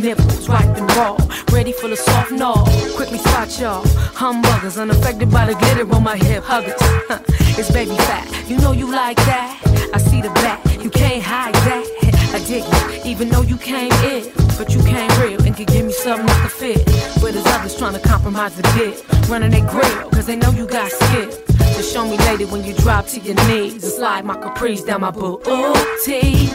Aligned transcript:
Nipples 0.00 0.48
ripe 0.48 0.76
and 0.76 0.88
raw, 0.96 1.16
ready 1.50 1.72
for 1.72 1.88
the 1.88 1.96
soft 1.96 2.30
gnaw. 2.30 2.64
Quickly 2.94 3.18
spot 3.18 3.58
y'all, 3.58 3.82
humbuggers, 4.14 4.80
unaffected 4.80 5.30
by 5.30 5.46
the 5.46 5.54
glitter 5.54 5.92
on 5.92 6.04
my 6.04 6.16
hip 6.16 6.44
huggers. 6.44 6.74
it's 7.58 7.70
baby 7.72 7.96
fat, 7.96 8.48
you 8.48 8.58
know 8.58 8.72
you 8.72 8.90
like 8.90 9.16
that. 9.16 9.60
I 9.92 9.98
see 9.98 10.20
the 10.20 10.30
back, 10.30 10.64
you 10.82 10.90
can't 10.90 11.22
hide 11.22 11.54
that. 11.54 11.84
I 12.32 12.38
dig 12.46 12.62
you, 12.64 13.10
even 13.10 13.28
though 13.28 13.42
you 13.42 13.56
came 13.56 13.90
in, 14.04 14.30
but 14.56 14.72
you 14.72 14.82
came 14.84 15.10
real 15.20 15.42
and 15.42 15.56
could 15.56 15.66
give 15.66 15.86
me 15.86 15.92
something 15.92 16.28
I 16.28 16.42
could 16.42 16.52
fit. 16.52 16.84
But 17.20 17.32
there's 17.32 17.46
others 17.46 17.76
trying 17.76 17.94
to 17.94 18.00
compromise 18.00 18.54
the 18.54 18.62
bit, 18.76 19.04
running 19.28 19.50
their 19.50 19.66
grill, 19.68 20.10
cause 20.10 20.26
they 20.26 20.36
know 20.36 20.50
you 20.50 20.66
got 20.66 20.92
skill. 20.92 21.32
So 21.32 21.82
show 21.82 22.08
me 22.08 22.18
later 22.18 22.46
when 22.46 22.64
you 22.64 22.74
drop 22.74 23.06
to 23.08 23.20
your 23.20 23.34
knees 23.46 23.82
and 23.82 23.82
slide 23.82 24.24
my 24.24 24.36
capris 24.36 24.86
down 24.86 25.00
my 25.00 25.10
booty. 25.10 25.42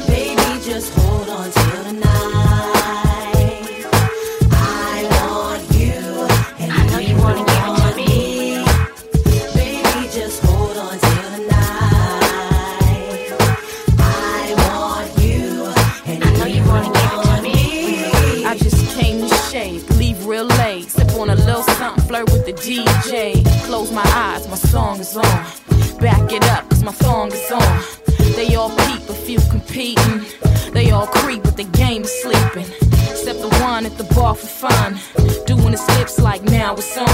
Baby, 0.08 0.64
just 0.64 0.94
hold 0.94 1.28
on 1.30 1.52
till 1.52 1.84
the 1.84 1.94
the 22.46 22.54
DJ. 22.54 23.44
Close 23.66 23.92
my 23.92 24.04
eyes, 24.06 24.48
my 24.50 24.56
song 24.56 25.00
is 25.00 25.16
on. 25.16 25.24
Back 26.00 26.32
it 26.32 26.44
up, 26.52 26.70
cause 26.70 26.84
my 26.84 26.92
song 26.92 27.32
is 27.32 27.52
on. 27.52 27.84
They 28.36 28.56
all 28.56 28.70
peep, 28.70 29.10
a 29.10 29.14
few 29.14 29.40
competing. 29.50 30.26
They 30.74 30.92
all 30.92 31.08
creep, 31.08 31.44
but 31.44 31.56
the 31.56 31.64
game 31.64 32.04
is 32.04 32.22
sleeping. 32.22 32.70
Except 33.10 33.40
the 33.40 33.50
one 33.62 33.86
at 33.86 33.98
the 33.98 34.04
bar 34.16 34.36
for 34.36 34.48
fun. 34.48 35.00
Doing 35.46 35.72
the 35.72 35.78
slips 35.78 36.20
like 36.20 36.44
now 36.44 36.74
it's 36.76 36.98
on. 36.98 37.08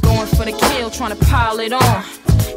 Going 0.00 0.26
for 0.26 0.44
the 0.44 0.52
kill, 0.52 0.90
trying 0.90 1.16
to 1.16 1.24
pile 1.26 1.60
it 1.60 1.72
on. 1.72 2.04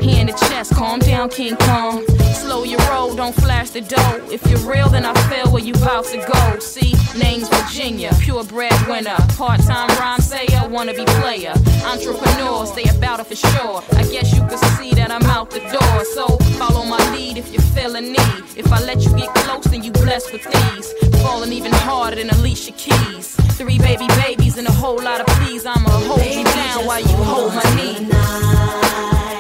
Hand 0.02 0.30
the 0.30 0.34
chest, 0.48 0.74
calm 0.74 1.00
down, 1.00 1.30
King 1.30 1.56
Kong. 1.58 2.06
Slow 2.34 2.64
your 2.64 2.80
roll, 2.90 3.16
don't 3.16 3.36
flash 3.36 3.70
the 3.70 3.82
dough. 3.82 4.28
If 4.32 4.46
you're 4.48 4.60
real, 4.60 4.90
then 4.90 5.06
I 5.06 5.14
feel 5.30 5.52
where 5.52 5.64
you 5.64 5.74
about 5.74 6.06
to 6.06 6.18
go. 6.18 6.60
See, 6.60 6.94
name's 7.18 7.50
Virginia, 7.50 8.12
purebred 8.20 8.88
winner. 8.88 9.18
Part 9.38 9.62
time 9.62 9.90
rhyme 10.00 10.20
sayer, 10.20 10.68
wanna 10.68 10.94
be 10.94 11.06
player. 11.22 11.54
Entrepreneur, 11.86 12.66
stay 12.66 12.90
about 12.96 13.20
it 13.20 13.28
for 13.28 13.36
sure. 13.36 13.84
I 13.94 14.04
guess 14.12 14.34
you 14.34 14.42
could 14.48 14.60
see 14.78 14.94
that 14.96 15.12
I'm 15.12 15.24
out 15.24 15.52
the 15.52 15.60
door. 15.60 16.06
So 16.16 16.38
follow 16.58 16.84
my 16.86 16.98
lead 17.16 17.38
if 17.38 17.54
you 17.54 17.60
feel 17.60 17.84
feeling 17.84 18.14
need. 18.14 18.44
If 18.56 18.72
I 18.72 18.80
let 18.82 19.04
you 19.04 19.12
get 19.18 19.34
close, 19.36 19.66
then 19.66 19.84
you 19.84 19.92
blessed 19.92 20.32
with 20.32 20.44
these. 20.44 20.88
Falling 21.22 21.52
even 21.52 21.74
harder 21.74 22.16
than 22.16 22.30
Alicia 22.30 22.72
Keys. 22.72 23.36
Three 23.60 23.78
baby 23.78 24.08
babies 24.24 24.58
and 24.58 24.68
a 24.68 24.72
whole 24.72 25.02
lot 25.02 25.20
of 25.20 25.28
please. 25.38 25.66
I'ma 25.66 25.90
hold 25.90 26.26
you 26.26 26.44
down 26.44 26.86
while 26.86 27.02
you 27.02 27.18
hold 27.32 27.54
my 27.54 27.68
knee. 27.76 28.08
I 28.12 29.33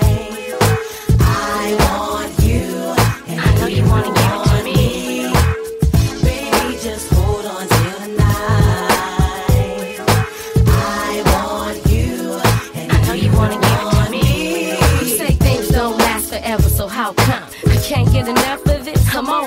get 18.25 18.37
enough 18.37 18.65
of 18.65 18.87
it. 18.87 18.99
Come 19.07 19.27
on. 19.29 19.45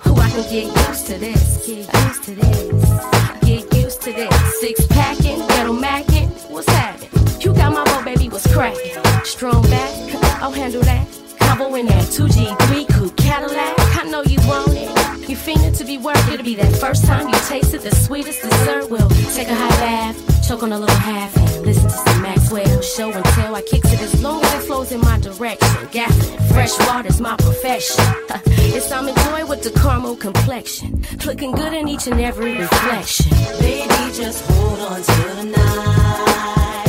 Who 0.00 0.14
I 0.16 0.30
can 0.30 0.42
get 0.50 0.88
used 0.88 1.06
to 1.06 1.18
this? 1.18 1.66
Get 1.66 1.78
used 2.06 2.24
to 2.24 2.34
this. 2.34 3.40
Get 3.44 3.74
used 3.74 4.02
to 4.02 4.12
this. 4.12 4.60
Six 4.60 4.86
packing, 4.86 5.38
ghetto 5.48 5.72
macking. 5.72 6.28
What's 6.50 6.68
happening? 6.68 7.10
You 7.40 7.54
got 7.54 7.72
my 7.72 7.84
boy, 7.84 8.04
baby, 8.04 8.28
what's 8.28 8.52
cracking? 8.52 8.92
Strong 9.24 9.62
back, 9.64 10.42
I'll 10.42 10.50
handle 10.50 10.82
that. 10.82 11.06
Combo 11.38 11.74
in 11.74 11.86
that 11.86 12.04
2G, 12.04 12.58
3 12.68 12.84
be. 16.46 16.54
To 16.54 16.62
that 16.62 16.76
first 16.76 17.04
time 17.04 17.28
you 17.28 17.34
tasted 17.48 17.80
the 17.82 17.94
sweetest 17.94 18.42
dessert. 18.42 18.88
We'll 18.88 19.08
take 19.34 19.48
a 19.48 19.54
hot 19.54 19.70
bath, 19.80 20.46
choke 20.46 20.62
on 20.62 20.72
a 20.72 20.78
little 20.78 20.96
half, 20.96 21.36
and 21.36 21.66
listen 21.66 21.90
to 21.90 21.90
some 21.90 22.22
Maxwell 22.22 22.80
show 22.82 23.10
and 23.10 23.24
tell. 23.24 23.54
I 23.56 23.62
kicks 23.62 23.92
it 23.92 24.00
as 24.00 24.22
long 24.22 24.44
as 24.44 24.54
it 24.54 24.66
flows 24.66 24.92
in 24.92 25.00
my 25.00 25.18
direction. 25.18 25.68
Gaffing, 25.90 26.48
fresh 26.52 26.78
water's 26.86 27.20
my 27.20 27.36
profession. 27.36 28.04
It's 28.76 28.92
I'm 28.92 29.08
enjoying 29.08 29.48
with 29.48 29.62
the 29.62 29.70
caramel 29.70 30.16
complexion. 30.16 31.02
Looking 31.24 31.52
good 31.52 31.72
in 31.72 31.88
each 31.88 32.06
and 32.08 32.20
every 32.20 32.58
reflection. 32.58 33.30
Baby, 33.58 34.12
just 34.12 34.44
hold 34.50 34.80
on 34.80 35.02
till 35.02 35.34
the 35.36 35.44
night. 35.44 36.85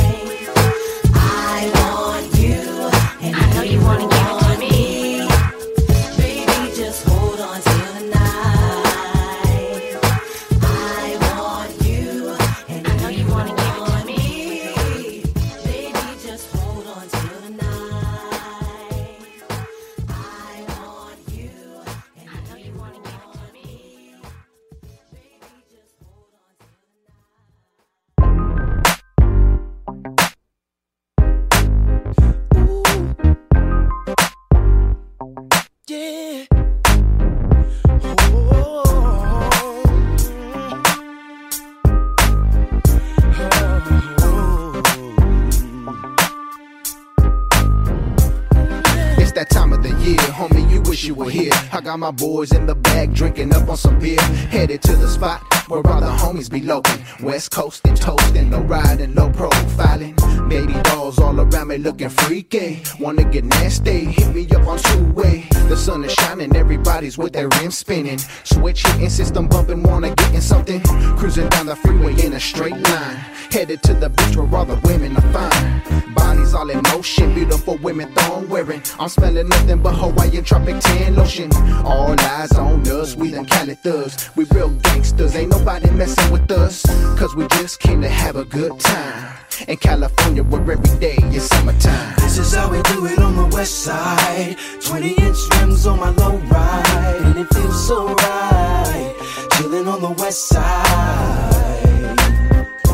Got 51.88 52.00
my 52.00 52.12
boys 52.12 52.52
in 52.52 52.66
the 52.66 52.76
back 52.76 53.10
drinking 53.12 53.56
up 53.56 53.70
on 53.70 53.78
some 53.78 53.98
beer. 53.98 54.20
Headed 54.52 54.82
to 54.82 54.94
the 54.98 55.08
spot 55.08 55.42
where 55.70 55.80
all 55.88 56.02
the 56.02 56.08
homies 56.08 56.52
be 56.52 56.60
loafing. 56.60 57.02
West 57.26 57.52
Coast 57.52 57.88
and 57.88 57.96
toasting, 57.96 58.50
no 58.50 58.60
riding, 58.60 59.14
no 59.14 59.30
profiling. 59.30 60.14
Baby 60.50 60.74
dolls 60.84 61.18
all 61.18 61.40
around 61.40 61.70
me 61.70 61.78
looking 61.78 62.10
freaky. 62.10 62.84
Wanna 63.00 63.24
get 63.24 63.46
nasty, 63.46 64.04
hit 64.04 64.36
me 64.36 64.46
up 64.50 64.68
on 64.68 64.80
two-way. 64.80 65.48
The 65.70 65.78
sun 65.78 66.04
is 66.04 66.12
shining, 66.12 66.54
everybody's 66.58 67.18
with 67.18 67.32
their 67.32 67.48
rims 67.48 67.78
spinning. 67.78 68.20
Switch 68.44 68.86
hitting, 68.86 69.10
system 69.10 69.48
bumping, 69.48 69.82
wanna 69.82 70.14
get 70.14 70.34
in 70.34 70.42
something. 70.42 70.82
Cruising 71.18 71.48
down 71.48 71.68
the 71.68 71.78
freeway 71.78 72.22
in 72.22 72.34
a 72.34 72.40
straight 72.40 72.76
line. 72.90 73.16
Headed 73.50 73.82
to 73.84 73.94
the 73.94 74.10
beach 74.10 74.36
where 74.36 74.54
all 74.54 74.66
the 74.66 74.76
women 74.84 75.16
are 75.16 75.32
fine. 75.32 76.08
Bodies 76.38 76.54
all 76.54 76.70
in 76.70 76.82
motion, 76.94 77.34
beautiful 77.34 77.78
women 77.78 78.14
thong 78.14 78.48
wearing. 78.48 78.84
I'm 79.00 79.10
smelling 79.10 79.50
nothing 79.50 79.82
but 79.82 79.96
Hawaiian 79.96 80.44
tropic 80.44 80.80
tan 80.82 81.16
lotion. 81.16 81.52
All 81.84 82.16
eyes 82.20 82.52
on 82.54 82.88
us, 82.88 83.16
we 83.16 83.32
them 83.32 83.46
Cali 83.46 83.74
thugs. 83.74 84.30
We 84.36 84.46
real 84.52 84.70
gangsters, 84.70 85.36
ain't 85.36 85.50
nobody 85.50 85.90
messing 85.90 86.32
with 86.32 86.52
us. 86.52 86.86
Cause 87.18 87.36
we 87.36 87.48
just 87.48 87.80
came 87.80 88.02
to 88.02 88.10
have 88.10 88.36
a 88.36 88.46
good 88.46 88.80
time. 88.80 89.36
In 89.68 89.78
California, 89.78 90.44
where 90.44 90.62
every 90.72 91.00
day 91.00 91.18
is 91.34 91.48
summertime. 91.50 92.16
This 92.18 92.38
is 92.38 92.54
how 92.54 92.70
we 92.70 92.82
do 92.84 93.08
it 93.08 93.18
on 93.18 93.36
the 93.36 93.56
west 93.56 93.80
side. 93.80 94.58
20 94.82 95.10
inch 95.14 95.38
rims 95.56 95.88
on 95.88 96.00
my 96.00 96.12
low 96.12 96.38
ride, 96.38 97.22
and 97.24 97.40
it 97.40 97.52
feels 97.52 97.88
so 97.88 98.14
right. 98.14 99.48
Chilling 99.54 99.88
on 99.88 100.02
the 100.02 100.12
west 100.22 100.50
side. 100.50 102.20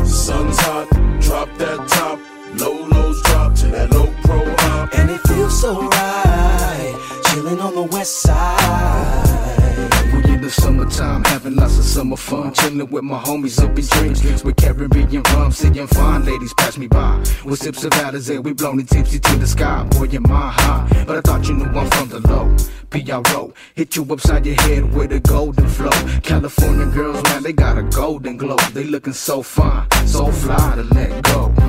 Sun's 0.06 0.58
hot, 0.60 0.88
drop 1.20 1.54
that 1.58 1.86
top. 1.88 2.18
Low 2.56 2.72
lows 2.72 2.83
drop 3.34 3.54
to 3.54 3.66
that 3.68 3.90
low 3.92 4.08
pro 4.22 4.40
hop. 4.62 4.94
And 4.94 5.10
it 5.10 5.20
feels 5.28 5.60
so 5.60 5.88
right. 5.88 6.94
Chilling 7.26 7.60
on 7.60 7.74
the 7.74 7.82
west 7.82 8.22
side. 8.22 9.34
We 10.12 10.32
in 10.32 10.40
the 10.40 10.50
summertime, 10.50 11.24
having 11.24 11.56
lots 11.56 11.78
of 11.78 11.84
summer 11.84 12.16
fun. 12.16 12.52
Chilling 12.54 12.90
with 12.90 13.04
my 13.04 13.18
homies 13.18 13.58
up 13.62 13.76
in 13.78 13.86
drinks. 13.94 14.44
With 14.44 14.56
Caribbean 14.56 15.22
rum, 15.34 15.50
seeing 15.50 15.86
fine 15.86 16.24
ladies 16.24 16.54
pass 16.54 16.78
me 16.78 16.86
by. 16.86 17.16
With 17.44 17.58
sips 17.58 17.84
of 17.84 17.92
Alizé, 17.92 18.42
we 18.42 18.52
blown 18.52 18.78
it 18.80 18.88
tipsy 18.88 19.18
to 19.18 19.36
the 19.36 19.46
sky. 19.46 19.84
Boy, 19.90 20.04
you're 20.04 20.20
my 20.20 20.50
high. 20.50 21.04
But 21.06 21.16
I 21.18 21.20
thought 21.20 21.48
you 21.48 21.54
knew 21.54 21.66
I'm 21.80 21.90
from 21.90 22.08
the 22.08 22.20
low. 22.28 22.56
PRO, 22.90 23.52
hit 23.74 23.96
you 23.96 24.06
upside 24.12 24.46
your 24.46 24.54
head 24.62 24.94
with 24.94 25.10
a 25.12 25.18
golden 25.18 25.66
flow. 25.68 25.98
California 26.22 26.86
girls, 26.86 27.20
man, 27.24 27.42
they 27.42 27.52
got 27.52 27.76
a 27.76 27.82
golden 27.82 28.36
glow. 28.36 28.58
They 28.72 28.84
looking 28.84 29.12
so 29.12 29.42
fine, 29.42 29.90
so 30.06 30.30
fly 30.30 30.76
to 30.76 30.84
let 30.94 31.24
go. 31.24 31.63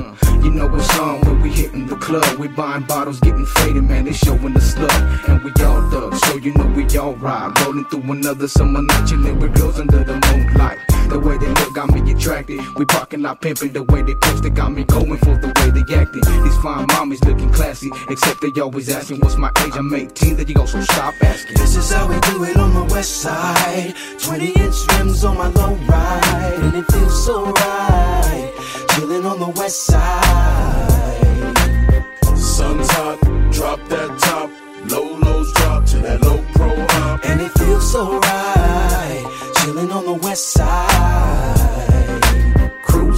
You 0.46 0.52
know 0.52 0.68
what's 0.68 1.00
on 1.00 1.22
when 1.22 1.42
we 1.42 1.50
hitting 1.50 1.88
the 1.88 1.96
club. 1.96 2.38
We 2.38 2.48
buying 2.48 2.84
bottles, 2.84 3.20
getting 3.20 3.48
faded, 3.48 3.84
man. 3.84 4.06
They 4.06 4.14
showing 4.14 4.54
the 4.54 4.62
slug. 4.62 4.92
And 5.28 5.44
we 5.44 5.50
all 5.66 5.90
thugs, 5.90 6.22
so 6.22 6.36
you 6.36 6.54
know 6.54 6.68
we 6.68 6.86
all 7.00 7.16
ride. 7.16 7.60
Rolling 7.62 7.86
through 7.86 8.12
another 8.12 8.48
summer 8.48 8.84
night, 8.84 9.08
chilling 9.08 9.40
with 9.40 9.56
girls 9.56 9.80
under 9.80 10.04
the 10.04 10.14
moonlight. 10.14 10.95
The 11.10 11.20
way 11.20 11.38
they 11.38 11.48
look 11.48 11.74
got 11.74 11.94
me 11.94 12.12
attracted. 12.12 12.60
We 12.78 12.86
parking 12.86 13.22
lot 13.22 13.42
pimping. 13.42 13.74
The 13.74 13.84
way 13.84 14.02
they 14.02 14.16
post 14.16 14.46
it 14.46 14.54
got 14.56 14.72
me 14.72 14.84
going 14.84 15.18
for 15.18 15.38
the 15.38 15.48
way 15.60 15.70
they 15.70 15.96
acting. 15.96 16.22
These 16.44 16.58
fine 16.58 16.88
mommies 16.88 17.24
looking 17.26 17.52
classy, 17.52 17.92
except 18.10 18.42
they 18.42 18.62
always 18.62 18.90
asking 18.90 19.20
what's 19.20 19.38
my 19.38 19.52
age. 19.60 19.74
I'm 19.76 19.94
18. 19.94 20.38
Then 20.38 20.48
you 20.48 20.56
go, 20.56 20.66
so 20.66 20.82
stop 20.82 21.14
asking. 21.22 21.58
This 21.58 21.76
is 21.76 21.92
how 21.92 22.08
we 22.08 22.20
do 22.22 22.44
it 22.44 22.58
on 22.58 22.74
the 22.74 22.94
west 22.94 23.22
side. 23.22 23.94
20 24.20 24.48
inch 24.48 24.76
rims 24.94 25.24
on 25.24 25.38
my 25.38 25.48
low 25.48 25.76
ride, 25.88 26.60
and 26.62 26.76
it 26.76 26.92
feels 26.92 27.26
so 27.26 27.46
right. 27.52 28.52
Chilling 28.96 29.26
on 29.26 29.40
the 29.40 29.50
west 29.60 29.86
side. 29.86 31.56
Sun's 32.36 32.90
hot, 32.92 33.20
drop 33.52 33.80
that 33.90 34.20
top. 34.20 34.50
Low 34.90 35.18
lows 35.18 35.54
drop 35.54 35.86
to 35.86 35.98
that 36.00 36.22
low 36.22 36.44
pro 36.54 36.70
hop. 36.76 37.26
And 37.26 37.42
it 37.42 37.52
feels 37.58 37.92
so 37.92 38.20
right. 38.20 38.55
Chilling 39.76 39.92
on 39.92 40.06
the 40.06 40.14
west 40.14 40.52
side. 40.52 41.55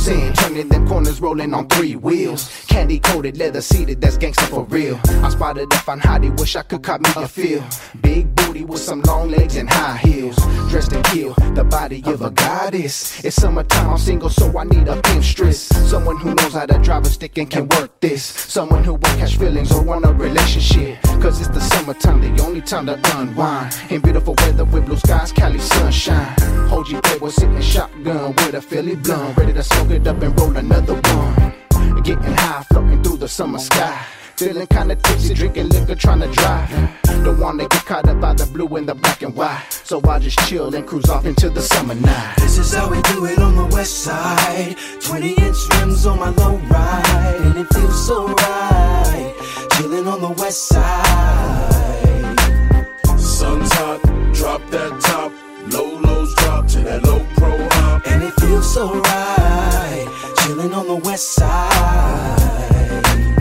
Cruising, 0.08 0.34
turning 0.34 0.70
them 0.70 0.88
corners, 0.88 1.20
rolling 1.20 1.54
on 1.54 1.68
three 1.68 1.96
wheels. 1.98 2.66
Candy 2.68 3.00
coated, 3.00 3.38
leather 3.38 3.62
seated, 3.62 4.00
that's 4.00 4.18
gangsta 4.18 4.48
for 4.48 4.64
real. 4.66 5.00
I 5.22 5.30
spotted 5.30 5.72
a 5.74 5.78
fine 5.80 6.00
hottie, 6.00 6.38
wish 6.40 6.56
I 6.56 6.64
could 6.64 6.82
cop 6.82 7.02
me 7.02 7.10
a 7.18 7.28
feel. 7.28 7.64
Big 8.02 8.34
booty 8.36 8.64
with 8.64 8.80
some 8.80 9.02
long 9.02 9.30
legs 9.30 9.58
and 9.58 9.70
high 9.70 9.98
heels. 9.98 10.38
Dressed 10.70 10.94
in 10.94 11.04
kill, 11.04 11.34
the 11.56 11.64
body 11.64 12.02
of 12.06 12.22
a 12.22 12.30
goddess. 12.30 13.24
It's 13.26 13.36
summertime, 13.36 13.90
I'm 13.90 13.98
single, 13.98 14.30
so 14.30 14.58
I 14.58 14.64
need 14.64 14.88
a 14.88 15.02
pinstress. 15.02 15.74
Someone 15.90 16.18
who 16.18 16.34
knows 16.36 16.54
how 16.54 16.66
to 16.66 16.78
drive 16.80 17.06
a 17.06 17.10
stick 17.10 17.38
and 17.38 17.50
can 17.50 17.68
work 17.68 18.00
this. 18.00 18.24
Someone 18.24 18.84
who 18.86 18.94
won't 18.94 19.20
catch 19.20 19.36
feelings 19.36 19.72
or 19.74 19.84
want 19.84 20.06
a 20.06 20.14
relationship. 20.14 21.02
Cause 21.22 21.42
it's 21.42 21.50
the 21.50 21.60
summertime, 21.60 22.22
the 22.22 22.44
only 22.44 22.62
time 22.62 22.86
to 22.86 23.00
unwind. 23.18 23.76
In 23.90 24.02
beautiful 24.02 24.36
weather 24.38 24.64
with 24.66 24.86
blue 24.86 24.98
skies, 24.98 25.34
Cali 25.34 25.60
sunshine. 25.60 26.36
OG 26.72 27.04
Playboy 27.04 27.30
sitting 27.30 27.62
shotgun 27.62 28.36
with 28.36 28.54
a 28.54 28.62
Philly 28.62 28.96
blunt. 28.96 29.36
Ready 29.36 29.52
to 29.54 29.64
smoke 29.64 29.90
it 29.92 29.97
up 30.06 30.22
and 30.22 30.38
roll 30.40 30.56
another 30.56 30.94
one. 30.94 31.54
Getting 32.04 32.34
high, 32.34 32.64
floating 32.64 33.02
through 33.02 33.18
the 33.18 33.28
summer 33.28 33.58
sky. 33.58 34.06
Feeling 34.36 34.68
kinda 34.68 34.96
tipsy, 34.96 35.34
drinking 35.34 35.70
liquor, 35.70 35.96
trying 35.96 36.20
to 36.20 36.28
drive. 36.28 36.70
Don't 37.24 37.40
wanna 37.40 37.68
get 37.68 37.86
caught 37.86 38.08
up 38.08 38.20
by 38.20 38.34
the 38.34 38.46
blue 38.46 38.68
and 38.76 38.88
the 38.88 38.94
black 38.94 39.24
and 39.24 39.34
white. 39.36 39.64
So 39.70 40.00
I 40.08 40.20
just 40.20 40.38
chill 40.48 40.76
and 40.76 40.86
cruise 40.86 41.10
off 41.10 41.26
into 41.26 41.50
the 41.50 41.62
summer 41.62 41.96
night. 41.96 42.36
This 42.38 42.58
is 42.58 42.74
how 42.74 42.90
we 42.90 43.02
do 43.14 43.26
it 43.26 43.40
on 43.40 43.56
the 43.56 43.66
west 43.76 44.04
side. 44.04 44.76
20 45.02 45.32
inch 45.32 45.58
rims 45.74 46.06
on 46.06 46.20
my 46.20 46.30
low 46.30 46.58
ride, 46.70 47.42
and 47.46 47.58
it 47.58 47.74
feels 47.74 48.06
so 48.06 48.28
right. 48.28 49.34
Chilling 49.72 50.08
on 50.08 50.22
the 50.22 50.34
west 50.42 50.68
side. 50.68 52.38
Sun's 53.18 53.72
hot, 53.74 54.02
drop 54.34 54.62
that 54.70 55.00
top. 55.02 55.32
Low 55.72 55.98
lows 56.00 56.36
drop 56.36 56.68
to 56.68 56.80
that 56.82 57.04
low 57.04 57.26
pro. 57.36 57.77
And 58.06 58.24
it 58.24 58.34
feels 58.40 58.74
so 58.74 59.00
right. 59.00 60.34
Chilling 60.40 60.74
on 60.74 60.88
the 60.88 60.96
west 60.96 61.34
side. 61.34 63.37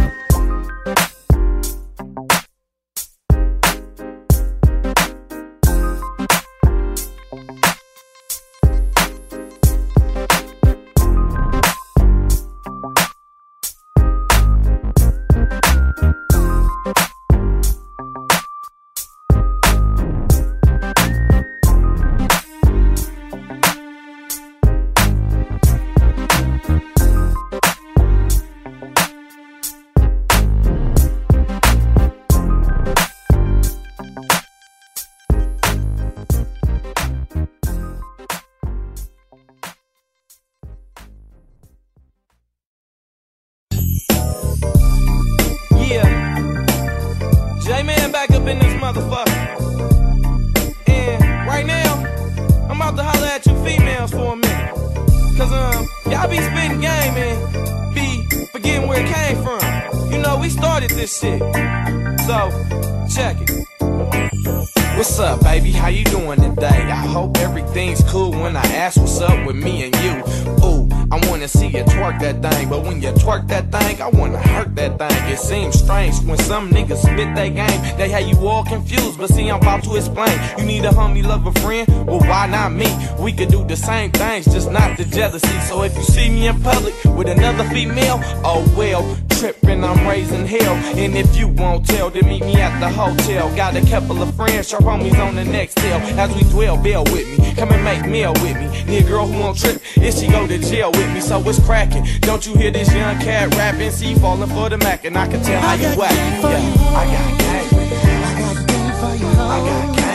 Motherfucker. 48.86 50.78
And 50.86 51.48
right 51.48 51.66
now, 51.66 51.94
I'm 52.70 52.80
about 52.80 52.96
to 52.96 53.02
holler 53.02 53.26
at 53.26 53.44
you 53.44 53.54
females 53.64 54.12
for 54.12 54.34
a 54.34 54.36
minute. 54.36 54.74
Cause 55.36 55.52
um, 55.52 55.88
y'all 56.10 56.28
be 56.30 56.38
spitting 56.38 56.80
game 56.80 57.16
and 57.16 57.94
be 57.94 58.46
forgetting 58.46 58.86
where 58.86 59.04
it 59.04 59.12
came 59.12 59.42
from. 59.42 60.12
You 60.12 60.18
know, 60.18 60.38
we 60.38 60.48
started 60.48 60.90
this 60.90 61.18
shit. 61.18 61.40
So, 62.26 62.50
check 63.12 63.38
it. 63.40 64.75
What's 64.96 65.18
up, 65.18 65.42
baby? 65.42 65.72
How 65.72 65.88
you 65.88 66.04
doing 66.04 66.40
today? 66.40 66.90
I 66.90 67.06
hope 67.06 67.36
everything's 67.36 68.02
cool 68.04 68.30
when 68.30 68.56
I 68.56 68.62
ask 68.62 68.98
what's 68.98 69.20
up 69.20 69.46
with 69.46 69.54
me 69.54 69.84
and 69.84 69.94
you. 69.96 70.64
Ooh, 70.64 70.88
I 71.12 71.20
wanna 71.28 71.48
see 71.48 71.66
you 71.66 71.84
twerk 71.84 72.18
that 72.20 72.40
thing, 72.40 72.70
but 72.70 72.82
when 72.82 73.02
you 73.02 73.10
twerk 73.12 73.46
that 73.48 73.70
thing, 73.70 74.00
I 74.00 74.08
wanna 74.08 74.38
hurt 74.38 74.74
that 74.76 74.98
thing. 74.98 75.30
It 75.30 75.38
seems 75.38 75.78
strange 75.78 76.18
when 76.20 76.38
some 76.38 76.70
niggas 76.70 77.02
spit 77.02 77.34
that 77.34 77.48
game. 77.54 77.98
They 77.98 78.08
have 78.08 78.26
you 78.26 78.48
all 78.48 78.64
confused, 78.64 79.18
but 79.18 79.28
see, 79.28 79.50
I'm 79.50 79.60
about 79.60 79.84
to 79.84 79.96
explain. 79.96 80.32
You 80.56 80.64
need 80.64 80.86
a 80.86 80.88
homie, 80.88 81.22
love 81.22 81.46
a 81.46 81.52
friend? 81.60 81.86
Well, 82.06 82.20
why 82.20 82.46
not 82.46 82.72
me? 82.72 82.88
We 83.18 83.34
could 83.34 83.50
do 83.50 83.66
the 83.66 83.76
same 83.76 84.12
things, 84.12 84.46
just 84.46 84.70
not 84.70 84.96
the 84.96 85.04
jealousy. 85.04 85.60
So 85.68 85.82
if 85.82 85.94
you 85.94 86.04
see 86.04 86.30
me 86.30 86.46
in 86.48 86.62
public 86.62 86.94
with 87.04 87.28
another 87.28 87.64
female, 87.64 88.18
oh 88.44 88.64
well, 88.74 89.04
trippin', 89.38 89.84
I'm 89.84 90.06
raising 90.06 90.46
hell. 90.46 90.74
And 90.96 91.14
if 91.14 91.36
you 91.36 91.48
won't 91.48 91.86
tell, 91.86 92.10
then 92.10 92.26
meet 92.26 92.44
me 92.44 92.56
at 92.56 92.78
the 92.80 92.88
hotel. 92.88 93.54
Got 93.56 93.76
a 93.76 93.84
couple 93.86 94.22
of 94.22 94.34
friends, 94.34 94.68
sharp 94.68 94.84
homies 94.84 95.18
on 95.18 95.34
the 95.34 95.44
next 95.44 95.76
tail. 95.76 95.98
As 96.18 96.34
we 96.34 96.42
dwell, 96.50 96.76
bail 96.82 97.04
with 97.04 97.26
me. 97.38 97.54
Come 97.54 97.70
and 97.72 97.84
make 97.84 98.06
meal 98.06 98.32
with 98.34 98.56
me. 98.56 98.84
Need 98.84 99.04
a 99.04 99.08
girl 99.08 99.26
who 99.26 99.38
won't 99.38 99.58
trip 99.58 99.80
if 99.96 100.14
she 100.14 100.28
go 100.28 100.46
to 100.46 100.58
jail 100.58 100.90
with 100.92 101.12
me. 101.12 101.20
So 101.20 101.40
it's 101.48 101.64
cracking. 101.64 102.06
Don't 102.20 102.46
you 102.46 102.54
hear 102.56 102.70
this 102.70 102.92
young 102.92 103.18
cat 103.18 103.54
rapping? 103.54 103.90
See, 103.90 104.14
falling 104.14 104.50
for 104.50 104.68
the 104.68 104.78
Mac, 104.78 105.04
and 105.04 105.16
I 105.16 105.26
can 105.26 105.42
tell 105.42 105.60
how 105.60 105.74
you 105.74 105.88
whack. 105.98 106.12
Yeah, 106.12 106.96
I 106.96 107.04
got 107.06 107.38
game. 107.38 107.74
I 108.24 108.40
got 108.40 108.68
game 108.68 108.92
for 109.00 109.14
you. 109.16 109.28
I 109.28 109.58
got 109.60 109.96
game 109.96 110.05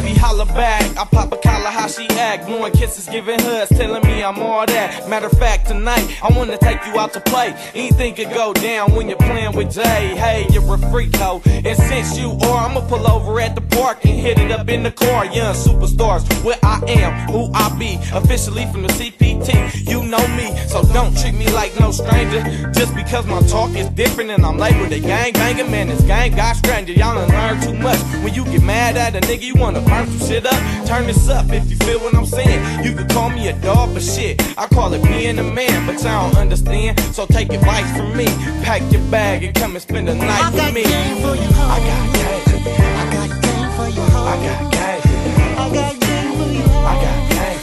Baby, 0.00 0.14
holla 0.18 0.46
back. 0.46 0.96
I 0.96 1.04
pop 1.04 1.30
a 1.30 1.36
collar, 1.36 1.68
she 1.90 2.06
act. 2.18 2.46
Blowing 2.46 2.72
kisses, 2.72 3.06
giving 3.08 3.40
hugs, 3.40 3.68
telling 3.70 4.02
me 4.06 4.22
I'm 4.22 4.38
all 4.38 4.66
that. 4.66 5.08
Matter 5.08 5.26
of 5.26 5.38
fact, 5.38 5.68
tonight, 5.68 6.06
I 6.22 6.36
wanna 6.36 6.58
take 6.58 6.84
you 6.86 6.98
out 6.98 7.12
to 7.14 7.20
play. 7.20 7.54
Anything 7.74 8.14
could 8.14 8.30
go 8.30 8.52
down 8.52 8.94
when 8.94 9.08
you're 9.08 9.18
playing 9.18 9.54
with 9.56 9.72
Jay. 9.72 10.14
Hey, 10.16 10.46
you're 10.50 10.74
a 10.74 10.78
freak. 10.90 11.10
And 11.20 11.76
since 11.76 12.18
you 12.18 12.30
are, 12.30 12.68
I'ma 12.68 12.80
pull 12.88 13.06
over 13.06 13.38
at 13.40 13.54
the 13.54 13.60
park 13.60 14.04
and 14.04 14.18
hit 14.18 14.38
it 14.38 14.50
up 14.50 14.68
in 14.68 14.82
the 14.82 14.90
car. 14.90 15.26
Young 15.26 15.54
superstars, 15.54 16.22
where 16.42 16.58
I 16.62 16.80
am, 16.88 17.30
who 17.30 17.50
I 17.52 17.68
be. 17.78 17.98
Officially 18.12 18.64
from 18.72 18.82
the 18.82 18.88
CPT, 18.88 19.86
you 19.86 20.02
know 20.02 20.26
me. 20.36 20.56
So 20.68 20.82
don't 20.94 21.16
treat 21.16 21.34
me 21.34 21.46
like 21.52 21.78
no 21.78 21.90
stranger. 21.90 22.42
Just 22.72 22.94
because 22.94 23.26
my 23.26 23.40
talk 23.42 23.70
is 23.76 23.88
different 23.90 24.30
and 24.30 24.46
I'm 24.46 24.56
labeled 24.56 24.92
a 24.92 25.00
gang 25.00 25.34
banger, 25.34 25.64
man, 25.64 25.88
this 25.88 26.00
gang 26.02 26.34
got 26.34 26.56
stranger. 26.56 26.94
Y'all 26.94 27.14
done 27.14 27.28
learn 27.28 27.60
too 27.60 27.74
much. 27.74 28.00
When 28.24 28.32
you 28.32 28.44
get 28.46 28.62
mad 28.62 28.96
at 28.96 29.14
a 29.14 29.20
nigga, 29.20 29.42
you 29.42 29.54
wanna 29.56 29.82
burn 29.82 30.06
some 30.08 30.26
shit 30.26 30.46
up. 30.46 30.86
Turn 30.86 31.06
this 31.06 31.28
up 31.28 31.50
if 31.50 31.70
you 31.70 31.76
feel 31.84 32.00
what 32.00 32.14
I'm 32.14 32.26
saying. 32.26 32.84
You 32.84 32.94
could 32.94 33.08
call 33.10 33.30
me 33.30 33.48
a 33.48 33.52
dog, 33.60 33.94
but 33.94 34.02
shit, 34.02 34.40
I 34.58 34.66
call 34.66 34.92
it 34.94 35.02
being 35.02 35.38
a 35.38 35.42
man. 35.42 35.86
But 35.86 36.02
y'all 36.02 36.30
don't 36.30 36.40
understand, 36.40 36.98
so 37.14 37.26
take 37.26 37.52
advice 37.52 37.90
from 37.96 38.16
me. 38.16 38.26
Pack 38.62 38.82
your 38.92 39.02
bag 39.10 39.44
and 39.44 39.54
come 39.54 39.72
and 39.72 39.82
spend 39.82 40.08
the 40.08 40.14
night 40.14 40.42
I 40.42 40.50
with 40.50 40.60
got 40.60 40.74
me. 40.74 40.82
game 40.84 41.16
for 41.16 41.34
you. 41.34 41.50
I 41.56 41.78
got 41.88 42.04
you. 42.14 42.30
I 43.00 43.04
got 43.14 43.28
game 43.42 43.70
for 43.76 43.88
you. 43.88 44.02
I 44.02 44.36
got 44.46 44.72
game 44.72 45.00
for 45.02 45.18
you. 45.18 45.50
I 45.58 45.68
got 45.74 46.00
game 46.00 46.32
for 46.38 46.48
you. 46.50 46.64
I 46.70 46.94
got 47.04 47.18
game. 47.30 47.58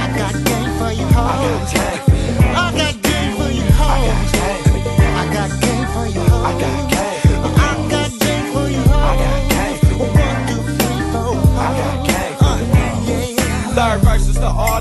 I 0.00 0.18
got 0.18 0.32
game 0.44 0.72
for 0.78 0.92
you. 0.92 1.06
I 1.06 1.34
got 1.42 2.06
game 2.06 2.15
Third 13.76 14.05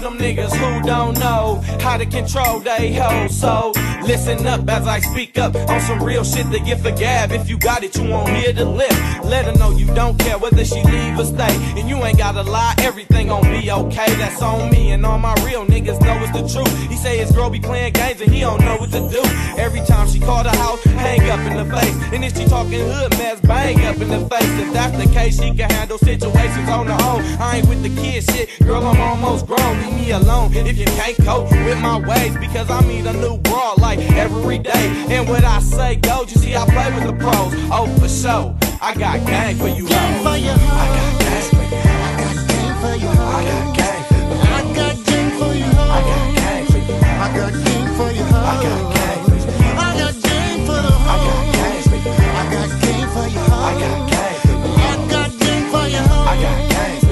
them 0.06 0.20
niggas 0.20 0.54
who 0.54 0.88
don't 0.88 1.18
know. 1.20 1.62
how 1.80 1.98
to 1.98 2.06
control 2.06 2.60
they 2.60 2.94
hoes. 2.94 3.36
So 3.36 3.74
listen 4.04 4.46
up 4.46 4.70
as 4.70 4.88
I 4.88 5.00
speak 5.00 5.40
up 5.40 5.56
on 5.56 5.82
some 5.82 6.04
real 6.04 6.24
shit 6.24 6.52
to 6.52 6.60
get 6.60 6.80
for 6.80 6.92
gab. 6.92 7.32
If 7.32 7.50
you 7.50 7.58
got 7.58 7.84
it, 7.84 7.98
you 7.98 8.10
won't 8.10 8.30
hear 8.30 8.54
the 8.54 8.66
lip. 8.66 8.92
Let 9.24 9.46
her 9.46 9.54
know 9.54 9.72
you 9.72 9.88
don't 9.96 10.18
care 10.20 10.38
whether 10.38 10.64
she 10.64 10.84
leave 10.84 11.18
or 11.18 11.26
stay. 11.26 11.56
And 11.78 11.90
you 11.90 11.98
ain't 12.06 12.20
gotta 12.20 12.44
lie, 12.44 12.76
everything 12.80 13.28
gon' 13.30 13.44
be 13.50 13.72
okay. 13.72 14.14
That's 14.16 14.42
on 14.44 14.70
me 14.70 14.92
and 14.92 15.04
all 15.06 15.18
my 15.18 15.34
real 15.44 15.66
niggas 15.66 16.00
know 16.02 16.22
it's 16.24 16.34
the 16.34 16.48
truth. 16.54 16.90
He 16.90 16.96
say 16.98 17.18
his 17.18 17.32
girl 17.32 17.50
be 17.50 17.60
playing 17.60 17.94
games 17.94 18.22
and 18.22 18.32
he 18.32 18.42
don't 18.42 18.62
know 18.62 18.78
what 18.78 18.92
to 18.92 19.10
do. 19.10 19.22
Every 19.58 19.82
time 19.82 20.08
she 20.08 20.20
call 20.20 20.44
the 20.44 20.56
house, 20.56 20.84
hang 20.84 21.28
up 21.32 21.40
in 21.40 21.58
the 21.58 21.76
face. 21.76 21.96
And 22.14 22.24
if 22.24 22.38
she 22.38 22.46
talking 22.46 22.80
hood 22.80 23.12
mess, 23.18 23.40
bang 23.42 23.84
up 23.86 23.98
in 24.00 24.10
the 24.10 24.22
face. 24.30 24.60
If 24.60 24.72
that's 24.72 24.98
the 25.04 25.12
case, 25.14 25.42
she 25.42 25.52
can 25.54 25.70
handle 25.72 25.98
situations 25.98 26.70
on 26.70 26.86
her 26.86 27.00
own. 27.10 27.24
I 27.40 27.58
ain't 27.58 27.68
with 27.68 27.82
the 27.82 28.02
kid 28.02 28.24
shit, 28.24 28.50
girl, 28.60 28.86
I'm 28.86 29.02
almost 29.02 29.48
grown. 29.48 29.95
Me 29.96 30.12
alone 30.12 30.54
if 30.54 30.78
you 30.78 30.86
can't 30.86 31.18
cope 31.25 31.50
with 31.52 31.80
my 31.80 31.98
ways. 31.98 32.36
Because 32.38 32.70
I 32.70 32.82
need 32.82 33.06
a 33.06 33.14
new 33.14 33.38
bra 33.38 33.74
like 33.78 34.00
every 34.12 34.60
day. 34.60 34.88
And 35.10 35.28
what 35.28 35.44
I 35.44 35.60
say 35.60 35.96
goes, 35.96 36.34
you 36.34 36.42
see, 36.42 36.56
I 36.56 36.66
play 36.66 36.92
with 36.94 37.06
the 37.08 37.14
pros. 37.14 37.54
Oh, 37.72 37.88
for 38.00 38.10
sure. 38.10 38.56
I 38.82 38.94
got 38.94 39.25
gang 39.25 39.56
for 39.56 39.68
you, 39.68 39.88
Game 39.88 40.24
for 40.24 40.30
hoes. 40.30 40.36
I 40.36 40.86
got 40.96 41.20
gang 41.20 41.50
for 41.50 41.64
you. 41.64 41.80
I 41.86 42.12
got 42.22 42.36
game 42.48 42.75
for 42.82 42.96
your 43.02 43.12
I 43.12 43.42
got 43.50 43.75
gang 43.75 44.04
for 44.06 44.20
you. 44.20 44.44
I 44.46 44.62
got 44.75 44.96
game 45.06 45.32
for 45.40 45.54
your 45.56 45.72
I 45.75 46.02
got 46.06 46.36
gang 46.36 46.66
for 46.66 46.78
you. 46.78 46.96
I 46.96 47.32
got 47.36 47.54
game 47.66 47.90
for 47.98 48.10
your 48.12 48.25
hoes. 48.25 48.46
I 48.46 48.62
got 48.62 48.82
gang 48.96 49.22
for 49.25 49.36
you. 49.36 49.50
I 49.75 49.94
got 49.98 50.14
game 50.22 50.62
for 50.68 50.80
the 50.86 50.94
I 50.96 51.18
got 51.25 51.44
gang 51.56 51.82
for 51.82 51.98
you. 51.98 52.14
I 52.16 52.52
got 52.54 52.70
game 52.84 53.10
for 53.16 53.28
your. 53.34 53.48
I 53.48 53.74
got 53.82 54.00
gang 54.12 54.38
for 54.44 54.60
you. 54.60 54.75
I 54.75 55.00
got 55.10 55.30
game 55.40 55.66
for 55.72 55.86
your. 55.88 56.06
I 56.06 56.36
got 56.42 56.60
gang 56.70 57.05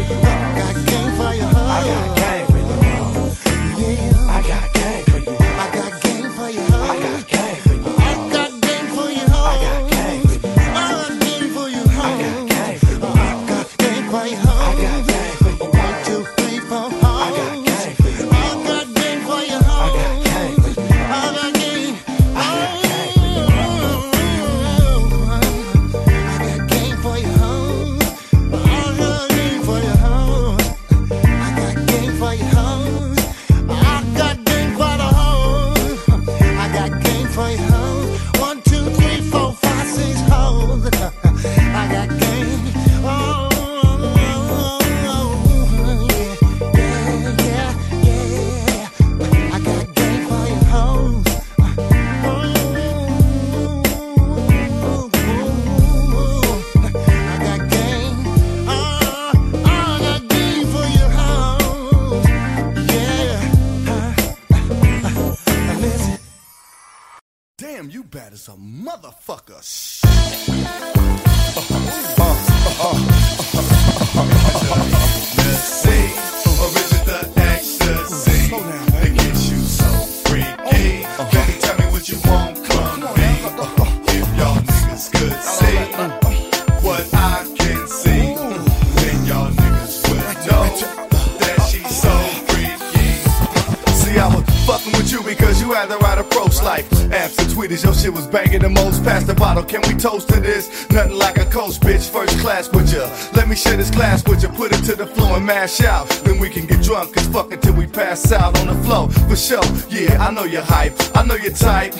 approach. 96.33 96.61
life. 96.63 96.91
and 97.03 97.31
tweeters, 97.53 97.83
your 97.83 97.93
shit 97.93 98.13
was 98.13 98.27
banging 98.27 98.61
the 98.61 98.69
most. 98.69 99.03
Past 99.03 99.27
the 99.27 99.33
bottle, 99.33 99.63
can 99.63 99.81
we 99.87 99.93
toast 99.93 100.29
to 100.29 100.39
this? 100.39 100.89
Nothing 100.89 101.17
like 101.17 101.37
a 101.37 101.45
coast, 101.45 101.81
bitch. 101.81 102.09
First 102.09 102.39
class 102.39 102.69
with 102.71 102.93
ya. 102.93 103.09
Let 103.33 103.47
me 103.47 103.55
share 103.55 103.77
this 103.77 103.91
glass 103.91 104.23
with 104.27 104.41
ya. 104.43 104.49
Put 104.55 104.71
it 104.71 104.83
to 104.85 104.95
the 104.95 105.05
floor 105.05 105.37
and 105.37 105.45
mash 105.45 105.81
out. 105.81 106.09
Then 106.25 106.39
we 106.39 106.49
can 106.49 106.65
get 106.65 106.81
drunk, 106.81 107.13
cause 107.13 107.27
fuck 107.27 107.51
until 107.51 107.73
we 107.75 107.87
pass 107.87 108.31
out 108.31 108.57
on 108.59 108.67
the 108.67 108.75
floor. 108.83 109.09
For 109.29 109.35
sure, 109.35 109.63
yeah, 109.89 110.25
I 110.25 110.31
know 110.31 110.43
you're 110.43 110.63
hype. 110.63 110.93
I 111.15 111.23
know 111.23 111.35
you're 111.35 111.53
type. 111.53 111.93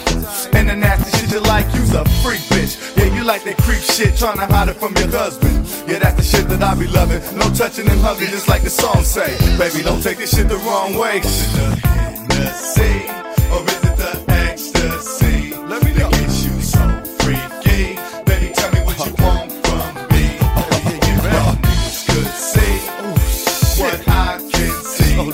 And 0.54 0.70
the 0.70 0.76
nasty 0.76 1.18
shit 1.18 1.32
you 1.32 1.42
like, 1.42 1.66
you's 1.76 1.94
a 1.94 2.04
freak, 2.24 2.42
bitch. 2.52 2.74
Yeah, 2.98 3.14
you 3.16 3.24
like 3.24 3.44
that 3.44 3.58
creep 3.58 3.82
shit, 3.82 4.18
trying 4.18 4.38
to 4.38 4.46
hide 4.46 4.70
it 4.70 4.76
from 4.76 4.96
your 4.98 5.10
husband. 5.10 5.68
Yeah, 5.88 6.00
that's 6.00 6.18
the 6.18 6.24
shit 6.24 6.48
that 6.50 6.64
I 6.64 6.76
be 6.76 6.88
loving. 6.88 7.22
No 7.38 7.50
touching 7.54 7.88
and 7.88 8.00
hugging, 8.02 8.30
just 8.30 8.48
like 8.48 8.64
the 8.64 8.70
song 8.70 9.04
say. 9.04 9.38
Baby, 9.58 9.84
don't 9.84 10.02
take 10.02 10.18
this 10.18 10.36
shit 10.36 10.48
the 10.48 10.58
wrong 10.58 10.96
way. 10.96 11.22
Hennessy, 11.84 13.08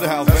can 0.00 0.26
see, 0.36 0.39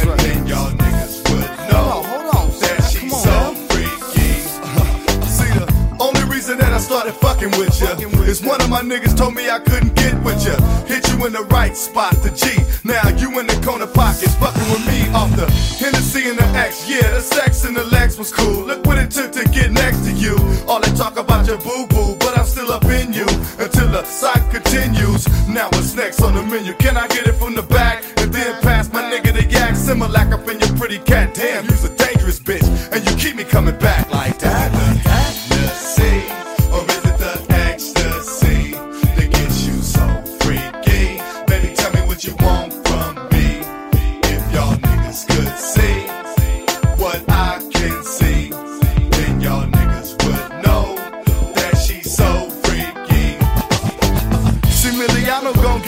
fucking 7.40 7.58
with 7.58 7.80
ya 7.80 7.96
is 8.24 8.42
one 8.42 8.60
of 8.60 8.68
my 8.68 8.80
niggas 8.80 9.16
told 9.16 9.34
me 9.34 9.48
I 9.48 9.58
couldn't 9.58 9.94
get 9.94 10.14
with 10.22 10.44
ya. 10.44 10.56
Hit 10.84 11.08
you 11.08 11.26
in 11.26 11.32
the 11.32 11.44
right 11.50 11.76
spot, 11.76 12.12
the 12.22 12.30
G. 12.30 12.44
Now 12.84 13.08
you 13.16 13.38
in 13.40 13.46
the 13.46 13.58
corner 13.64 13.86
pockets, 13.86 14.34
fucking 14.36 14.68
with 14.70 14.86
me 14.86 15.08
off 15.14 15.30
the 15.36 15.46
Hennessy 15.78 16.28
and 16.28 16.38
the 16.38 16.46
X. 16.56 16.88
Yeah, 16.88 17.10
the 17.10 17.20
sex 17.20 17.64
and 17.64 17.76
the 17.76 17.84
legs 17.84 18.18
was 18.18 18.32
cool. 18.32 18.64
Look 18.66 18.86
what 18.86 18.98
it 18.98 19.10
took 19.10 19.32
to 19.32 19.44
get 19.48 19.72
next 19.72 20.04
to 20.04 20.12
you. 20.12 20.36
All 20.68 20.80
they 20.80 20.92
talk 20.92 21.18
about 21.18 21.46
your 21.46 21.58
boo 21.58 21.86
boo, 21.88 22.16
but 22.20 22.38
I'm 22.38 22.46
still 22.46 22.70
up 22.72 22.84
in 22.84 23.12
you 23.12 23.26
until 23.58 23.88
the 23.88 24.04
cycle 24.04 24.48
continues. 24.50 25.26
Now 25.48 25.68
what's 25.72 25.94
next 25.94 26.20
on 26.22 26.34
the 26.34 26.42
menu? 26.42 26.74
Can 26.74 26.96
I 26.96 27.08
get 27.08 27.26
it 27.26 27.34
from 27.34 27.54
the 27.54 27.62
back 27.62 28.04
and 28.18 28.32
then 28.32 28.60
pass 28.62 28.92
my 28.92 29.02
nigga 29.02 29.32
the 29.32 29.44
yak? 29.46 29.74
Similac 29.74 30.32
up 30.32 30.48
in 30.48 30.60
your 30.60 30.76
pretty 30.76 30.98
cat. 30.98 31.34
Damn, 31.34 31.64
you's 31.64 31.84
a 31.84 31.96
dangerous 31.96 32.38
bitch, 32.38 32.66
and 32.92 33.00
you 33.08 33.16
keep 33.16 33.36
me 33.36 33.44
coming 33.44 33.78
back 33.78 34.09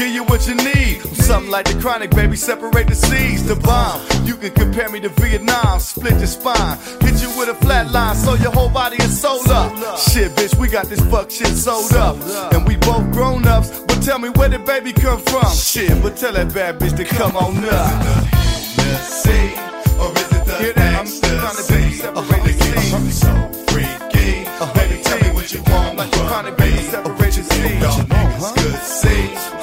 give 0.03 0.15
you 0.15 0.25
what 0.25 0.47
you 0.49 0.55
need. 0.55 1.01
Something 1.15 1.51
like 1.51 1.67
the 1.67 1.81
chronic, 1.81 2.11
baby, 2.11 2.37
separate 2.37 2.89
the 2.89 2.95
seeds, 2.95 3.45
the 3.45 3.57
bomb. 3.57 4.01
You 4.25 4.37
can 4.37 4.51
compare 4.51 4.89
me 4.89 5.01
to 5.01 5.09
Vietnam, 5.09 5.81
split 5.81 6.15
your 6.19 6.27
spine. 6.27 6.79
Hit 7.01 7.23
you 7.23 7.31
with 7.39 7.49
a 7.49 7.55
flat 7.55 7.91
line, 7.91 8.17
so 8.17 8.35
your 8.35 8.53
whole 8.53 8.69
body 8.69 8.97
is 8.97 9.21
sold 9.21 9.49
up. 9.49 9.73
Shit, 9.99 10.33
bitch, 10.33 10.59
we 10.59 10.69
got 10.69 10.87
this 10.87 11.01
fuck 11.11 11.31
shit 11.31 11.49
sold 11.49 11.93
up. 11.93 12.17
And 12.53 12.67
we 12.67 12.77
both 12.77 13.11
grown 13.13 13.47
ups, 13.47 13.81
but 13.87 14.03
tell 14.03 14.19
me 14.19 14.31
where 14.31 14.49
did 14.49 14.65
baby 14.65 14.93
come 14.93 15.21
from? 15.21 15.51
Shit, 15.53 16.03
but 16.03 16.17
tell 16.17 16.33
that 16.33 16.53
bad 16.53 16.79
bitch 16.79 16.97
to 16.97 17.05
come 17.05 17.37
on 17.37 17.57
up. 17.65 17.91
Hennessy, 18.77 19.55
or 20.01 20.11
is 20.19 20.33
it 20.33 20.45
the 20.47 20.55
Hear 20.59 20.73
that? 20.73 20.99
I'm 20.99 21.07
trying 21.07 21.57
to 21.57 21.73
baby 21.73 21.93
separate 21.95 22.27
the 22.27 22.35
uh-huh. 22.35 22.73
gets 22.73 22.91
seeds. 22.91 23.21
so 23.21 23.33
freaky? 23.71 24.47
Uh-huh. 24.47 24.75
Baby, 24.75 25.03
tell 25.03 25.21
me 25.23 25.31
what 25.35 25.53
you 25.53 25.63
want 25.63 25.97
Like 25.97 26.11
the 26.11 26.17
from 26.17 26.27
chronic, 26.27 26.59
me. 26.59 26.65
baby, 26.65 26.83
separate 26.83 27.35
the 27.35 27.43
seeds. 27.43 27.83
Y'all 27.83 28.03
niggas 28.03 28.55
could 28.55 28.83
see 28.83 29.62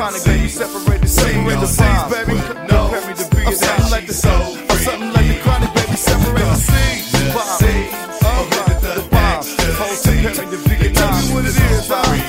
chronic, 0.00 0.24
baby, 0.24 0.48
separate 0.48 1.00
the 1.02 1.08
separate 1.08 1.60
the 1.60 1.66
seeds, 1.66 2.04
baby. 2.08 2.40
Compare 2.40 3.04
me 3.06 3.14
to 3.20 3.26
Vietnam, 3.36 3.54
something 3.54 3.90
like 3.90 4.06
the 4.06 4.14
soul, 4.14 4.56
or 4.56 4.78
something 4.80 5.12
like 5.12 5.28
the 5.28 5.38
chronic, 5.44 5.74
baby, 5.74 5.96
separate 5.96 6.40
the 6.40 6.54
seeds. 6.56 7.12
Bomb. 7.36 7.44
Uh-huh. 7.44 8.48
The 8.96 9.04
bomb. 9.12 9.44
Hold 9.76 10.00
compare 10.00 10.32
me 10.32 10.50
to 10.50 10.60
Vietnam. 10.68 10.94
Tell 10.94 11.12
me 11.20 11.34
what 11.34 11.44
it 11.44 11.52
is, 11.52 12.19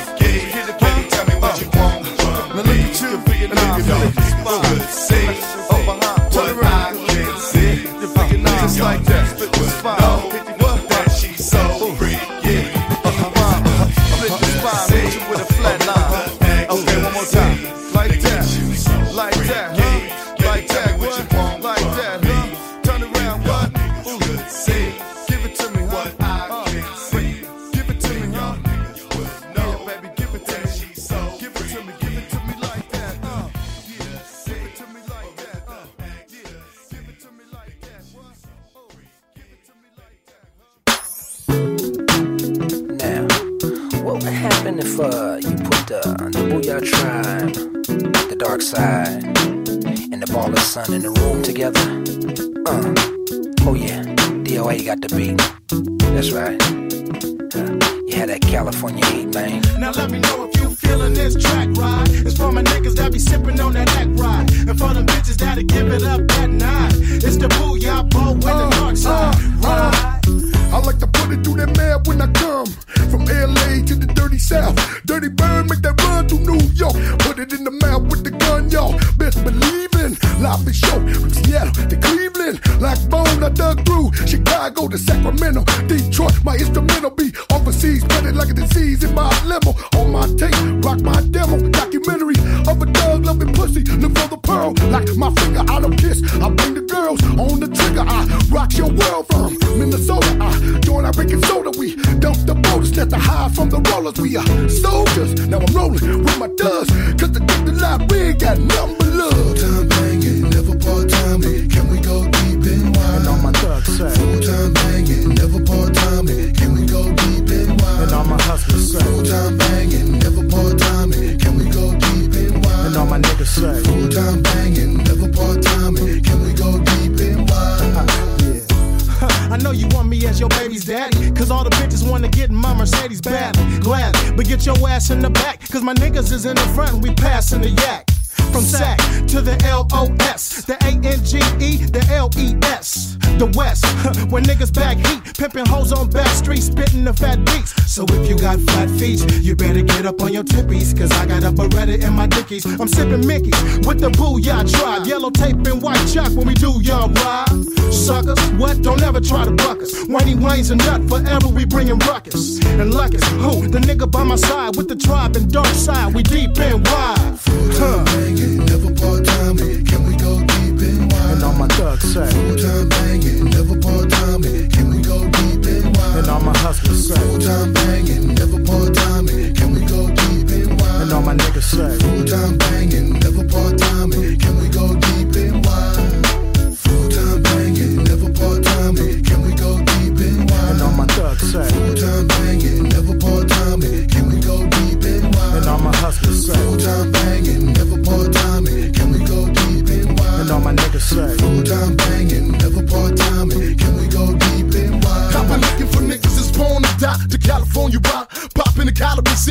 nigga 163.91 164.10
by 164.10 164.23
my 164.23 164.36
side 164.36 164.75
with 164.77 164.88
the 164.88 164.95
tribe 164.95 165.36
and 165.36 165.51
dark 165.51 165.67
side. 165.67 166.13
We 166.13 166.23
deep 166.23 166.58
and 166.58 166.86
wide. 166.88 167.39
Full-time 167.39 168.06
banging, 168.06 168.58
never 168.65 168.93
part-time. 168.93 169.58
Can 169.58 170.08
we 170.08 170.15
go 170.15 170.39
deep 170.39 170.80
and 170.80 171.12
wide? 171.12 171.32
And 171.32 171.43
all 171.43 171.54
my 171.54 171.67
thugs 171.67 172.13
say. 172.13 172.30
Full-time 172.32 172.89
banging, 172.89 173.49
never 173.49 173.75
part-time. 173.80 174.43
Can 174.69 174.89
we 174.91 175.01
go 175.01 175.27
deep 175.30 175.65
and 175.65 175.97
wide? 175.97 176.17
And 176.17 176.27
all 176.30 176.41
my 176.41 176.58
hustlers 176.58 177.08
say. 177.08 177.19
Full-time 177.19 177.73
banging, 177.73 178.36
never 178.36 178.63
part-time. 178.63 179.27
Can 179.27 179.73
we 179.73 179.82
go 179.86 180.08
deep 180.08 180.49
and 180.49 180.80
wide? 180.80 181.01
And 181.01 181.13
all 181.13 181.21
my 181.21 181.36
niggas 181.36 181.67
say. 181.75 181.97
Full-time 181.99 182.58
banging, 182.58 183.19
never 183.19 183.43
part-time. 183.47 184.12
Can 184.12 184.58
we 184.58 184.61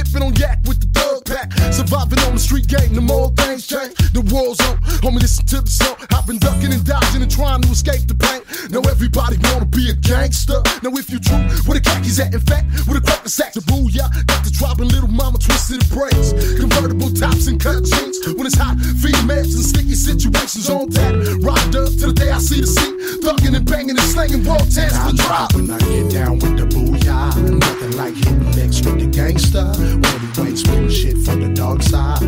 sipping 0.01 0.27
on 0.27 0.35
yak 0.37 0.59
with 0.67 0.81
the 0.81 0.99
thug 0.99 1.25
pack. 1.25 1.53
Surviving 1.73 2.19
on 2.21 2.35
the 2.35 2.41
street 2.41 2.67
game, 2.67 2.95
the 2.95 3.01
more 3.01 3.29
things 3.37 3.67
change, 3.67 3.95
the 4.13 4.21
world's 4.33 4.61
up. 4.61 4.79
Homie, 5.03 5.21
listen 5.21 5.45
to 5.47 5.61
the 5.61 5.71
song. 5.71 5.97
I've 6.21 6.27
been 6.27 6.37
ducking 6.37 6.71
and 6.71 6.85
dodging 6.85 7.23
and 7.23 7.31
trying 7.31 7.63
to 7.63 7.69
escape 7.73 8.05
the 8.05 8.13
pain. 8.13 8.45
Now 8.69 8.85
everybody 8.93 9.41
wanna 9.49 9.65
be 9.65 9.89
a 9.89 9.97
gangster. 9.97 10.61
Now 10.85 10.93
if 10.93 11.09
you 11.09 11.17
true, 11.17 11.41
where 11.65 11.81
the 11.81 11.83
khakis 11.83 12.21
at? 12.21 12.35
In 12.37 12.45
fact, 12.45 12.69
with 12.85 13.01
a 13.01 13.01
cracker 13.01 13.33
sack 13.33 13.57
to 13.57 13.63
Boo-Yaa. 13.65 14.29
Got 14.29 14.45
the 14.45 14.53
dropping 14.53 14.93
little 14.93 15.09
mama 15.09 15.39
twisted 15.39 15.81
braids. 15.89 16.37
Convertible 16.61 17.09
tops 17.17 17.49
and 17.49 17.57
cut 17.57 17.89
jeans. 17.89 18.21
When 18.37 18.45
it's 18.45 18.53
hot, 18.53 18.77
females 19.01 19.57
and 19.57 19.65
sticky 19.65 19.97
situations 19.97 20.69
on 20.69 20.93
that 20.93 21.41
Rocked 21.41 21.73
up 21.73 21.89
to 21.89 22.13
the 22.13 22.13
day 22.13 22.29
I 22.29 22.37
see 22.37 22.61
the 22.61 22.69
seat. 22.69 23.25
Thugging 23.25 23.57
and 23.57 23.65
banging 23.65 23.97
and 23.97 24.09
slanging 24.13 24.45
world 24.45 24.69
tents 24.69 25.01
to 25.01 25.17
drop. 25.25 25.57
When 25.57 25.73
I 25.73 25.81
get 25.81 26.13
down 26.13 26.37
with 26.37 26.61
the 26.61 26.69
Boo-Yaa. 26.69 27.33
Nothing 27.49 27.97
like 27.97 28.13
hitting 28.13 28.45
next 28.61 28.85
with 28.85 29.01
the 29.01 29.09
gangster. 29.09 29.73
When 29.73 30.17
we 30.21 30.29
waits 30.37 30.69
with 30.69 30.93
shit 30.93 31.17
from 31.25 31.41
the 31.41 31.49
dark 31.57 31.81
side. 31.81 32.21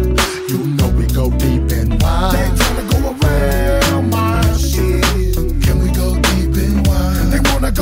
You 0.49 0.65
know 0.81 0.89
we 0.97 1.05
go 1.13 1.29
deep 1.37 1.69
and 1.77 2.01
wide. 2.01 2.33
They 2.33 2.49
trying 2.57 2.81
to 2.81 2.85
go 2.89 2.99
around. 3.13 3.82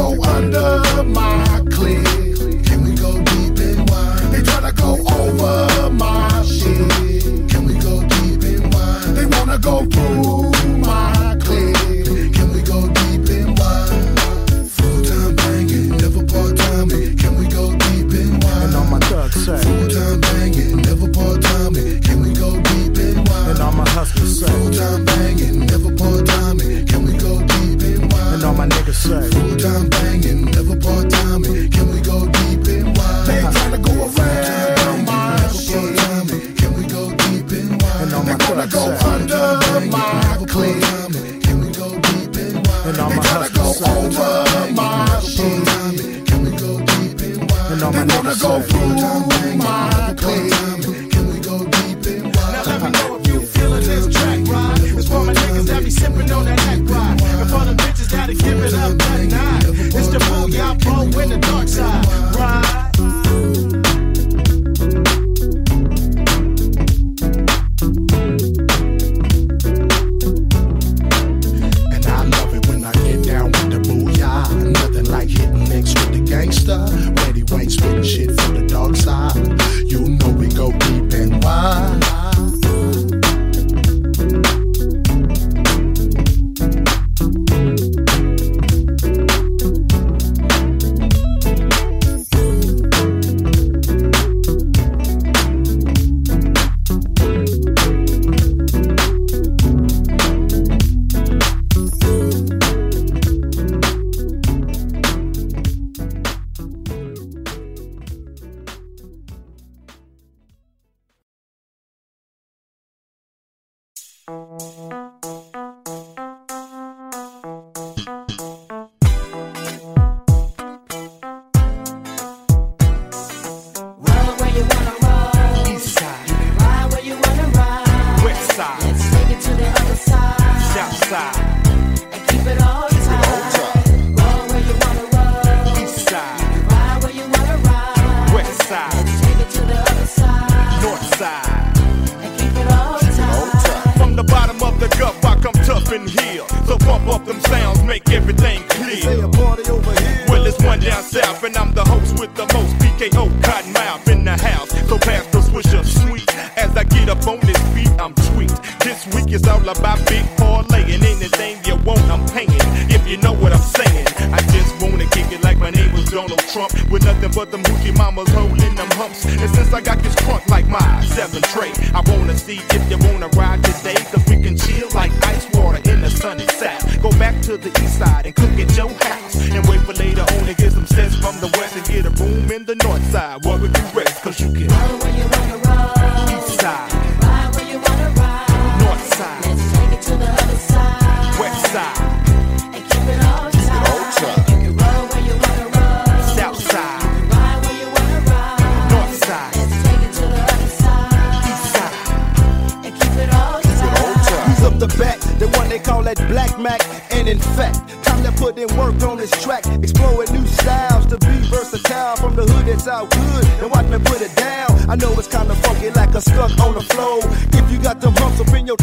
go 0.00 0.22
under 0.22 1.04
my 1.04 1.62
cliff? 1.70 2.64
Can 2.66 2.84
we 2.84 2.94
go 2.94 3.12
deep 3.30 3.58
and 3.58 3.90
wide? 3.90 4.28
They 4.32 4.42
try 4.42 4.60
to 4.68 4.72
go 4.72 4.92
over 5.18 5.90
my 5.90 6.42
shit. 6.42 7.50
Can 7.50 7.66
we 7.66 7.74
go 7.74 8.00
deep 8.08 8.42
and 8.52 8.72
wide? 8.72 9.14
They 9.16 9.26
wanna 9.26 9.58
go. 9.58 9.99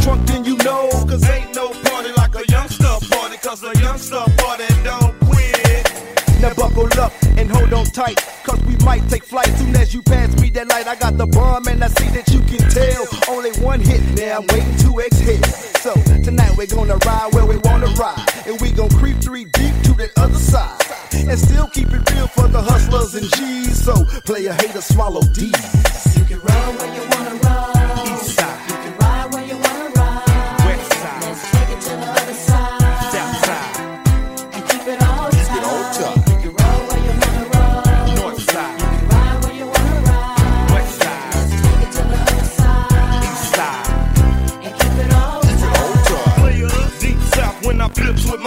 drunk 0.01 0.25
then 0.27 0.45
you 0.45 0.57
know. 0.57 0.89
Cause 1.07 1.27
ain't 1.29 1.55
no 1.55 1.69
party 1.69 2.12
like 2.17 2.36
a 2.36 2.45
youngster 2.49 2.95
party. 3.10 3.38
Cause 3.38 3.63
a 3.63 3.73
youngster 3.79 4.23
party 4.38 4.67
don't 4.83 5.17
quit. 5.21 5.91
Now 6.41 6.53
buckle 6.53 6.88
up 6.99 7.13
and 7.38 7.49
hold 7.49 7.73
on 7.73 7.86
tight. 7.86 8.17
Cause 8.43 8.62
we 8.65 8.75
might 8.86 9.07
take 9.10 9.23
flight 9.23 9.47
soon 9.57 9.75
as 9.75 9.93
you 9.93 10.01
pass 10.01 10.29
me 10.41 10.49
that 10.51 10.67
light. 10.69 10.88
I 10.88 10.95
got 10.95 11.17
the 11.17 11.27
bomb 11.27 11.67
and 11.67 11.83
I 11.83 11.88
see 11.88 12.10
that 12.10 12.27
you 12.29 12.41
can 12.41 12.63
tell. 12.69 13.07
Only 13.29 13.51
one 13.62 13.79
hit, 13.79 14.01
now 14.15 14.38
I'm 14.39 14.47
waiting 14.47 14.77
to 14.86 14.99
exhale. 14.99 15.43
So 15.81 15.93
tonight 16.23 16.51
we're 16.57 16.67
gonna 16.67 16.97
ride 16.97 17.33
where 17.33 17.45
we 17.45 17.57
wanna 17.57 17.88
ride. 17.99 18.23
And 18.45 18.60
we 18.62 18.71
gon' 18.71 18.89
creep 18.89 19.17
three 19.17 19.45
deep 19.45 19.75
to 19.83 19.93
that 19.93 20.12
other 20.17 20.39
side. 20.39 20.79
And 21.13 21.38
still 21.39 21.67
keep 21.67 21.91
it 21.91 22.10
real 22.12 22.27
for 22.27 22.47
the 22.47 22.62
hustlers 22.62 23.15
and 23.15 23.29
G's. 23.36 23.83
So 23.83 24.05
play 24.25 24.45
a 24.45 24.53
hater, 24.53 24.81
swallow 24.81 25.21
D's. 25.33 26.17
You 26.17 26.23
can 26.25 26.39
run 26.39 26.77
when 26.77 26.93
you 26.93 27.01
want. 27.01 27.16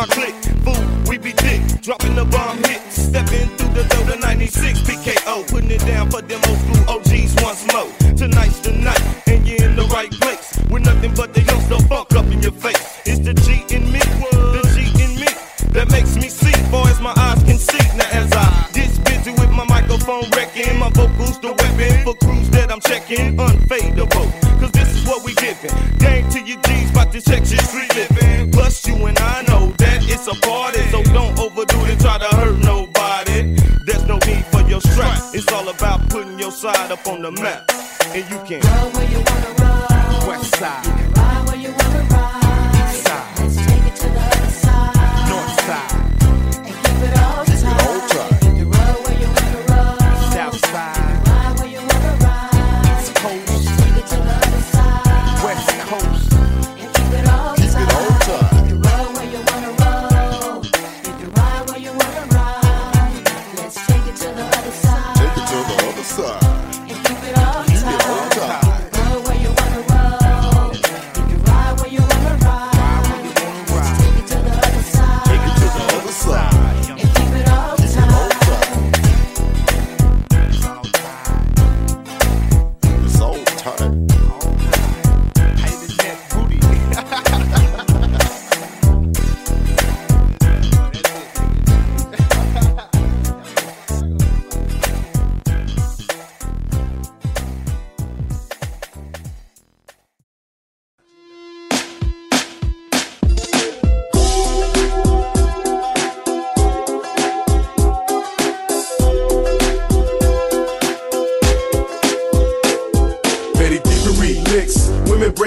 my 0.00 0.06
clique. 0.06 0.34
Fool, 0.64 0.80
we 1.08 1.18
be 1.18 1.32
dick, 1.32 1.60
dropping 1.82 2.14
the 2.14 2.24
bomb 2.24 2.56
hit. 2.64 2.80
Stepping 2.90 3.48
through 3.56 3.74
the 3.76 3.84
door, 3.92 4.14
to 4.14 4.16
96 4.18 4.80
PKO. 4.80 5.46
Putting 5.50 5.70
it 5.70 5.80
down 5.80 6.10
for 6.10 6.22
them 6.22 6.40
old 6.48 6.58
school 6.58 6.96
OGs 6.96 7.32
once 7.44 7.62
more. 7.72 7.90
Tonight's 8.16 8.60
the 8.60 8.72
night, 8.72 9.02
and 9.28 9.46
you're 9.46 9.62
in 9.62 9.76
the 9.76 9.84
right 9.92 10.10
place. 10.10 10.56
With 10.70 10.84
nothing 10.84 11.12
but 11.14 11.34
the 11.34 11.42
youngster 11.42 11.80
funk 11.88 12.12
up 12.14 12.26
in 12.26 12.40
your 12.40 12.52
face. 12.52 12.80
It's 13.04 13.20
the 13.20 13.34
G 13.44 13.64
in 13.74 13.92
me, 13.92 14.00
the 14.56 14.62
G 14.72 14.88
in 15.04 15.12
me. 15.20 15.28
That 15.76 15.90
makes 15.90 16.16
me 16.16 16.28
see, 16.28 16.56
far 16.70 16.88
as 16.88 17.00
my 17.00 17.12
eyes 17.16 17.42
can 17.44 17.58
see. 17.58 17.84
Now 17.96 18.08
as 18.10 18.32
I 18.32 18.68
this 18.72 18.98
busy 19.00 19.32
with 19.32 19.50
my 19.50 19.64
microphone 19.64 20.24
wrecking, 20.32 20.78
my 20.78 20.88
vocals 20.90 21.38
the 21.40 21.52
weapon 21.52 22.04
for 22.04 22.14
crews 22.24 22.48
that 22.50 22.72
I'm 22.72 22.80
checking. 22.80 23.36
Unfadeable, 23.36 24.28
cause 24.60 24.72
this 24.72 24.96
is 24.96 25.04
what 25.06 25.24
we 25.24 25.34
giving. 25.34 25.76
Gang 25.98 26.24
to 26.30 26.40
your 26.40 26.60
G's, 26.62 26.90
about 26.90 27.12
to 27.12 27.20
check 27.20 27.44
your 27.52 27.60
street 27.68 27.94
living. 27.94 28.50
Plus 28.50 28.86
you 28.86 28.96
and 29.04 29.18
I 29.18 29.42
know 29.42 29.49
supported. 30.34 30.90
So 30.90 31.02
don't 31.12 31.38
overdo 31.38 31.84
it, 31.86 32.00
try 32.00 32.18
to 32.18 32.36
hurt 32.36 32.58
nobody. 32.58 33.54
There's 33.84 34.06
no 34.06 34.18
need 34.26 34.44
for 34.46 34.62
your 34.68 34.80
stress. 34.80 35.34
It's 35.34 35.50
all 35.52 35.68
about 35.68 36.08
putting 36.08 36.38
your 36.38 36.52
side 36.52 36.90
up 36.90 37.06
on 37.06 37.22
the 37.22 37.32
map. 37.32 37.70
And 38.14 38.24
you 38.30 38.38
can 38.46 38.60
run 38.60 38.92
where 38.92 39.10
you 39.10 39.22
wanna 39.26 39.49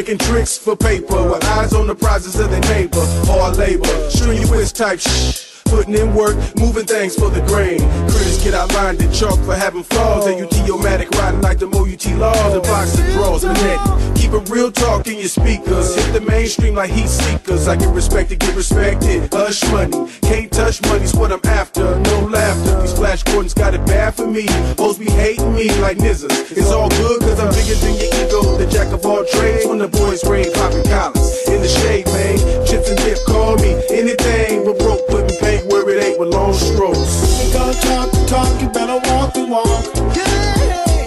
Making 0.03 0.17
tricks 0.17 0.57
for 0.57 0.75
paper 0.75 1.29
with 1.29 1.45
eyes 1.45 1.71
on 1.71 1.87
the 1.87 1.95
prizes 1.95 2.37
of 2.37 2.49
their 2.51 2.59
neighbor 2.59 2.99
or 3.31 3.51
labor. 3.51 4.09
Strenuous 4.09 4.73
type 4.73 4.99
shh 4.99 5.52
putting 5.73 5.95
in 5.95 6.13
work, 6.13 6.35
moving 6.55 6.85
things 6.85 7.15
for 7.15 7.29
the 7.29 7.41
grain. 7.47 7.79
Critics 8.09 8.43
get 8.43 8.53
outlined 8.53 9.01
in 9.01 9.11
chalk 9.11 9.39
for 9.39 9.55
having 9.55 9.83
flaws. 9.83 10.27
AUT-O-matic 10.27 11.09
riding 11.17 11.41
like 11.41 11.57
the 11.57 11.67
MOUT 11.67 12.05
laws 12.17 12.53
and 12.53 12.63
boxing 12.63 13.05
draws 13.13 13.43
net. 13.43 13.79
Keep 14.15 14.33
it 14.33 14.49
real 14.49 14.71
talk 14.71 15.07
in 15.07 15.17
your 15.17 15.27
speakers. 15.27 15.95
Hit 15.95 16.13
the 16.13 16.21
mainstream 16.21 16.75
like 16.75 16.91
heat 16.91 17.09
seekers. 17.09 17.67
I 17.67 17.75
get 17.75 17.89
respected, 17.89 18.39
get 18.39 18.55
respected. 18.55 19.33
Hush 19.33 19.63
money, 19.71 19.97
can't 20.21 20.51
touch 20.51 20.81
money's 20.83 21.13
what 21.15 21.31
I'm 21.31 21.41
after. 21.45 21.83
No 21.99 22.19
laughter. 22.25 22.81
These 22.81 22.93
flash 22.93 23.23
Gordons 23.23 23.53
got 23.53 23.73
it 23.73 23.85
bad 23.85 24.13
for 24.15 24.27
me. 24.27 24.45
Both 24.75 24.99
be 24.99 25.09
hating 25.09 25.53
me 25.53 25.69
like 25.81 25.97
nizzers. 25.97 26.51
It's 26.51 26.71
all 26.71 26.89
good 26.89 27.21
cause 27.21 27.39
I'm 27.39 27.49
bigger 27.53 27.75
than 27.81 27.95
your 27.95 28.11
ego. 28.21 28.57
The 28.57 28.67
jack 28.67 28.93
of 28.93 29.05
all 29.05 29.25
trades 29.25 29.65
when 29.65 29.79
the 29.79 29.87
boys 29.87 30.23
rain 30.25 30.53
popping 30.53 30.83
collars. 30.83 31.47
In 31.47 31.61
the 31.61 31.67
shade, 31.67 32.05
man. 32.07 32.37
Chips 32.65 32.89
and 32.89 32.99
dip, 32.99 33.19
call 33.25 33.55
me 33.57 33.73
anything 33.89 34.65
but 34.65 34.77
broke. 34.79 35.01
Putting 35.07 35.37
paint 35.37 35.62
where 35.65 35.89
it 35.89 36.03
ain't 36.03 36.19
with 36.19 36.29
long 36.29 36.53
strokes. 36.53 37.43
You 37.43 37.53
gonna 37.53 37.73
talk 37.73 38.11
the 38.11 38.25
talk, 38.27 38.61
you 38.61 38.69
better 38.69 38.99
walk 39.09 39.33
the 39.33 39.45
walk. 39.45 39.83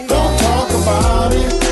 Don't 0.09 0.38
talk 0.40 0.71
about 0.83 1.33
it. 1.33 1.62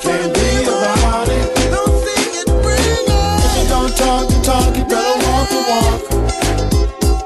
Can't 0.00 0.32
be 0.32 0.64
about 0.64 1.28
it. 1.28 1.54
Don't 1.70 1.92
sing 2.04 2.32
it, 2.40 2.46
bring 2.62 2.78
it. 2.78 3.44
If 3.44 3.52
you 3.58 3.68
don't 3.68 3.94
talk 3.96 4.28
the 4.28 4.40
talk, 4.42 4.76
you 4.76 4.84
better 4.84 5.16
walk 5.26 5.48
the 5.50 5.60
walk. 5.68 6.00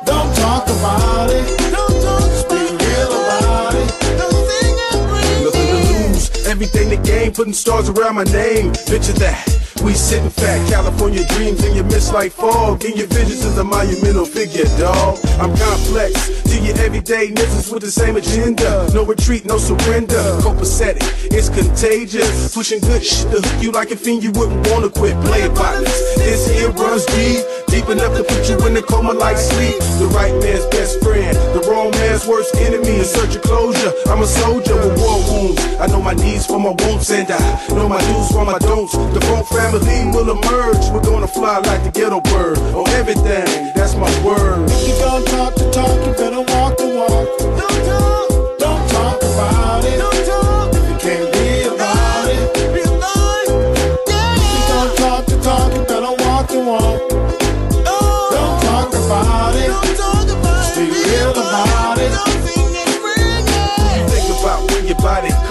Don't 0.05 0.35
talk 0.37 0.65
about 0.67 1.31
it. 1.31 1.47
Just 1.61 2.49
be 2.49 2.57
real 2.57 3.13
about 3.13 3.75
it. 3.75 3.89
Don't 4.19 4.41
sing 4.49 4.77
it, 4.89 4.97
bring 5.09 5.31
it. 5.31 5.45
Nothing 5.45 5.69
to 5.69 5.79
lose. 6.09 6.47
Everything 6.47 6.89
the 6.89 6.97
game, 6.97 7.33
putting 7.33 7.53
stars 7.53 7.89
around 7.89 8.15
my 8.17 8.25
name. 8.25 8.73
Picture 8.73 9.13
that. 9.15 9.62
We 9.83 9.95
sitting 9.95 10.31
fat, 10.31 10.71
California 10.71 11.27
dreams 11.35 11.65
in 11.65 11.75
your 11.75 11.85
midst 11.85 12.13
like 12.13 12.31
fog. 12.31 12.85
In 12.85 12.97
your 12.97 13.09
visions 13.09 13.45
is 13.45 13.59
a 13.59 13.65
monumental 13.65 14.25
figure, 14.25 14.65
dog. 14.79 15.19
I'm 15.41 15.57
complex 15.57 16.31
to 16.45 16.61
your 16.61 16.79
everyday 16.79 17.31
niggas 17.31 17.73
with 17.73 17.83
the 17.83 17.91
same 17.91 18.17
agenda. 18.17 18.89
No 18.95 19.05
retreat, 19.05 19.45
no 19.45 19.59
surrender. 19.59 20.23
Copacetic, 20.39 21.03
it's 21.33 21.49
contagious. 21.49 22.55
Pushing 22.55 22.79
good 22.81 23.03
shit 23.03 23.31
to 23.33 23.41
hook 23.41 23.63
you 23.63 23.73
like 23.73 23.91
a 23.91 23.97
fiend 23.97 24.23
you 24.23 24.31
wouldn't 24.33 24.67
wanna 24.71 24.89
quit. 24.89 25.19
Play 25.25 25.43
it 25.43 25.55
partners. 25.57 25.91
This 26.15 26.49
here 26.49 26.71
runs 26.71 27.05
deep, 27.07 27.43
deep 27.67 27.89
enough 27.89 28.15
to 28.17 28.23
put 28.23 28.49
you 28.49 28.57
in 28.67 28.77
a 28.77 28.83
coma 28.83 29.13
like 29.13 29.37
sleep. 29.37 29.75
The 29.99 30.07
right 30.15 30.35
man's 30.39 30.67
best 30.67 31.03
friend, 31.03 31.35
the 31.59 31.67
wrong 31.69 31.91
man's 31.91 32.25
worst 32.25 32.55
enemy. 32.57 33.01
In 33.01 33.05
search 33.05 33.35
of 33.35 33.43
closure, 33.43 33.93
I'm 34.07 34.23
a 34.23 34.27
soldier 34.27 34.77
with 34.77 34.95
war 35.03 35.19
wounds. 35.27 35.59
I 35.83 35.87
know 35.89 36.01
my 36.01 36.15
needs 36.15 36.47
for 36.47 36.61
my 36.61 36.71
wants 36.87 37.11
and 37.11 37.27
I 37.29 37.69
know 37.75 37.89
my 37.89 38.01
do's 38.01 38.31
for 38.31 38.45
my 38.45 38.59
don'ts. 38.59 38.93
The 38.93 39.21
whole 39.27 39.43
family 39.43 39.72
will 39.81 40.31
emerge. 40.31 40.91
We're 40.91 41.03
gonna 41.03 41.27
fly 41.27 41.59
like 41.59 41.83
the 41.83 41.91
ghetto 41.91 42.21
bird 42.21 42.59
on 42.75 42.89
everything. 42.91 43.73
That's 43.75 43.95
my 43.95 44.11
word. 44.25 44.71
If 44.71 44.89
you 44.89 44.95
gonna 45.01 45.25
talk 45.25 45.55
the 45.55 45.71
talk, 45.71 46.07
you 46.07 46.13
better 46.13 46.41
walk 46.53 46.77
the 46.77 46.89
walk. 46.89 47.39
Don't 47.39 47.85
talk. 47.87 48.59
Don't 48.59 48.91
talk 48.91 49.23
about 49.23 49.85
it. 49.85 49.99
Don't 49.99 50.27
talk. 50.27 50.75
If 50.75 50.91
you 50.91 50.99
can't 50.99 51.32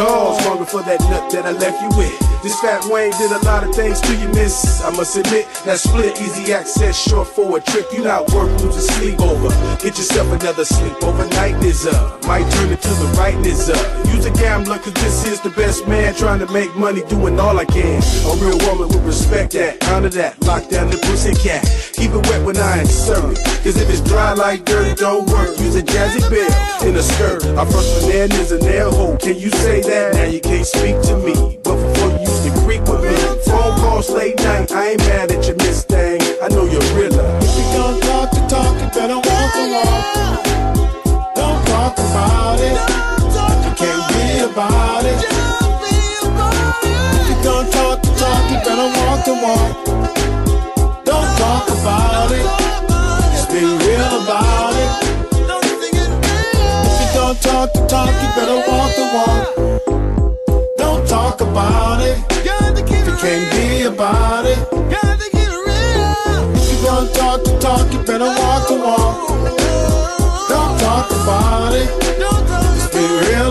longing 0.06 0.66
for 0.66 0.82
that 0.84 1.00
nut 1.10 1.32
that 1.32 1.46
I 1.46 1.52
left 1.52 1.82
you 1.82 1.90
with. 1.98 2.18
This 2.42 2.60
fat 2.60 2.84
Wayne 2.90 3.12
did 3.22 3.32
a 3.32 3.38
lot 3.46 3.64
of 3.64 3.76
things 3.76 4.02
to 4.02 4.16
you, 4.18 4.28
miss. 4.30 4.82
I 4.82 4.90
must 4.98 5.16
admit, 5.16 5.46
that 5.66 5.78
split, 5.78 6.20
easy 6.20 6.54
access, 6.54 6.98
short 6.98 7.28
for 7.28 7.58
a 7.58 7.62
trip. 7.62 7.86
You 7.94 8.04
not 8.04 8.32
work, 8.34 8.50
lose 8.62 8.78
a 8.78 8.82
sleep 8.82 9.20
over. 9.22 9.50
Get 9.78 9.98
yourself 9.98 10.28
another 10.34 10.66
sleep. 10.66 10.94
Overnight 11.04 11.64
is 11.64 11.86
up. 11.86 12.26
Might 12.26 12.50
turn 12.54 12.72
it 12.72 12.82
to 12.82 12.90
the 12.90 13.14
right 13.18 13.38
is 13.46 13.70
up. 13.70 14.06
Use 14.08 14.26
a 14.26 14.32
gambler, 14.32 14.80
cause 14.80 14.94
this 14.94 15.28
is 15.28 15.40
the 15.42 15.52
best 15.52 15.88
man 15.88 16.16
trying 16.16 16.40
to 16.40 16.52
make 16.52 16.76
money 16.76 17.04
doing 17.10 17.40
all 17.40 17.60
I 17.60 17.66
can. 17.66 18.02
A 18.02 18.36
real 18.42 18.58
woman 18.66 18.90
would 18.90 19.06
respect 19.06 19.54
that. 19.54 19.84
Honor 19.90 20.10
that. 20.10 20.42
Lock 20.42 20.68
down 20.70 20.90
the 20.90 20.98
pussy 20.98 21.36
cat. 21.36 21.64
Keep 21.94 22.12
it 22.12 22.28
wet 22.28 22.44
when 22.44 22.58
I 22.58 22.80
insert 22.82 23.38
it. 23.38 23.46
Cause 23.64 23.78
if 23.78 23.88
it's 23.88 24.02
dry 24.02 24.34
like 24.34 24.66
dirt, 24.66 24.88
it 24.88 24.98
don't 24.98 25.30
work. 25.30 25.60
Use 25.60 25.76
a 25.76 25.84
Jezebel 25.84 26.90
in 26.90 26.96
a 26.96 27.04
skirt. 27.04 27.46
Our 27.54 27.68
first 27.68 28.02
bananas 28.02 28.52
and 28.52 28.64
nail 28.64 28.92
hole. 28.92 29.18
Can 29.18 29.38
you 29.38 29.52
say 29.52 29.82
that? 29.82 29.91
Now 29.92 30.24
you 30.24 30.40
can't 30.40 30.66
speak 30.66 31.02
to 31.12 31.18
me. 31.18 31.60
But 31.64 31.76
before 31.76 32.12
you 32.12 32.20
used 32.22 32.44
to 32.46 32.52
creep 32.64 32.88
with 32.88 33.04
me. 33.04 33.16
Phone 33.44 33.76
calls 33.76 34.10
late 34.10 34.38
night. 34.40 34.72
I 34.72 34.92
ain't 34.92 35.00
mad 35.00 35.32
at 35.32 35.46
your 35.46 35.58
miss 35.58 35.84
thing. 35.84 36.22
I 36.42 36.48
know 36.48 36.64
you're 36.64 36.80
realer. 36.96 37.28
If 37.44 37.52
you 37.60 37.66
gonna 37.76 38.00
talk 38.00 38.32
the 38.32 38.40
talk, 38.48 38.72
you 38.80 38.88
better 38.96 39.20
walk 39.20 39.52
the 39.52 39.66
walk. 39.76 40.04
Don't 41.36 41.62
talk 41.68 42.00
about 42.00 42.60
it. 42.64 42.78
You 43.68 43.74
can't 43.76 44.06
be 44.16 44.40
about 44.48 45.04
it. 45.04 45.20
If 47.20 47.28
you 47.28 47.36
gonna 47.44 47.70
talk 47.72 48.02
the 48.02 48.12
talk, 48.16 48.44
you 48.48 48.60
better 48.64 48.88
walk 48.96 49.26
the 49.28 49.36
walk. 49.44 49.72
Don't 51.04 51.32
talk 51.36 51.68
about 51.68 52.32
it. 52.32 52.48
Just 53.36 53.52
be 53.52 53.60
real 53.60 54.24
about 54.24 54.72
it. 54.72 54.92
If 56.88 56.96
you 57.02 57.08
gonna 57.14 57.40
talk 57.40 57.74
the 57.74 57.86
talk, 57.88 58.14
you 58.24 58.30
better 58.40 58.56
walk 58.72 58.96
the 58.96 59.04
walk. 59.14 59.71
Talk 61.42 61.50
about 61.50 62.02
it. 62.02 62.18
You 62.46 63.16
can't 63.18 63.52
be 63.52 63.84
about 63.86 64.46
it. 64.46 64.60
If 66.54 66.72
you 66.72 66.86
gonna 66.86 67.12
talk 67.14 67.44
the 67.44 67.58
talk, 67.60 67.92
you 67.92 68.00
better 68.04 68.26
walk 68.26 68.68
the 68.68 68.76
walk. 68.76 69.28
Don't 70.50 70.80
talk 70.80 71.10
about 71.10 71.74
it. 71.74 71.90
Just 72.20 72.94
be 72.94 73.00
real 73.00 73.51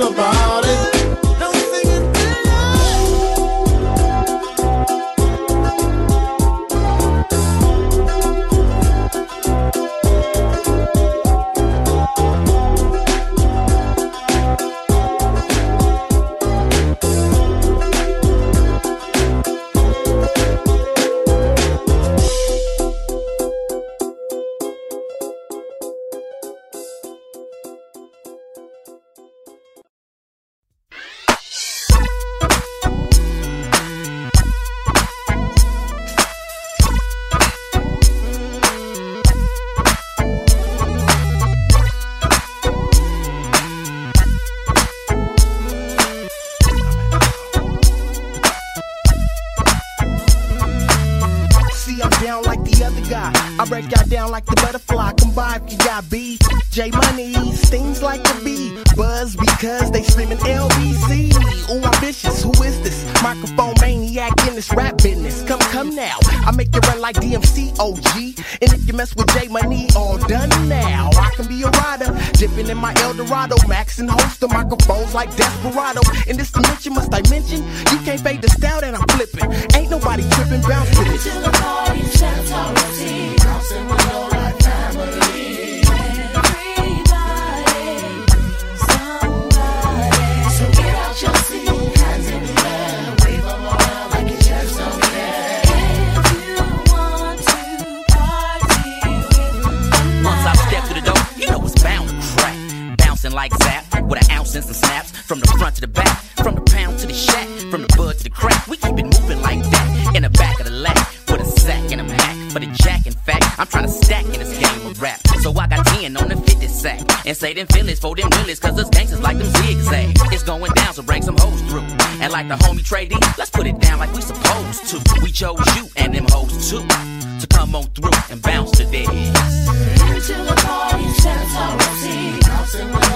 Bouncing 103.22 103.37
like 103.37 103.52
zap, 103.62 104.02
with 104.04 104.24
an 104.24 104.30
ounce 104.35 104.54
and 104.54 104.64
some 104.64 104.72
snaps. 104.72 105.11
From 105.11 105.40
the 105.40 105.46
front 105.59 105.74
to 105.74 105.83
the 105.83 105.88
back, 105.88 106.22
from 106.42 106.54
the 106.54 106.62
pound 106.62 106.98
to 107.00 107.06
the 107.06 107.12
shack, 107.12 107.46
from 107.70 107.83
the 107.83 107.94
bud 107.94 108.16
to 108.16 108.24
the 108.24 108.30
crack. 108.30 108.66
We 108.66 108.78
keep 108.78 108.98
it 108.98 109.04
moving 109.04 109.42
like 109.42 109.61
that. 109.61 110.12
In 110.16 110.22
the 110.22 110.30
back 110.30 110.59
of 110.59 110.64
the 110.64 110.72
lap, 110.72 110.96
with 111.28 111.42
a 111.42 111.44
sack 111.44 111.92
and 111.92 112.00
a 112.00 112.04
Mac. 112.04 112.50
For 112.50 112.61
the 112.61 112.66
jack, 112.83 113.06
in 113.06 113.12
fact, 113.12 113.44
I'm 113.61 113.66
trying 113.66 113.85
to 113.85 113.90
stack 113.90 114.24
in 114.24 114.40
this 114.40 114.56
game 114.56 114.87
of 114.87 115.02
rap. 115.02 115.20
So 115.42 115.52
I 115.52 115.66
got 115.66 115.85
10 115.87 116.16
on 116.16 116.28
the 116.28 116.37
50 116.37 116.66
sack 116.66 117.00
And 117.26 117.37
say 117.37 117.52
them 117.52 117.66
feelings 117.66 117.98
for 117.98 118.16
them 118.16 118.30
willies, 118.30 118.59
cause 118.59 118.78
us 118.78 118.88
gangsters 118.88 119.20
like 119.20 119.37
them 119.37 119.48
zigzag. 119.48 120.16
It's 120.33 120.42
going 120.42 120.72
down, 120.72 120.94
so 120.94 121.02
bring 121.02 121.20
some 121.20 121.37
hoes 121.37 121.61
through. 121.68 121.85
And 122.24 122.33
like 122.33 122.48
the 122.48 122.56
homie 122.56 122.83
Trey 122.83 123.06
let's 123.37 123.50
put 123.50 123.66
it 123.66 123.78
down 123.80 123.98
like 123.98 124.14
we 124.14 124.22
supposed 124.22 124.87
to. 124.88 125.20
We 125.22 125.30
chose 125.30 125.61
you 125.76 125.90
and 125.96 126.14
them 126.14 126.24
hoes 126.30 126.70
too. 126.70 126.80
To 126.88 127.46
come 127.48 127.74
on 127.74 127.85
through 127.92 128.16
and 128.30 128.40
bounce 128.40 128.70
to 128.78 128.85
this. 128.85 129.09
Into 129.09 130.33
the 130.40 130.56
party, 130.64 131.04
out 131.26 131.80
Rosie. 131.80 133.10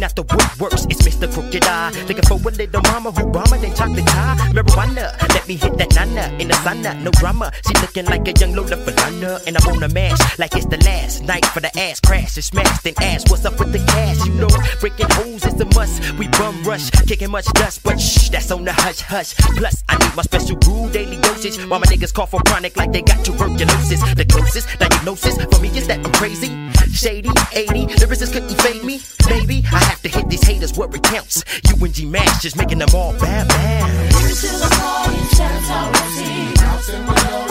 Clean 0.00 0.04
out 0.04 0.16
the 0.16 0.24
woodworks. 0.24 0.86
It's 0.90 1.02
Mr. 1.02 1.30
Crooked 1.32 1.64
Eye, 1.64 1.90
looking 2.08 2.24
for 2.24 2.34
a 2.34 2.52
little 2.52 2.82
mama 2.82 3.10
who 3.12 3.30
bomber 3.30 3.58
than 3.58 3.74
chocolate 3.74 4.06
pie. 4.06 4.36
Marijuana, 4.52 5.12
let 5.34 5.46
me 5.46 5.56
hit 5.56 5.76
that 5.78 5.94
nana 5.94 6.34
in 6.38 6.48
the 6.48 6.54
sauna, 6.54 7.00
no 7.02 7.10
drama. 7.10 7.52
She 7.66 7.74
looking 7.80 8.06
like 8.06 8.26
a 8.28 8.32
young 8.32 8.54
Lola 8.54 8.76
Falana, 8.76 9.46
and 9.46 9.56
I'm 9.56 9.64
wanna 9.66 9.88
mash 9.88 10.38
like 10.38 10.54
it's 10.56 10.66
the 10.66 10.78
last 10.84 11.22
night 11.24 11.44
for 11.46 11.60
the 11.60 11.70
ass 11.78 12.00
crash 12.00 12.36
and 12.36 12.44
smash. 12.44 12.80
Then 12.82 12.94
ask 13.00 13.28
what's 13.30 13.44
up 13.44 13.58
with 13.58 13.72
the 13.72 13.78
cash, 13.78 14.24
you 14.26 14.34
know, 14.34 14.48
breaking 14.80 15.10
holes 15.10 15.44
is 15.44 15.60
a 15.60 15.66
must. 15.76 16.18
We 16.18 16.28
bum 16.28 16.62
rush, 16.62 16.90
kicking 17.06 17.30
much 17.30 17.46
dust, 17.54 17.82
but 17.82 18.00
shh, 18.00 18.30
that's 18.30 18.50
on 18.50 18.64
the 18.64 18.72
hush 18.72 19.00
hush. 19.00 19.34
Plus, 19.58 19.84
I 19.88 19.98
need 19.98 20.16
my 20.16 20.22
special 20.22 20.56
brew 20.56 20.88
daily 20.90 21.18
dosage, 21.20 21.58
while 21.68 21.80
my 21.80 21.86
niggas 21.86 22.14
cough 22.14 22.30
for 22.30 22.40
chronic 22.46 22.76
like 22.76 22.92
they 22.92 23.02
got 23.02 23.24
tuberculosis. 23.24 24.00
The 24.14 24.24
closest 24.24 24.66
diagnosis 24.78 25.36
for 25.36 25.60
me 25.60 25.68
is 25.76 25.86
that 25.88 26.04
I'm 26.04 26.12
crazy, 26.12 26.48
shady, 26.92 27.30
80. 27.52 27.86
Lyricists 28.00 28.32
couldn't 28.32 28.56
fade 28.62 28.84
me, 28.84 29.00
baby. 29.28 29.64
I 29.72 29.89
have 29.90 30.02
to 30.02 30.08
hit 30.08 30.28
these 30.28 30.46
haters 30.46 30.78
where 30.78 30.88
it 30.88 31.02
counts. 31.02 31.44
you 31.68 31.74
UNG 31.84 32.10
Mash 32.10 32.42
just 32.42 32.56
making 32.56 32.78
them 32.78 32.88
all 32.94 33.12
bad, 33.14 33.48
bad. 33.48 34.06
Into 34.06 34.46
the 34.46 34.68
party, 34.78 35.18
shout 35.34 35.50
out 35.70 36.00
Rosie. 36.00 36.54
Bouncing 36.54 37.06
with 37.06 37.49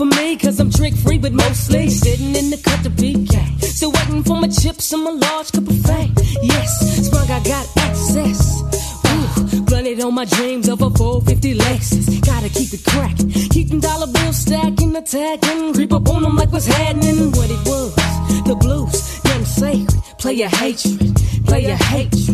off 0.00 0.16
me, 0.18 0.36
cause 0.36 0.60
I'm 0.60 0.70
trick 0.70 0.94
free, 0.94 1.18
but 1.18 1.32
mostly 1.32 1.88
sitting 1.88 2.34
in 2.34 2.50
the 2.50 2.56
cut 2.56 2.82
to 2.84 2.90
BK. 2.90 3.62
Still 3.62 3.92
waiting 3.92 4.22
for 4.22 4.36
my 4.36 4.48
chips 4.48 4.92
and 4.92 5.04
my 5.04 5.10
large 5.10 5.52
cup 5.52 5.66
of 5.66 5.78
fame. 5.82 6.14
Yes, 6.42 7.06
sprung, 7.06 7.30
I 7.30 7.40
got 7.42 7.66
access. 7.76 8.62
Ooh, 9.06 9.62
blunted 9.62 10.00
on 10.00 10.14
my 10.14 10.24
dreams 10.24 10.68
of 10.68 10.82
a 10.82 10.90
450 10.90 11.54
Lexus. 11.58 12.24
Gotta 12.24 12.48
keep 12.48 12.72
it 12.72 12.84
cracking. 12.84 13.30
Keep 13.30 13.68
them 13.68 13.80
dollar 13.80 14.06
bills 14.06 14.36
stacking, 14.36 14.94
attacking. 14.96 15.74
Creep 15.74 15.92
up 15.92 16.08
on 16.08 16.22
them 16.22 16.36
like 16.36 16.52
what's 16.52 16.66
happening. 16.66 17.32
What 17.32 17.50
it 17.50 17.62
was, 17.66 17.94
the 18.44 18.56
blues, 18.56 19.20
them 19.22 19.44
sacred. 19.44 20.02
Play 20.18 20.34
your 20.34 20.48
hatred, 20.48 21.16
play 21.46 21.66
your 21.66 21.76
hatred. 21.76 22.27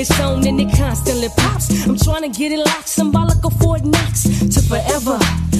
It's 0.00 0.18
on 0.18 0.46
and 0.46 0.58
it 0.58 0.74
constantly 0.74 1.28
pops. 1.36 1.86
I'm 1.86 1.94
trying 1.94 2.22
to 2.22 2.30
get 2.30 2.52
it 2.52 2.58
locked, 2.58 2.88
symbolic 2.88 3.44
of 3.44 3.52
Fort 3.60 3.84
Knox. 3.84 4.22
To 4.22 4.62
forever, 4.62 5.18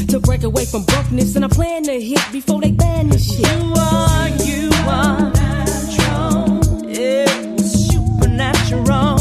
to 0.09 0.19
break 0.19 0.45
away 0.45 0.65
from 0.65 0.85
brokenness. 0.85 1.37
And 1.37 1.45
I 1.45 1.49
plan 1.49 1.83
to 1.83 2.01
hit 2.01 2.23
before 2.33 2.63
they 2.63 2.71
ban. 2.71 3.11
You 3.11 3.75
are, 3.77 4.29
you 4.41 4.71
are 4.89 5.31
natural. 5.31 6.65
Yeah, 6.89 7.57
supernatural, 7.59 9.20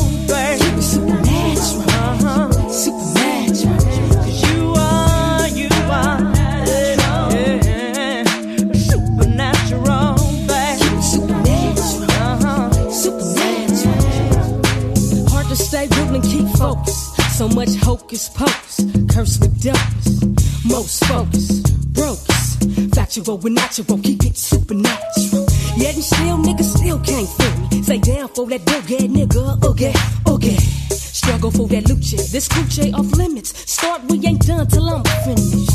So 17.40 17.48
much 17.48 17.74
hocus 17.76 18.28
pocus, 18.28 18.86
cursed 19.10 19.40
with 19.40 19.64
darkness. 19.64 20.66
Most 20.66 21.06
focus, 21.06 21.62
brokers. 21.96 22.94
Factual 22.94 23.38
with 23.38 23.54
natural, 23.54 23.98
keep 24.00 24.26
it 24.26 24.36
supernatural. 24.36 25.48
Yet 25.78 25.96
and 25.96 26.04
still, 26.04 26.38
niggas 26.38 26.76
still 26.78 27.00
can't 27.00 27.30
feel 27.30 27.56
me. 27.62 27.82
Say 27.82 28.00
down 28.00 28.28
for 28.28 28.46
that 28.48 28.60
boogie, 28.66 29.08
nigga, 29.08 29.64
okay, 29.64 29.94
okay. 30.28 30.58
Struggle 30.92 31.52
for 31.52 31.66
that 31.70 31.86
lucha, 31.86 32.30
this 32.30 32.50
coochie 32.50 32.94
off 32.94 33.10
limits. 33.16 33.58
Start, 33.72 34.04
we 34.10 34.20
ain't 34.28 34.46
done 34.46 34.68
till 34.68 34.90
I'm 34.90 35.04
finished. 35.24 35.72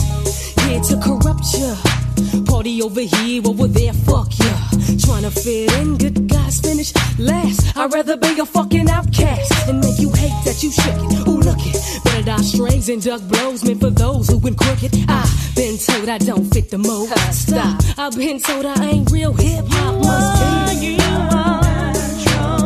Here 0.60 0.80
to 0.80 1.00
corrupt 1.00 1.46
ya. 1.56 1.74
Party 2.44 2.82
over 2.82 3.00
here, 3.00 3.40
over 3.46 3.68
there, 3.68 3.94
fuck 3.94 4.28
ya. 4.38 4.54
Tryna 5.00 5.32
fit 5.32 5.72
in, 5.80 5.96
good 5.96 6.28
guys 6.28 6.60
finish 6.60 6.92
last. 7.18 7.74
I'd 7.74 7.90
rather 7.90 8.18
be 8.18 8.38
a 8.38 8.44
fucking 8.44 8.90
outcast 8.90 9.68
and 9.68 9.80
make 9.80 9.98
you 9.98 10.12
hate 10.12 10.23
that 10.54 10.62
you 10.62 10.70
shook 10.70 10.94
it. 10.94 11.28
Ooh, 11.28 11.40
look 11.40 11.58
it. 11.60 12.04
Better 12.04 12.22
die 12.22 12.42
strays 12.42 12.88
and 12.88 13.02
duck 13.02 13.22
blows 13.22 13.64
meant 13.64 13.80
for 13.80 13.90
those 13.90 14.28
who 14.28 14.38
been 14.40 14.54
crooked. 14.54 14.94
I've 15.08 15.56
been 15.56 15.78
told 15.78 16.08
I 16.08 16.18
don't 16.18 16.44
fit 16.52 16.70
the 16.70 16.78
mold. 16.78 17.08
Stop. 17.32 17.82
I've 17.98 18.16
been 18.16 18.40
told 18.40 18.66
I 18.66 18.84
ain't 18.84 19.10
real 19.10 19.32
hip 19.32 19.64
hop. 19.68 19.94
Must 20.04 20.80
be. 20.80 20.94
Supernatural, 22.24 22.63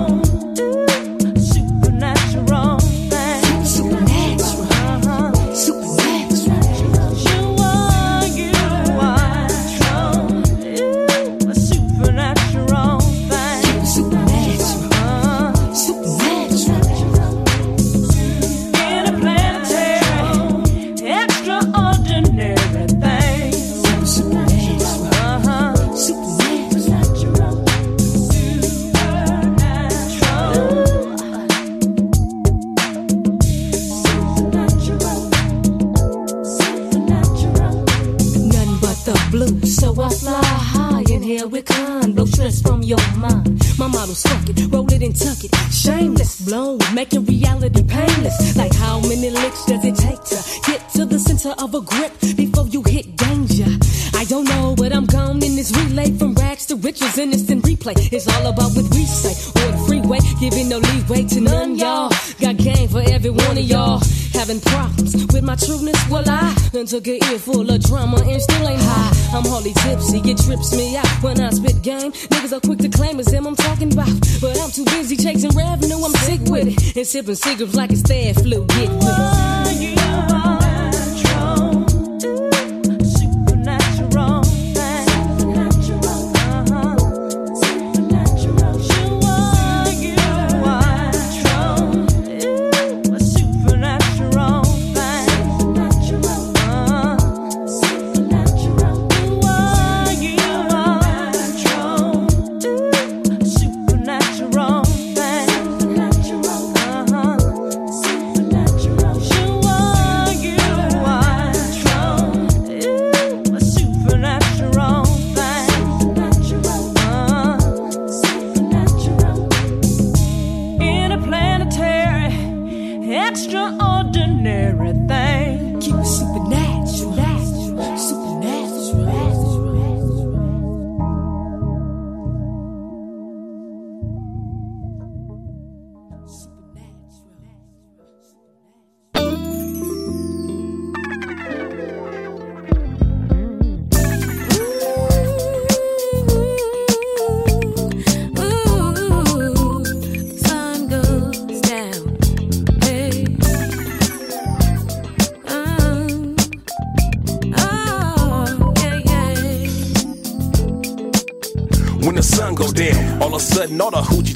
It's 58.11 58.27
all 58.27 58.47
about 58.47 58.73
what 58.73 58.89
we 58.95 59.05
say 59.05 59.37
on 59.61 59.73
the 59.73 59.85
freeway, 59.87 60.19
giving 60.41 60.69
no 60.69 60.79
leeway 60.79 61.25
to 61.29 61.41
none, 61.41 61.77
y'all. 61.77 62.11
Got 62.41 62.57
game 62.57 62.89
for 62.89 63.03
every 63.03 63.31
one 63.31 63.59
of 63.59 63.65
y'all. 63.65 64.01
Having 64.33 64.61
problems 64.61 65.27
with 65.33 65.43
my 65.43 65.57
trueness, 65.57 65.99
well, 66.09 66.25
I 66.27 66.55
done 66.73 66.87
took 66.87 67.07
an 67.07 67.19
ear 67.31 67.39
full 67.39 67.69
of 67.69 67.83
drama 67.83 68.17
and 68.25 68.41
still 68.41 68.67
ain't 68.67 68.81
high. 68.81 69.37
I'm 69.37 69.45
hardly 69.45 69.75
tipsy, 69.75 70.19
it 70.25 70.39
trips 70.39 70.75
me 70.75 70.97
out 70.97 71.09
when 71.23 71.41
I 71.41 71.51
spit 71.51 71.83
game. 71.83 72.13
Niggas 72.13 72.57
are 72.57 72.61
quick 72.61 72.79
to 72.79 72.89
claim 72.89 73.21
it's 73.21 73.31
them 73.31 73.47
I'm 73.47 73.57
talking 73.57 73.93
about. 73.93 74.09
But 74.41 74.59
I'm 74.59 74.71
too 74.71 74.85
busy 74.87 75.17
chasing 75.17 75.51
revenue, 75.51 75.97
I'm 76.03 76.13
sick 76.25 76.41
with 76.49 76.69
it. 76.69 76.97
And 76.97 77.07
sipping 77.07 77.35
cigarettes 77.35 77.75
like 77.75 77.91
it's 77.91 78.03
bad 78.03 78.37
flu, 78.37 78.65
get 78.67 78.89
with 78.89 79.05
it. 79.05 80.48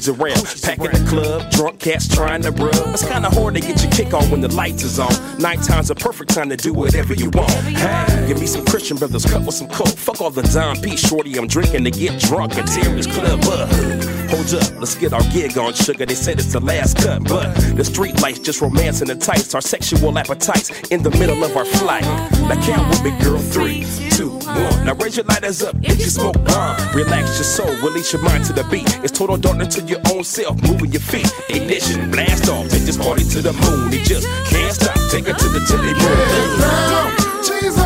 The 0.05 0.13
around. 0.13 0.43
Packing 0.61 0.91
the 0.91 1.09
club, 1.09 1.51
drunk 1.51 1.79
cats 1.79 2.07
trying 2.07 2.41
to 2.43 2.51
rub. 2.51 2.93
It's 2.93 3.05
kinda 3.05 3.29
hard 3.29 3.55
to 3.55 3.61
get 3.61 3.81
your 3.81 3.91
kick 3.91 4.13
on 4.13 4.29
when 4.31 4.41
the 4.41 4.53
lights 4.53 4.83
is 4.83 4.99
on. 4.99 5.13
Nighttime 5.39 5.83
a 5.89 5.95
perfect 5.95 6.33
time 6.33 6.49
to 6.49 6.55
do 6.55 6.73
whatever 6.73 7.13
you 7.13 7.29
want. 7.31 7.51
Hey, 7.51 8.27
give 8.27 8.39
me 8.39 8.47
some 8.47 8.65
Christian 8.65 8.97
brothers, 8.97 9.25
cut 9.25 9.43
with 9.45 9.55
some 9.55 9.67
coke. 9.67 9.87
Fuck 9.87 10.21
all 10.21 10.29
the 10.29 10.43
Don 10.43 10.79
P. 10.81 10.95
Shorty, 10.95 11.37
I'm 11.37 11.47
drinking 11.47 11.83
to 11.83 11.91
get 11.91 12.19
drunk 12.21 12.57
and 12.57 12.67
tear 12.67 12.95
this 12.95 13.07
club 13.07 13.43
up. 13.45 14.22
Hold 14.33 14.51
up, 14.55 14.79
let's 14.79 14.95
get 14.95 15.13
our 15.13 15.21
gig 15.29 15.55
on, 15.59 15.73
sugar. 15.73 16.07
They 16.07 16.15
said 16.15 16.39
it's 16.39 16.53
the 16.53 16.59
last 16.59 16.97
cut, 16.97 17.23
but 17.25 17.53
the 17.75 17.85
street 17.85 18.19
lights 18.19 18.39
just 18.39 18.61
romancing 18.61 19.07
the 19.07 19.15
tights, 19.15 19.53
our 19.53 19.61
sexual 19.61 20.17
appetites 20.17 20.71
in 20.89 21.03
the 21.03 21.11
middle 21.11 21.43
of 21.43 21.55
our 21.55 21.65
flight. 21.65 22.01
Now 22.01 22.59
count 22.65 22.89
with 22.89 23.03
me, 23.03 23.11
girl. 23.21 23.37
Three, 23.37 23.85
two, 24.09 24.31
one. 24.31 24.85
Now 24.85 24.95
raise 24.95 25.17
your 25.17 25.25
lighters 25.27 25.61
up 25.61 25.75
if 25.83 25.99
you 25.99 26.09
smoke 26.09 26.43
bomb. 26.45 26.75
Relax 26.95 27.37
your 27.37 27.43
soul, 27.43 27.75
release 27.87 28.11
your 28.11 28.23
mind 28.23 28.45
to 28.45 28.53
the 28.53 28.63
beat. 28.71 28.89
It's 29.03 29.11
total 29.11 29.37
darkness 29.37 29.75
to 29.75 29.81
your 29.83 29.99
own 30.11 30.23
self, 30.23 30.59
moving 30.63 30.91
your 30.91 31.01
feet. 31.01 31.31
Ignition, 31.49 32.09
blast 32.09 32.49
off, 32.49 32.67
take 32.69 32.83
this 32.89 32.97
party 32.97 33.23
to 33.25 33.39
the 33.39 33.53
moon. 33.53 33.93
It 33.93 34.03
just 34.03 34.27
can't 34.49 34.73
stop. 34.73 34.97
Take 35.11 35.27
it 35.27 35.37
to 35.37 35.47
the 35.47 35.61
tilly 35.69 35.93
moon. 35.93 37.43
She's 37.45 37.77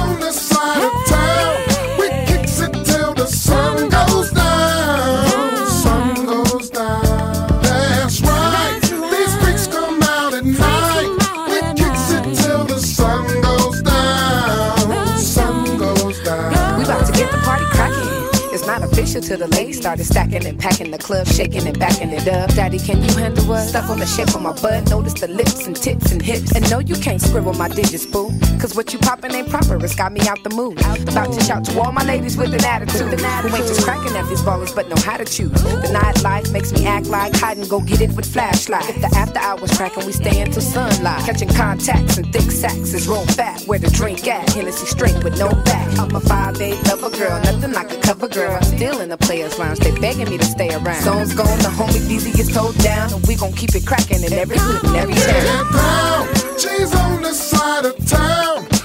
till 19.22 19.38
the 19.38 19.48
ladies 19.48 19.78
started 19.78 20.06
stacking 20.06 20.46
and 20.46 20.60
packing 20.60 20.92
the 20.92 20.98
club, 20.98 21.28
shaking 21.28 21.68
and 21.68 21.78
backing 21.80 22.10
it 22.10 22.28
up. 22.28 22.54
Daddy, 22.54 22.80
can 22.80 23.04
you 23.04 23.14
handle 23.16 23.46
what? 23.46 23.68
Stuff 23.68 23.90
on 23.90 24.00
the 24.00 24.06
shape 24.06 24.34
of 24.36 24.42
my 24.42 24.54
butt. 24.62 24.90
Notice 24.90 25.14
the 25.14 25.28
lips 25.28 25.66
and 25.66 25.76
tits 25.76 26.12
and 26.12 26.22
hips. 26.22 26.52
And 26.56 26.70
no, 26.70 26.80
you 26.80 26.96
can't 26.96 27.22
scribble 27.22 27.54
my 27.54 27.70
digits, 27.70 28.06
boo. 28.06 28.32
Cause 28.60 28.76
what 28.76 28.94
you 28.94 29.00
poppin' 29.00 29.34
ain't 29.34 29.50
proper. 29.50 29.84
It's 29.84 29.96
got 29.96 30.12
me 30.12 30.22
out 30.28 30.44
the 30.44 30.50
mood. 30.50 30.80
About 31.08 31.34
to 31.34 31.42
shout 31.42 31.66
to 31.66 31.80
all 31.80 31.92
my 31.92 32.04
ladies 32.04 32.38
with 32.38 32.54
an 32.54 32.64
attitude. 32.64 33.20
Who 33.20 33.56
ain't 33.56 33.68
just 33.68 33.84
cracking 33.84 34.16
at 34.16 34.28
these 34.30 34.42
ballers, 34.42 34.74
but 34.76 34.90
know 34.90 35.02
how 35.02 35.18
to 35.18 35.26
choose. 35.26 35.52
The 35.52 35.90
nightlife 35.94 36.52
makes 36.52 36.72
me 36.74 36.86
act 36.86 37.08
like 37.08 37.36
hide 37.36 37.58
and 37.58 37.70
go 37.70 37.80
get 37.80 38.02
it 38.02 38.12
with 38.16 38.26
flashlight. 38.32 38.90
If 38.90 39.02
the 39.02 39.16
after 39.18 39.40
hours 39.40 39.72
cracking, 39.76 40.06
we 40.06 40.12
stay 40.12 40.42
until 40.42 40.62
sunlight. 40.62 41.24
Catching 41.26 41.50
contacts 41.50 42.18
and 42.18 42.32
thick 42.34 42.52
sacks 42.52 42.94
is 42.94 43.08
roll 43.08 43.26
fat. 43.28 43.62
Where 43.64 43.80
the 43.80 43.90
drink 43.90 44.28
at? 44.28 44.50
Hennessy 44.50 44.86
straight 44.86 45.24
with 45.24 45.38
no 45.40 45.50
back. 45.64 45.88
I'm 46.00 46.16
a 46.16 46.20
5'8 46.20 46.88
lover 46.88 47.16
girl, 47.18 47.40
nothing 47.42 47.74
like 47.74 47.92
a 47.92 47.98
cover 47.98 48.28
girl. 48.28 48.56
I'm 48.56 48.64
still 48.64 49.00
the 49.10 49.18
players 49.18 49.58
lounge, 49.60 49.80
they 49.80 49.92
begging 50.00 50.30
me 50.30 50.38
to 50.38 50.46
stay 50.46 50.74
around. 50.74 51.04
Zone's 51.04 51.34
gone, 51.34 51.58
the 51.60 51.70
homie 51.70 52.08
Beezy 52.08 52.32
is 52.40 52.52
told 52.54 52.78
down, 52.80 53.14
and 53.14 53.26
we 53.28 53.36
gon' 53.36 53.54
keep 53.54 53.76
it 53.76 53.86
cracking 53.86 54.24
in 54.24 54.34
every 54.34 54.58
hood 54.58 54.84
and 54.84 54.96
every 54.96 55.16
town. 55.16 56.28
She's 56.58 56.94
on 56.96 57.22
the 57.22 57.34
side 57.34 57.86
of 57.86 58.06
town. 58.06 58.77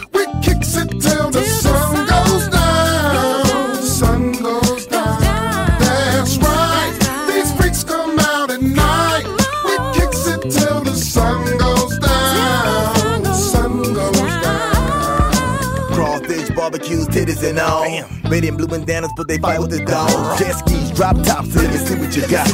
Titties 17.13 17.47
and 17.49 17.59
all. 17.59 17.85
Red 18.31 18.45
and 18.45 18.57
blue 18.57 18.67
bandanas, 18.67 19.11
but 19.17 19.29
they 19.29 19.39
fight 19.39 19.61
with 19.61 19.71
the 19.71 19.85
dog. 19.85 20.39
Jet 20.39 20.53
skis, 20.53 20.91
drop 20.93 21.17
tops, 21.23 21.55
let 21.55 21.71
me 21.71 21.77
see 21.77 21.97
what 21.97 22.17
you 22.17 22.27
got. 22.29 22.49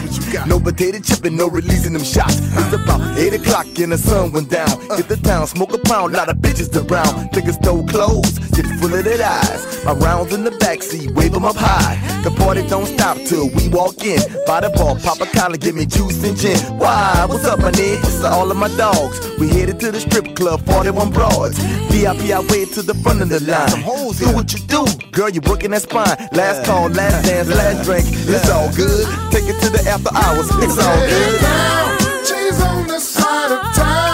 No 0.46 0.58
potato 0.58 0.98
chipping, 0.98 1.36
no 1.36 1.48
releasing 1.48 1.92
them 1.92 2.02
shots. 2.02 2.38
It's 2.40 2.72
about 2.74 3.00
8 3.16 3.34
o'clock 3.34 3.66
and 3.78 3.92
the 3.92 3.98
sun 3.98 4.32
went 4.32 4.50
down. 4.50 4.70
Uh. 4.90 4.96
Hit 4.96 5.08
the 5.08 5.16
town, 5.16 5.46
smoke 5.46 5.72
a 5.72 5.78
pound, 5.78 6.12
lot 6.12 6.28
of 6.28 6.38
bitches 6.38 6.74
around. 6.74 7.30
Niggas 7.30 7.62
throw 7.62 7.84
clothes, 7.84 8.38
get 8.50 8.66
full 8.80 8.92
of 8.92 9.04
their 9.04 9.22
eyes. 9.24 9.84
My 9.84 9.92
rounds 9.92 10.34
in 10.34 10.42
the 10.44 10.50
backseat, 10.50 11.14
wave 11.14 11.32
them 11.32 11.44
up 11.44 11.56
high. 11.56 11.96
The 12.24 12.30
party 12.32 12.66
don't 12.66 12.86
stop 12.86 13.16
till 13.18 13.48
we 13.50 13.68
walk 13.68 14.02
in. 14.04 14.20
By 14.46 14.60
the 14.60 14.70
bar, 14.70 14.96
pop 14.98 15.20
a 15.20 15.26
collar, 15.26 15.56
give 15.56 15.76
me 15.76 15.86
juice 15.86 16.22
and 16.24 16.36
gin. 16.36 16.58
Why? 16.78 17.24
What's 17.28 17.44
up, 17.44 17.60
my 17.60 17.70
nigga? 17.70 17.98
It's 17.98 18.24
all 18.24 18.50
of 18.50 18.56
my 18.56 18.68
dogs. 18.76 19.20
We 19.38 19.48
headed 19.48 19.78
to 19.80 19.92
the 19.92 20.00
strip 20.00 20.34
club, 20.34 20.60
41 20.66 21.10
broads. 21.10 21.58
VIP, 21.90 22.30
I 22.30 22.40
way 22.50 22.64
to 22.66 22.82
the 22.82 22.94
front 23.02 23.22
of 23.22 23.28
the 23.28 23.40
line. 23.40 23.70
Do 24.18 24.38
what 24.48 24.60
you 24.60 24.66
do, 24.66 25.10
girl, 25.10 25.28
you 25.28 25.40
working 25.42 25.70
that 25.72 25.82
spine. 25.82 26.16
Last 26.32 26.64
call, 26.64 26.88
last 26.90 27.26
dance, 27.26 27.48
last 27.48 27.84
drink. 27.84 28.04
It's 28.08 28.48
all 28.50 28.72
good. 28.74 29.06
Take 29.30 29.44
it 29.44 29.60
to 29.60 29.70
the 29.70 29.82
after 29.88 30.10
hours. 30.14 30.48
It's 30.64 30.78
all 30.78 31.00
good. 31.06 32.26
She's 32.26 32.62
on 32.62 32.86
the 32.86 32.98
side 32.98 33.52
of 33.52 33.74
town. 33.74 34.07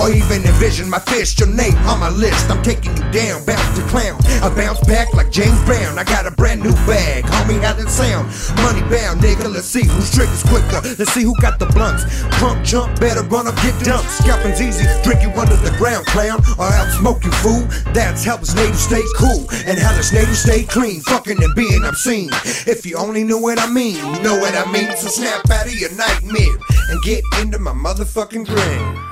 Or 0.00 0.10
even 0.10 0.44
envision 0.44 0.88
my 0.88 0.98
fist, 0.98 1.40
your 1.40 1.48
name 1.48 1.76
on 1.86 2.00
my 2.00 2.10
list. 2.10 2.50
I'm 2.50 2.62
taking 2.62 2.96
you 2.96 3.04
down, 3.10 3.44
bounce 3.44 3.78
to 3.78 3.84
clown. 3.88 4.18
I 4.42 4.48
bounce 4.54 4.80
back 4.86 5.12
like 5.14 5.30
James 5.30 5.58
Brown. 5.64 5.98
I 5.98 6.04
got 6.04 6.26
a 6.26 6.30
brand 6.30 6.62
new 6.62 6.72
bag, 6.86 7.24
homie, 7.24 7.60
how 7.62 7.74
that 7.74 7.88
sound? 7.88 8.28
Money 8.62 8.82
bound, 8.88 9.20
nigga. 9.20 9.52
Let's 9.52 9.66
see 9.66 9.84
whose 9.84 10.10
triggers 10.10 10.42
quicker. 10.44 10.80
Let's 10.98 11.12
see 11.12 11.22
who 11.22 11.34
got 11.40 11.58
the 11.58 11.66
blunts. 11.66 12.04
Pump, 12.38 12.64
jump, 12.64 12.98
better 13.00 13.22
run 13.24 13.46
up, 13.46 13.56
get 13.56 13.74
dumped. 13.84 14.10
Scalping's 14.10 14.60
easy, 14.60 14.86
drink 15.02 15.22
you 15.22 15.30
under 15.34 15.56
the 15.56 15.74
ground, 15.78 16.06
clown, 16.06 16.40
or 16.58 16.66
I'll 16.66 16.90
smoke 16.98 17.24
you, 17.24 17.32
fool. 17.42 17.66
That's 17.92 18.24
how 18.24 18.36
this 18.36 18.54
native 18.54 18.78
stay 18.78 19.02
cool 19.16 19.46
and 19.66 19.78
how 19.78 19.94
this 19.96 20.12
native 20.12 20.36
stay 20.36 20.64
clean, 20.64 21.00
fucking 21.02 21.42
and 21.42 21.54
being 21.54 21.84
obscene. 21.84 22.30
If 22.66 22.86
you 22.86 22.96
only 22.96 23.24
knew 23.24 23.40
what 23.40 23.58
I 23.58 23.68
mean, 23.70 24.00
know 24.22 24.38
what 24.38 24.54
I 24.54 24.70
mean. 24.70 24.94
So 24.96 25.08
snap 25.08 25.48
out 25.50 25.66
of 25.66 25.74
your 25.74 25.94
nightmare 25.94 26.56
and 26.90 27.02
get 27.02 27.24
into 27.40 27.58
my 27.58 27.72
motherfucking 27.72 28.46
dream. 28.46 29.07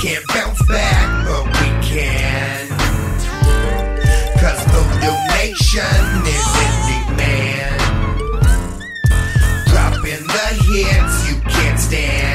Can't 0.00 0.26
bounce 0.28 0.66
back, 0.66 1.26
but 1.26 1.44
we 1.44 1.68
can. 1.86 2.68
Cause 4.40 4.64
Voodoo 4.72 5.16
Nation 5.36 6.06
is 6.24 6.50
in 6.64 6.72
demand. 7.10 7.80
Dropping 9.66 10.26
the 10.26 10.46
hits 10.64 11.28
you 11.28 11.36
can't 11.50 11.78
stand. 11.78 12.29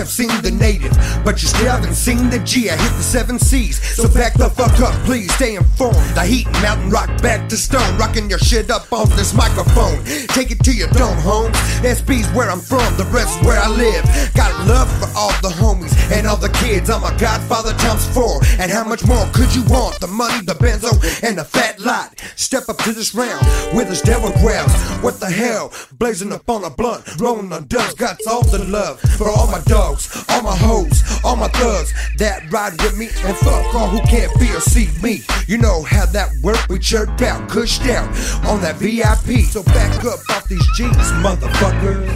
Have 0.00 0.08
seen 0.08 0.32
the 0.40 0.50
native, 0.50 0.96
but 1.24 1.42
you 1.42 1.48
still 1.48 1.68
haven't 1.68 1.94
seen 1.94 2.30
the 2.30 2.38
G. 2.38 2.70
I 2.70 2.76
hit 2.76 2.92
the 2.96 3.02
seven 3.02 3.38
C's, 3.38 3.76
so 3.96 4.08
back 4.08 4.32
the 4.32 4.48
fuck 4.48 4.80
up, 4.80 4.94
please 5.04 5.30
stay 5.34 5.56
informed. 5.56 6.16
I 6.16 6.26
heat 6.26 6.50
mountain 6.64 6.88
rock 6.88 7.10
back 7.20 7.48
to 7.50 7.56
stone, 7.56 7.98
rocking 7.98 8.30
your 8.30 8.38
shit 8.38 8.70
up 8.70 8.90
on 8.92 9.10
this 9.10 9.34
microphone. 9.34 10.02
Take 10.28 10.50
it 10.50 10.60
to 10.64 10.72
your 10.72 10.88
dome, 10.88 11.18
homes. 11.18 11.56
SB's 11.84 12.26
where 12.34 12.50
I'm 12.50 12.60
from, 12.60 12.96
the 12.96 13.04
rest 13.12 13.42
where 13.44 13.60
I 13.60 13.68
live. 13.68 14.04
Got 14.34 14.52
love 14.66 14.88
for 14.98 15.08
all 15.16 15.32
the 15.42 15.52
homies 15.60 15.92
and 16.10 16.26
all 16.26 16.36
the 16.38 16.54
kids. 16.64 16.88
I'm 16.88 17.04
a 17.04 17.12
godfather 17.18 17.74
times 17.74 18.06
four, 18.14 18.40
and 18.58 18.70
how 18.70 18.84
much 18.84 19.04
more 19.04 19.26
could 19.34 19.54
you 19.54 19.64
want? 19.64 20.00
The 20.00 20.06
money, 20.06 20.40
the 20.46 20.54
benzo, 20.54 20.92
and 21.22 21.36
the 21.36 21.44
fat 21.44 21.78
lot. 21.78 22.18
Step 22.36 22.68
up 22.68 22.78
to 22.78 22.92
this 22.92 23.14
round 23.14 23.44
with 23.76 23.88
his 23.88 24.00
devil 24.00 24.30
growls. 24.40 24.72
What 25.02 25.20
the 25.20 25.30
hell? 25.30 25.72
Blazing 25.98 26.32
up 26.32 26.48
on 26.48 26.64
a 26.64 26.70
blunt, 26.70 27.04
rolling 27.20 27.52
on 27.52 27.66
dubs. 27.66 27.94
Got 27.94 28.18
all 28.26 28.42
the 28.44 28.64
love 28.64 28.98
for 29.18 29.28
all 29.28 29.46
my 29.50 29.60
dogs, 29.66 29.89
all 30.28 30.42
my 30.42 30.56
hoes, 30.56 31.02
all 31.24 31.36
my 31.36 31.48
thugs 31.48 31.92
that 32.18 32.50
ride 32.52 32.80
with 32.82 32.96
me, 32.96 33.08
and 33.24 33.36
fuck 33.38 33.74
all 33.74 33.88
who 33.88 34.00
can't 34.06 34.32
feel 34.38 34.60
see 34.60 34.88
me. 35.02 35.22
You 35.46 35.58
know 35.58 35.82
how 35.82 36.06
that 36.06 36.30
work? 36.42 36.58
We 36.68 36.78
chirped 36.78 37.22
out, 37.22 37.48
cushed 37.48 37.82
out 37.86 38.08
on 38.46 38.60
that 38.60 38.76
VIP. 38.76 39.44
So 39.44 39.62
back 39.62 40.04
up 40.04 40.20
off 40.30 40.48
these 40.48 40.66
G's, 40.76 40.94
motherfuckers. 41.24 42.06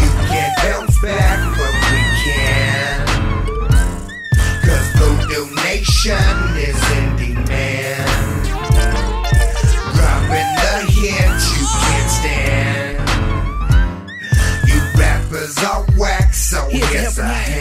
You 0.00 0.10
can't 0.28 0.56
bounce 0.62 1.00
back, 1.00 1.38
but 1.58 1.74
we 1.90 2.00
can. 2.24 3.06
Cause 4.62 5.54
Nation 5.64 6.56
is 6.56 6.82
in 6.98 7.07
are 15.56 15.82
whack, 15.96 16.34
so 16.34 16.68
here's 16.68 17.18
a 17.18 17.24
hand. 17.24 17.57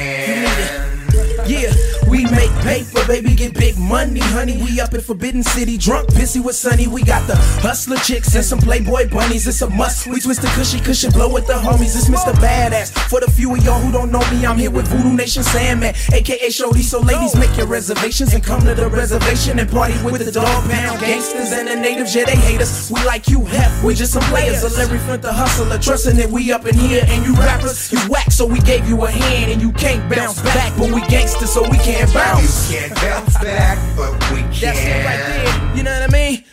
Make 2.31 2.51
paper, 2.63 3.05
baby, 3.07 3.35
get 3.35 3.53
big 3.53 3.77
money, 3.77 4.19
honey. 4.19 4.57
We 4.61 4.79
up 4.81 4.93
in 4.93 5.01
Forbidden 5.01 5.43
City, 5.43 5.77
drunk, 5.77 6.09
pissy 6.09 6.43
with 6.43 6.55
Sunny. 6.55 6.87
We 6.87 7.03
got 7.03 7.25
the 7.27 7.35
hustler 7.61 7.97
chicks 7.97 8.35
and 8.35 8.43
some 8.43 8.59
Playboy 8.59 9.09
bunnies. 9.09 9.47
It's 9.47 9.61
a 9.61 9.69
must. 9.69 10.07
We 10.07 10.19
twist 10.19 10.41
the 10.41 10.47
cushy 10.49 10.79
cushion, 10.79 11.11
blow 11.11 11.31
with 11.31 11.47
the 11.47 11.53
homies. 11.53 11.95
It's 11.95 12.09
Mr. 12.09 12.33
Badass. 12.33 12.91
For 13.09 13.19
the 13.19 13.31
few 13.31 13.55
of 13.55 13.63
y'all 13.63 13.79
who 13.79 13.91
don't 13.91 14.11
know 14.11 14.19
me, 14.31 14.45
I'm 14.45 14.57
here 14.57 14.71
with 14.71 14.87
Voodoo 14.87 15.13
Nation 15.13 15.43
Sandman, 15.43 15.95
aka 16.11 16.49
Shorty. 16.49 16.81
So 16.81 16.99
ladies, 16.99 17.35
make 17.35 17.55
your 17.55 17.67
reservations 17.67 18.33
and 18.33 18.43
come 18.43 18.61
to 18.61 18.75
the 18.75 18.89
reservation 18.89 19.59
and 19.59 19.69
party 19.69 19.95
with 20.03 20.25
the 20.25 20.31
dog 20.31 20.69
pound 20.69 20.99
gangsters 20.99 21.51
and 21.51 21.67
the 21.67 21.75
natives. 21.75 22.13
Yeah, 22.13 22.25
they 22.25 22.35
hate 22.35 22.61
us. 22.61 22.91
We 22.91 23.03
like 23.05 23.27
you, 23.27 23.45
hep. 23.45 23.71
We 23.83 23.93
just 23.93 24.13
some 24.13 24.23
players. 24.23 24.63
A 24.63 24.69
Larry 24.77 24.99
Flynt, 24.99 25.21
the 25.21 25.31
hustler, 25.31 25.77
trusting 25.77 26.17
that 26.17 26.29
we 26.29 26.51
up 26.51 26.65
in 26.65 26.75
here. 26.75 27.03
And 27.07 27.25
you 27.25 27.33
rappers, 27.35 27.91
you 27.91 27.99
whack, 28.09 28.31
so 28.31 28.45
we 28.45 28.59
gave 28.59 28.87
you 28.87 29.03
a 29.05 29.09
hand 29.09 29.51
and 29.51 29.61
you 29.61 29.71
can't 29.71 30.09
bounce 30.09 30.41
back, 30.41 30.73
but 30.77 30.91
we 30.91 31.01
gangsters, 31.07 31.53
so 31.53 31.61
we 31.69 31.77
can't 31.77 32.11
bounce. 32.17 32.71
You 32.71 32.79
can't 32.79 32.95
bounce 32.95 33.37
back, 33.37 33.77
but 33.95 34.11
we 34.33 34.41
can. 34.49 34.73
That's 34.73 34.81
it 34.81 35.05
right 35.05 35.21
there. 35.29 35.77
You 35.77 35.83
know 35.83 35.93
what 35.93 36.09
I 36.09 36.11
mean? 36.11 36.43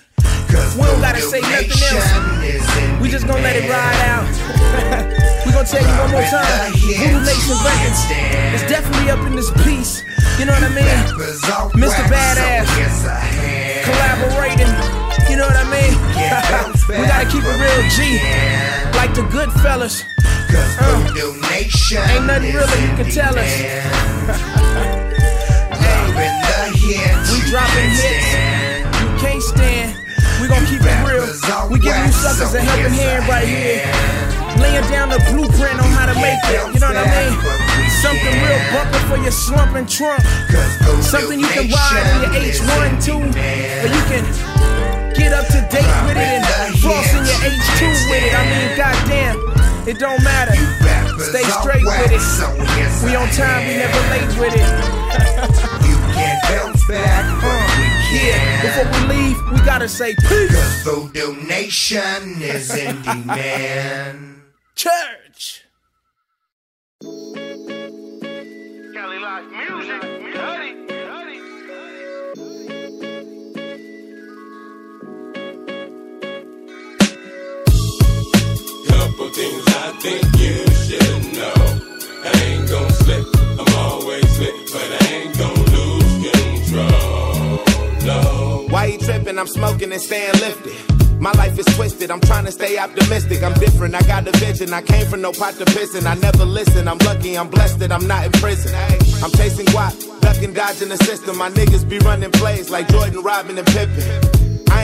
Cause 0.52 0.76
we 0.76 0.82
don't 0.86 1.00
gotta 1.00 1.20
say 1.20 1.40
nothing 1.40 1.74
else. 1.90 3.00
We 3.02 3.08
just 3.10 3.26
gonna 3.26 3.42
let 3.42 3.56
it 3.56 3.66
ride 3.68 4.00
out. 4.06 4.28
we 5.44 5.50
gonna 5.50 5.66
tell 5.66 5.82
you 5.82 5.94
one 5.98 6.10
more 6.14 6.22
time. 6.30 6.70
Voodoo 6.78 7.18
Nation 7.26 7.58
Records 7.64 8.00
is 8.54 8.62
definitely 8.70 9.10
up 9.10 9.18
in 9.26 9.34
this 9.34 9.50
piece. 9.64 10.04
You 10.38 10.46
know 10.46 10.54
what 10.54 10.62
I 10.62 10.70
mean? 10.70 10.98
Mr. 11.74 12.02
Badass 12.06 12.70
collaborating. 13.82 14.70
You 15.30 15.36
know 15.36 15.46
what 15.46 15.56
I 15.56 15.66
mean? 15.66 15.92
we 17.00 17.06
gotta 17.06 17.26
keep 17.26 17.42
it 17.42 17.56
real 17.58 17.82
G, 17.90 18.20
like 18.96 19.14
the 19.14 19.26
good 19.30 19.50
fellas. 19.62 20.04
Uh, 20.78 21.04
ain't 22.14 22.26
nothing 22.26 22.54
really 22.54 22.80
you 22.82 22.96
can 22.96 23.10
tell 23.10 23.34
us. 23.36 25.00
We 26.85 27.41
dropping 27.49 27.97
hits. 27.97 28.28
You 29.01 29.09
can't 29.16 29.41
stand. 29.41 29.97
We 30.37 30.49
gon' 30.53 30.61
keep 30.68 30.85
it 30.85 30.99
real. 31.01 31.24
We 31.72 31.80
giving 31.80 32.05
you 32.05 32.12
suckers 32.12 32.53
a 32.53 32.61
helping 32.61 32.93
hand 32.93 33.24
right 33.24 33.49
here. 33.49 33.80
Laying 34.61 34.85
down 34.93 35.09
the 35.09 35.16
blueprint 35.32 35.80
on 35.80 35.89
how 35.97 36.12
to 36.12 36.16
make 36.20 36.37
it. 36.45 36.61
You 36.76 36.80
know 36.85 36.93
what 36.93 37.01
I 37.01 37.09
mean? 37.09 37.32
Something 38.05 38.37
real 38.37 38.61
bumper 38.68 39.01
for 39.09 39.16
your 39.16 39.32
slumping 39.32 39.89
trunk. 39.89 40.20
Something 41.01 41.41
you 41.41 41.49
can 41.49 41.72
ride 41.72 42.05
in 42.20 42.28
your 42.28 42.53
H1 42.53 43.01
too. 43.01 43.16
Or 43.16 43.89
you 43.89 44.03
can 44.12 44.28
get 45.16 45.32
up 45.32 45.49
to 45.57 45.64
date 45.72 45.89
with 46.05 46.20
it 46.20 46.45
and 46.45 46.76
floss 46.85 47.09
in 47.16 47.24
your 47.24 47.41
H2 47.49 47.80
with 48.12 48.28
it. 48.28 48.35
I 48.37 48.45
mean, 48.45 48.76
goddamn, 48.76 49.41
it 49.89 49.99
don't 49.99 50.22
matter. 50.22 50.53
Stay 51.16 51.49
straight 51.49 51.80
with 51.80 52.12
it. 52.12 52.20
We 53.01 53.16
on 53.16 53.28
time, 53.32 53.64
we 53.68 53.80
never 53.80 54.01
late 54.12 54.37
with 54.37 54.53
it. 54.53 54.68
Gotta 59.85 59.97
say 59.97 60.14
peace. 60.14 60.51
Cause 60.51 60.82
Voodoo 60.82 61.35
Nation 61.47 62.41
is 62.41 62.74
in 62.74 63.03
demand. 63.03 64.41
Church. 64.74 65.62
Cali 67.03 67.12
Life 69.18 69.45
Music. 69.51 70.03
Huddy. 70.37 70.72
Couple 78.89 79.28
things 79.30 79.64
I 79.66 79.99
think 80.01 80.34
tripping? 89.05 89.38
I'm 89.38 89.46
smoking 89.46 89.92
and 89.92 90.00
staying 90.00 90.32
lifted. 90.34 90.94
My 91.20 91.32
life 91.32 91.59
is 91.59 91.66
twisted, 91.76 92.11
I'm 92.11 92.20
trying 92.20 92.44
to 92.44 92.52
stay 92.52 92.76
optimistic. 92.78 93.42
I'm 93.42 93.55
different, 93.55 93.94
I 93.94 94.02
got 94.02 94.26
a 94.28 94.32
vision. 94.38 94.72
I 94.74 94.82
came 94.82 95.07
from 95.07 95.22
no 95.22 95.32
pot 95.32 95.55
to 95.55 95.64
pissin'. 95.64 96.07
I 96.07 96.14
never 96.14 96.44
listen. 96.44 96.88
I'm 96.88 96.98
lucky, 96.98 97.38
I'm 97.38 97.48
blessed 97.48 97.78
that 97.78 97.92
I'm 97.92 98.07
not 98.07 98.26
in 98.26 98.32
prison. 98.32 98.74
I'm 99.22 99.30
chasing 99.32 99.66
guap, 99.66 99.94
ducking, 100.20 100.52
dodging 100.52 100.88
the 100.88 100.98
system. 100.98 101.38
My 101.38 101.50
niggas 101.50 101.88
be 101.88 101.98
running 102.00 102.30
plays 102.32 102.68
like 102.70 102.88
Jordan, 102.88 103.22
Robin, 103.22 103.57
and 103.57 103.66
Pippen. 103.68 104.34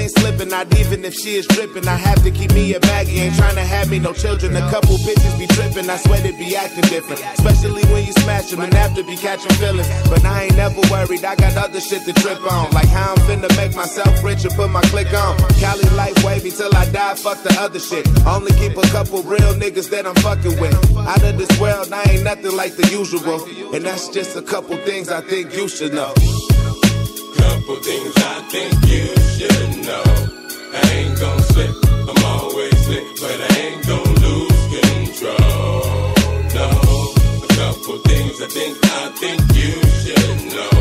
I 0.00 0.04
ain't 0.04 0.12
slipping, 0.12 0.48
not 0.48 0.66
even 0.78 1.04
if 1.04 1.12
she 1.12 1.36
is 1.36 1.46
dripping. 1.46 1.86
I 1.86 1.94
have 1.94 2.24
to 2.24 2.30
keep 2.30 2.54
me 2.54 2.72
a 2.72 2.80
baggie, 2.80 3.20
ain't 3.20 3.36
trying 3.36 3.56
to 3.56 3.60
have 3.60 3.90
me 3.90 3.98
no 3.98 4.14
children. 4.14 4.56
A 4.56 4.60
couple 4.70 4.96
bitches 4.96 5.38
be 5.38 5.46
tripping, 5.46 5.90
I 5.90 5.98
swear 5.98 6.22
they 6.22 6.32
be 6.32 6.56
acting 6.56 6.88
different. 6.88 7.20
Especially 7.36 7.84
when 7.92 8.06
you 8.06 8.12
smash 8.12 8.50
them 8.50 8.60
and 8.60 8.74
after 8.74 9.04
be 9.04 9.18
catching 9.18 9.52
feelings. 9.60 9.86
But 10.08 10.24
I 10.24 10.44
ain't 10.44 10.56
never 10.56 10.80
worried, 10.90 11.22
I 11.22 11.36
got 11.36 11.54
other 11.58 11.80
shit 11.80 12.06
to 12.06 12.14
trip 12.14 12.40
on. 12.50 12.70
Like 12.70 12.88
how 12.88 13.12
I'm 13.12 13.18
finna 13.28 13.54
make 13.58 13.76
myself 13.76 14.24
rich 14.24 14.42
and 14.46 14.54
put 14.54 14.70
my 14.70 14.80
click 14.88 15.12
on. 15.12 15.36
Cali 15.60 15.84
life 15.90 16.16
wavy 16.24 16.50
till 16.50 16.74
I 16.74 16.88
die, 16.88 17.14
fuck 17.16 17.42
the 17.42 17.54
other 17.60 17.78
shit. 17.78 18.08
Only 18.26 18.52
keep 18.52 18.78
a 18.78 18.88
couple 18.88 19.22
real 19.24 19.52
niggas 19.52 19.90
that 19.90 20.06
I'm 20.06 20.16
fucking 20.24 20.58
with. 20.58 20.96
Out 20.96 21.22
of 21.22 21.36
this 21.36 21.52
world, 21.60 21.92
I 21.92 22.04
ain't 22.08 22.24
nothing 22.24 22.56
like 22.56 22.74
the 22.74 22.88
usual. 22.88 23.44
And 23.74 23.84
that's 23.84 24.08
just 24.08 24.34
a 24.34 24.40
couple 24.40 24.78
things 24.78 25.10
I 25.10 25.20
think 25.20 25.54
you 25.54 25.68
should 25.68 25.92
know 25.92 26.14
couple 27.40 27.76
things 27.76 28.12
I 28.16 28.36
think 28.52 28.72
you 28.92 29.06
should 29.34 29.70
know. 29.88 30.04
I 30.72 30.82
ain't 30.96 31.18
gon' 31.18 31.40
slip, 31.52 31.74
I'm 32.08 32.24
always 32.24 32.76
slick, 32.84 33.06
but 33.20 33.38
I 33.48 33.50
ain't 33.64 33.86
gon' 33.86 34.14
lose 34.24 34.62
control. 34.76 35.80
No, 36.58 36.68
a 37.44 37.50
couple 37.58 37.98
things 38.10 38.34
I 38.40 38.48
think 38.56 38.72
I 38.84 39.02
think 39.20 39.40
you 39.60 39.74
should 40.02 40.38
know. 40.54 40.74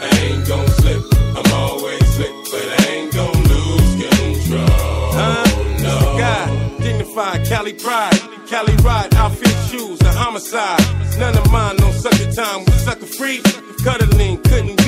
I 0.00 0.08
ain't 0.24 0.46
gon' 0.48 0.68
slip, 0.80 1.02
I'm 1.38 1.50
always 1.62 2.04
slick, 2.14 2.34
but 2.52 2.66
I 2.76 2.80
ain't 2.94 3.12
gon' 3.12 3.40
lose 3.52 3.92
control. 4.04 5.08
Huh? 5.18 5.44
No. 5.86 5.96
God, 6.24 6.48
dignified 6.82 7.46
Cali 7.46 7.74
pride, 7.74 8.20
Cali 8.46 8.76
ride, 8.82 9.14
outfit 9.14 9.56
shoes, 9.70 10.00
a 10.00 10.12
homicide. 10.12 10.84
None 11.18 11.36
of 11.36 11.50
mine, 11.52 11.76
no 11.76 11.90
sucker 11.92 12.32
time, 12.32 12.64
we 12.64 12.72
sucker 12.72 13.06
free. 13.06 13.40
Cuddling, 13.84 14.40
couldn't 14.42 14.81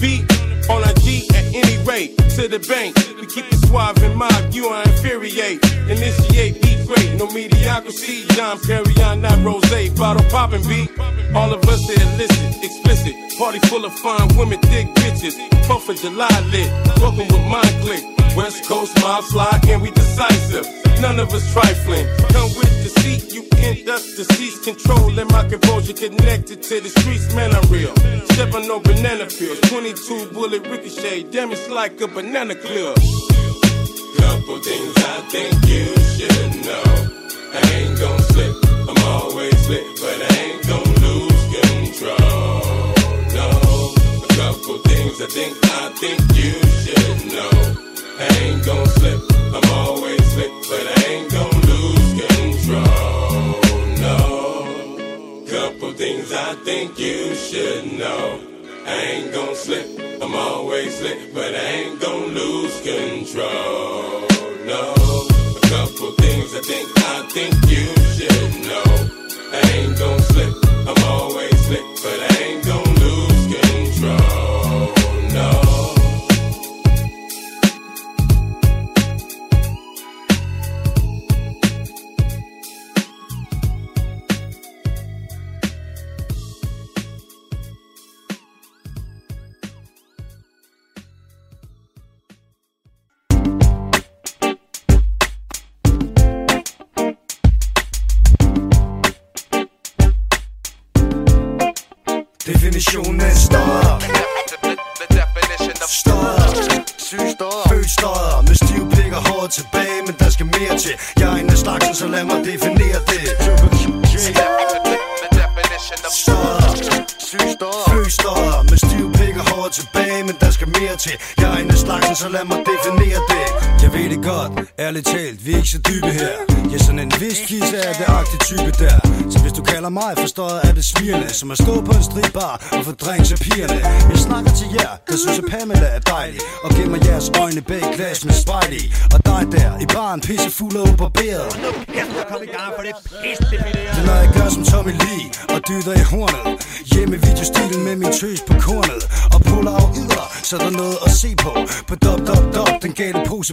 beat, 0.00 0.26
on 0.68 0.82
a 0.82 0.92
G 1.00 1.28
at 1.30 1.44
any 1.54 1.78
rate. 1.84 2.16
To 2.36 2.48
the 2.48 2.58
bank, 2.68 2.96
we 3.20 3.26
keep 3.26 3.46
it 3.46 3.58
suave 3.66 4.02
and 4.02 4.16
mob, 4.16 4.52
you 4.52 4.66
are 4.66 4.82
infuriate. 4.82 5.62
Initiate, 5.88 6.60
be 6.62 6.74
great, 6.86 7.14
no 7.18 7.26
mediocrity. 7.30 8.26
Dom 8.34 8.58
Perignon 8.58 9.22
that 9.22 9.38
rose, 9.44 9.62
bottle 9.96 10.24
popping 10.30 10.66
beat. 10.66 10.90
All 11.34 11.52
of 11.52 11.62
us 11.68 11.88
are 11.88 12.02
illicit, 12.02 12.64
explicit. 12.64 13.14
Party 13.38 13.60
full 13.68 13.84
of 13.84 13.92
fine 13.92 14.28
women, 14.36 14.58
thick 14.60 14.88
bitches. 14.96 15.34
Fourth 15.66 15.88
of 15.88 15.96
July 16.00 16.28
lit, 16.50 16.70
welcome 16.98 17.28
with 17.28 17.46
mind 17.46 17.76
click. 17.82 18.19
West 18.36 18.64
Coast 18.64 18.98
mob 19.00 19.24
slide, 19.24 19.66
and 19.68 19.82
we 19.82 19.90
decisive. 19.90 20.66
None 21.00 21.18
of 21.18 21.32
us 21.32 21.52
trifling. 21.52 22.06
Come 22.28 22.50
with 22.56 22.70
deceit, 22.82 23.32
you 23.32 23.42
end 23.58 23.88
up 23.88 24.00
to 24.00 24.24
cease 24.34 24.62
control. 24.64 25.18
And 25.18 25.30
my 25.32 25.48
composure 25.48 25.94
connected 25.94 26.62
to 26.62 26.80
the 26.80 26.88
streets, 26.88 27.34
man, 27.34 27.54
I'm 27.54 27.66
real. 27.70 27.94
Stepping 28.32 28.70
on 28.70 28.82
banana 28.82 29.26
peels, 29.26 29.60
22 29.62 30.32
bullet 30.32 30.66
ricochet, 30.66 31.24
damn, 31.30 31.50
it's 31.52 31.68
like 31.68 32.00
a 32.00 32.08
banana 32.08 32.54
clip. 32.54 32.96
Couple 34.20 34.58
things 34.60 34.94
I 34.96 35.20
think 35.32 35.54
you 35.66 35.86
should 36.14 36.64
know. 36.66 36.84
I 37.52 37.60
ain't 37.74 37.98
gon' 37.98 38.20
slip, 38.30 38.54
I'm 38.88 39.04
always 39.06 39.68
lit, 39.68 39.86
but 40.00 40.18
I 40.20 40.36
ain't 40.44 40.66
gon' 40.68 40.94
lose 41.04 41.44
control. 41.56 42.70
No, 43.34 43.48
a 44.22 44.28
couple 44.36 44.78
things 44.88 45.20
I 45.20 45.26
think 45.26 45.56
I 45.64 45.88
think 45.98 46.20
you 46.36 46.69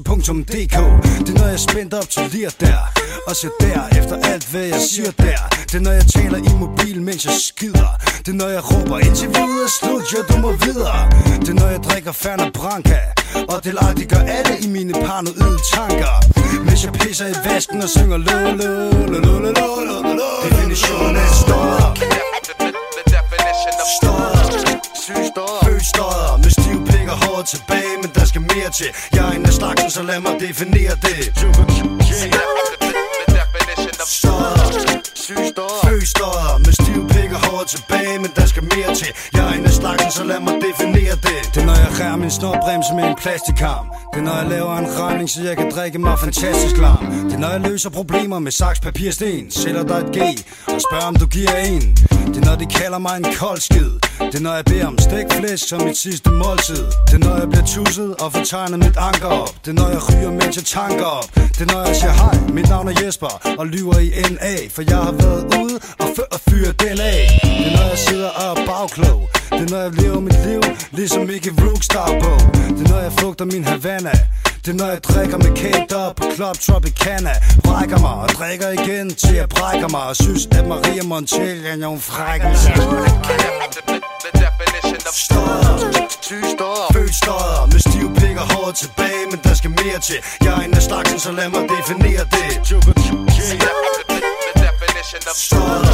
www.radioplay.dk 0.08 0.78
Det 1.26 1.34
er 1.34 1.40
når 1.40 1.46
jeg 1.46 1.54
er 1.54 1.58
spændt 1.58 1.94
op 1.94 2.10
til 2.10 2.24
lir 2.32 2.50
der. 2.60 2.80
Og 3.28 3.36
så 3.36 3.48
der 3.60 4.00
efter 4.00 4.16
alt 4.32 4.46
hvad 4.52 4.66
jeg 4.74 4.82
siger 4.92 5.12
der. 5.12 5.42
Det 5.70 5.76
er 5.76 5.80
når 5.80 5.92
jeg 5.92 6.08
taler 6.08 6.38
i 6.38 6.54
mobil 6.60 7.02
mens 7.02 7.26
jeg 7.26 7.34
skider. 7.48 7.92
Det 8.26 8.28
er 8.28 8.38
når 8.42 8.48
jeg 8.48 8.64
råber 8.72 8.98
interviewet 9.00 9.64
er 9.68 9.72
slut, 9.80 10.06
jo 10.14 10.20
du 10.30 10.38
må 10.38 10.52
videre. 10.52 11.00
Det 11.42 11.50
er 11.50 11.54
når 11.54 11.68
jeg 11.68 11.80
drikker 11.84 12.12
Ferner 12.12 12.52
Branca. 12.52 13.00
Og 13.52 13.64
det 13.64 14.10
gør 14.10 14.24
alle 14.38 14.56
i 14.66 14.68
mine 14.68 14.94
paranoide 14.94 15.60
tanker. 15.74 16.16
Mens 16.66 16.84
jeg 16.86 16.94
pisser 16.94 17.28
i 17.28 17.36
vasken 17.46 17.82
og 17.82 17.90
synger 17.90 18.18
lo 18.18 18.40
lo 18.60 18.70
lo 19.12 19.20
lo 19.26 19.34
lo 19.46 19.52
lo 19.58 19.68
lo 19.90 20.14
lo 20.20 20.30
Definitionen 20.46 21.16
af 21.16 21.30
Syg 25.08 25.26
Stop 25.32 25.66
Født 25.66 25.86
støder 25.86 26.38
Med 26.44 26.52
stiv 26.58 26.78
pik 26.90 27.08
og 27.14 27.18
hår 27.24 27.42
tilbage 27.52 27.94
Men 28.02 28.12
der 28.68 28.74
til. 28.74 28.90
Jeg 29.14 29.28
er 29.28 29.32
en 29.32 29.46
af 29.46 29.54
slagsen, 29.54 29.90
så 29.90 30.04
lad 30.04 30.20
mig 30.20 30.34
definere 30.40 30.94
det. 31.08 31.20
Føstøjer 35.86 36.58
Med 36.66 36.74
stiv 36.82 37.02
pik 37.14 37.32
og 37.38 37.42
hår 37.48 37.64
tilbage 37.64 38.20
Men 38.20 38.32
der 38.36 38.46
skal 38.46 38.64
mere 38.64 38.96
til. 38.96 39.12
Jeg 39.34 39.44
er 39.50 39.54
en 39.60 39.66
af 39.66 39.72
slagsen, 39.72 40.12
så 40.12 40.24
lad 40.24 40.40
mig 40.40 40.54
definere 40.68 41.16
det. 41.28 41.40
Det 41.54 41.62
er 41.62 41.66
når 41.66 41.78
jeg 41.86 41.92
rærer 42.00 42.16
min 42.16 42.32
snorbremse 42.32 42.94
med 42.96 43.04
en 43.04 43.16
plastikarm 43.22 43.86
Det 44.14 44.20
er 44.20 44.24
når 44.24 44.36
jeg 44.42 44.48
laver 44.50 44.78
en 44.78 45.00
regning, 45.00 45.30
så 45.30 45.42
jeg 45.44 45.58
kan 45.58 45.72
drikke 45.72 46.00
mig 46.00 46.20
fantastisk 46.20 46.78
larm. 46.78 47.06
Det 47.30 47.34
er 47.34 47.38
når 47.38 47.50
jeg 47.50 47.62
løser 47.62 47.90
problemer 47.90 48.40
med 48.40 48.52
saks, 48.52 48.80
papir, 48.80 49.12
sten. 49.12 49.52
Sætter 49.52 49.84
dig 49.84 49.98
et 49.98 50.10
G 50.16 50.20
og 50.74 50.82
spørger 50.86 51.08
om 51.12 51.16
du 51.16 51.28
giver 51.28 51.56
en. 51.56 52.07
Det 52.34 52.38
er 52.44 52.46
når 52.50 52.56
de 52.56 52.66
kalder 52.80 53.00
mig 53.08 53.16
en 53.18 53.28
kold 53.40 53.60
skid. 53.60 53.92
Det 54.32 54.36
er 54.36 54.44
når 54.48 54.56
jeg 54.60 54.66
beder 54.66 54.88
om 54.88 54.98
stikflæsk 54.98 55.68
som 55.68 55.82
mit 55.88 55.98
sidste 55.98 56.30
måltid. 56.32 56.84
Det 57.08 57.16
er 57.20 57.24
når 57.28 57.36
jeg 57.42 57.50
bliver 57.50 57.66
tusset 57.76 58.16
og 58.22 58.28
får 58.34 58.44
tegnet 58.44 58.80
mit 58.80 58.98
anker 59.10 59.32
op. 59.44 59.54
Det 59.66 59.72
er 59.74 59.78
når 59.82 59.90
jeg 59.96 60.02
ryger, 60.10 60.32
mens 60.32 60.56
jeg 60.60 60.66
tanker 60.78 61.06
op. 61.06 61.30
Det 61.36 61.62
er 61.66 61.70
når 61.74 61.82
jeg 61.88 61.96
siger 61.96 62.16
hej, 62.22 62.36
mit 62.58 62.70
navn 62.70 62.88
er 62.88 62.96
Jesper 63.02 63.56
Og 63.60 63.66
lyver 63.68 64.00
i 64.08 64.10
NA 64.34 64.54
For 64.76 64.84
jeg 64.92 65.02
har 65.08 65.16
været 65.24 65.44
ude 65.62 65.76
og 66.02 66.08
før 66.16 66.28
og 66.36 66.40
fyre 66.50 66.72
den 66.84 66.98
af 67.12 67.20
Det 67.44 67.68
er 67.68 67.74
når 67.78 67.88
jeg 67.94 68.00
sidder 68.08 68.30
og 68.30 68.46
er 68.52 68.66
bagklog. 68.70 69.20
Det 69.58 69.62
er 69.66 69.70
når 69.74 69.82
jeg 69.86 69.92
lever 70.02 70.20
mit 70.20 70.40
liv 70.48 70.62
Ligesom 70.92 71.22
Mickey 71.26 71.52
Rookstar 71.64 72.10
på. 72.24 72.32
Det 72.78 72.84
er 72.86 72.90
når 72.94 73.02
jeg 73.08 73.14
flugter 73.20 73.46
min 73.46 73.64
Havana 73.64 74.16
det 74.68 74.74
er 74.74 74.86
når 74.86 74.92
jeg 74.92 75.04
drikker 75.04 75.38
med 75.38 75.56
Kate 75.56 75.96
op 75.96 76.16
på 76.16 76.24
Club 76.36 76.58
Tropicana. 76.66 77.34
Brækker 77.64 78.00
mig 78.00 78.14
og 78.24 78.30
drikker 78.30 78.70
igen 78.70 79.16
til 79.16 79.36
jeg 79.36 79.50
brækker 79.50 79.88
mig. 79.88 80.04
Og 80.12 80.16
synes 80.16 80.46
at 80.58 80.68
Maria 80.68 81.04
Montiel 81.04 81.66
er 81.66 81.76
nogen 81.76 82.02
frækker 82.02 82.54
Stop 85.26 85.48
Født 86.94 87.16
stodder 87.16 87.66
Med 87.72 87.80
stiv 87.80 88.08
pik 88.20 88.38
og 88.44 88.48
hår 88.54 88.72
tilbage 88.72 89.24
Men 89.32 89.40
der 89.44 89.54
skal 89.54 89.70
mere 89.70 90.00
til. 90.08 90.20
Jeg 90.44 90.54
er 90.58 90.62
en 90.66 90.74
af 90.74 90.82
slagsen 90.82 91.20
så 91.20 91.32
lad 91.32 91.50
mig 91.50 91.64
definere 91.76 92.24
det. 92.36 92.50
Stodder 95.46 95.94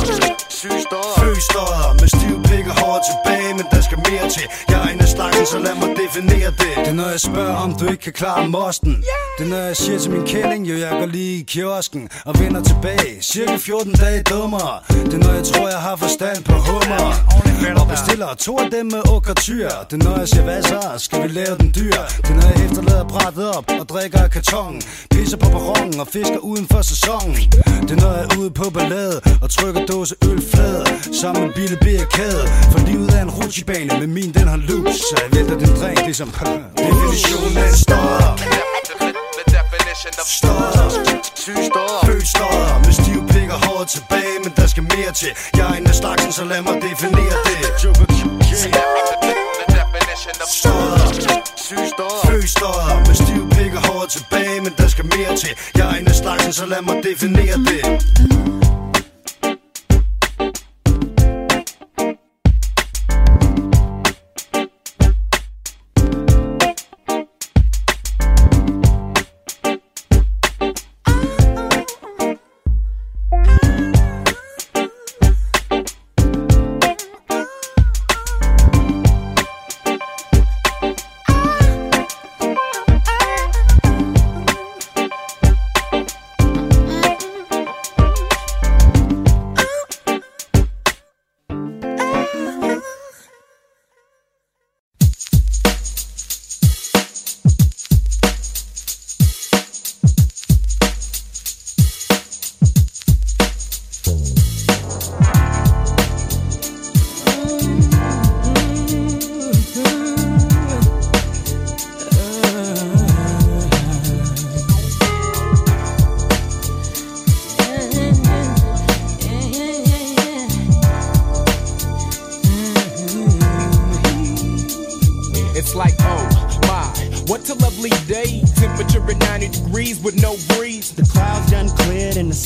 Født 1.20 1.44
stodder 1.50 1.94
Med 2.02 2.08
stiv 2.08 2.44
pik 2.44 2.53
og 2.74 2.80
hår 2.82 2.98
tilbage 3.10 3.54
Men 3.58 3.66
der 3.72 3.82
skal 3.88 3.98
mere 4.10 4.26
til. 4.36 4.46
Jeg 4.70 4.78
er 4.84 4.88
en 4.94 5.00
af 5.06 5.08
slagsen 5.08 5.46
så 5.46 5.60
lad 5.66 5.76
mig 5.82 5.90
definere 6.04 6.50
det. 6.62 6.74
Det 6.84 6.88
er 6.94 6.98
når 7.02 7.10
jeg 7.16 7.20
spørger 7.20 7.56
om 7.56 7.70
du 7.80 7.86
ikke 7.92 8.04
kan 8.08 8.14
klare 8.14 8.48
mosten. 8.48 8.94
Det 9.38 9.44
er 9.46 9.50
når 9.50 9.64
jeg 9.70 9.78
siger 9.78 10.00
til 10.00 10.12
min 10.12 10.26
kælling 10.34 10.62
Jo 10.70 10.76
jeg 10.78 10.92
går 11.00 11.06
lige 11.06 11.40
i 11.40 11.44
kiosken 11.44 12.10
Og 12.26 12.40
vender 12.40 12.62
tilbage. 12.64 13.22
Cirka 13.22 13.58
14 13.58 13.94
dage 13.94 14.24
dummere 14.24 14.74
Det 14.90 15.14
er 15.14 15.18
når 15.18 15.34
jeg 15.40 15.44
tror 15.44 15.68
jeg 15.70 15.82
har 15.88 15.96
forstand 15.96 16.44
på 16.44 16.54
hummer 16.54 17.43
Og 17.82 17.88
bestiller 17.88 18.34
to 18.40 18.60
af 18.60 18.72
dem 18.72 18.86
med 18.86 19.02
okratyr 19.16 19.70
Det 19.90 20.04
når 20.04 20.18
jeg 20.20 20.28
siger 20.28 20.44
hvad 20.44 20.64
så 20.64 20.82
Skal 20.98 21.24
vi 21.24 21.28
lave 21.28 21.56
den 21.62 21.72
dyr? 21.80 22.00
Det 22.24 22.30
er 22.30 22.36
når 22.36 22.48
jeg 22.54 22.66
efterlader 22.66 23.08
brættet 23.08 23.48
op 23.58 23.66
Og 23.80 23.90
drikker 23.90 24.20
af 24.24 24.32
kartongen 24.32 24.82
Pisser 25.12 25.38
på 25.38 25.50
perronen 25.50 26.00
Og 26.00 26.08
fisker 26.08 26.38
uden 26.38 26.68
for 26.72 26.82
sæsonen 26.82 27.36
Det 27.88 27.92
er 27.92 28.02
når 28.04 28.14
jeg 28.18 28.26
er 28.32 28.38
ude 28.40 28.52
på 28.52 28.70
ballade 28.70 29.22
Og 29.42 29.50
trykker 29.50 29.86
dåse 29.86 30.16
øl 30.30 30.42
flade 30.54 30.86
Sammen 31.22 31.44
med 31.44 31.54
Bille 31.54 31.78
B 31.86 31.88
kæde 32.16 32.44
For 32.72 32.80
livet 32.88 33.10
er 33.18 33.22
en 33.22 33.30
rutsjebane 33.30 34.00
Med 34.00 34.08
min 34.08 34.34
den 34.34 34.48
har 34.48 34.58
loops 34.58 34.96
Så 35.10 35.16
jeg 35.22 35.30
vælter 35.36 35.58
den 35.64 35.72
drink 35.80 36.00
ligesom 36.06 36.30
Definitionen. 36.78 37.58
Af 37.58 37.74
stop. 37.74 38.40
Stop. 40.26 42.06
Føl 42.06 42.26
støder 42.26 42.80
Med 42.86 42.94
stiv 42.94 43.33
trækker 43.54 43.68
håret 43.68 43.88
tilbage, 43.88 44.40
men 44.44 44.54
der 44.56 44.68
skal 44.68 44.84
mere 44.84 45.12
til. 45.14 45.28
Jeg 45.58 45.72
er 45.72 45.74
en 45.74 45.88
af 45.88 45.96
slagsen, 45.96 46.32
så 46.32 46.44
lad 46.46 46.62
mig 46.62 46.76
definere 46.82 47.38
det. 47.48 47.60
Stodder 50.48 51.08
Fløstodder 52.26 53.08
Med 53.08 53.16
stiv 53.16 53.50
pik 53.50 53.74
og 53.74 53.88
håret 53.88 54.10
tilbage, 54.10 54.62
men 54.62 54.74
der 54.78 54.88
skal 54.88 55.06
mere 55.06 55.38
til. 55.38 55.50
Jeg 55.76 55.92
er 55.92 55.96
en 56.00 56.08
af 56.08 56.16
slagsen, 56.16 56.54
så 56.54 56.66
lad 56.66 56.82
mig 56.82 57.04
definere 57.04 57.58
det. 57.58 58.83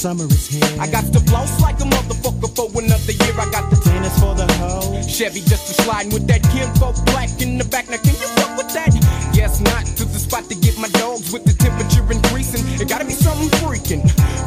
Summer 0.07 0.23
is 0.31 0.47
here. 0.47 0.79
I 0.79 0.87
got 0.87 1.03
to 1.11 1.19
floss 1.27 1.59
like 1.59 1.79
a 1.83 1.87
motherfucker 1.95 2.47
for 2.55 2.67
another 2.79 3.11
year. 3.11 3.35
I 3.35 3.47
got 3.51 3.67
the 3.69 3.75
tennis 3.75 4.15
for 4.23 4.33
the 4.39 4.47
hoe. 4.55 5.01
Chevy 5.03 5.41
just 5.41 5.67
to 5.67 5.73
sliding 5.83 6.13
with 6.13 6.25
that 6.31 6.43
kinfolk 6.47 6.95
black 7.11 7.27
in 7.43 7.57
the 7.57 7.65
back. 7.65 7.89
Now 7.91 7.99
can 7.99 8.15
you 8.15 8.29
fuck 8.39 8.55
with 8.55 8.71
that? 8.71 8.95
Yes, 9.35 9.59
not 9.59 9.83
to 9.99 10.05
the 10.05 10.19
spot 10.19 10.47
to 10.47 10.55
get 10.55 10.79
my 10.79 10.87
dogs 11.03 11.33
with 11.33 11.43
the 11.43 11.51
temperature 11.51 12.07
increasing. 12.07 12.63
It 12.79 12.87
gotta 12.87 13.03
be 13.03 13.11
something 13.11 13.51
freaking. 13.59 14.03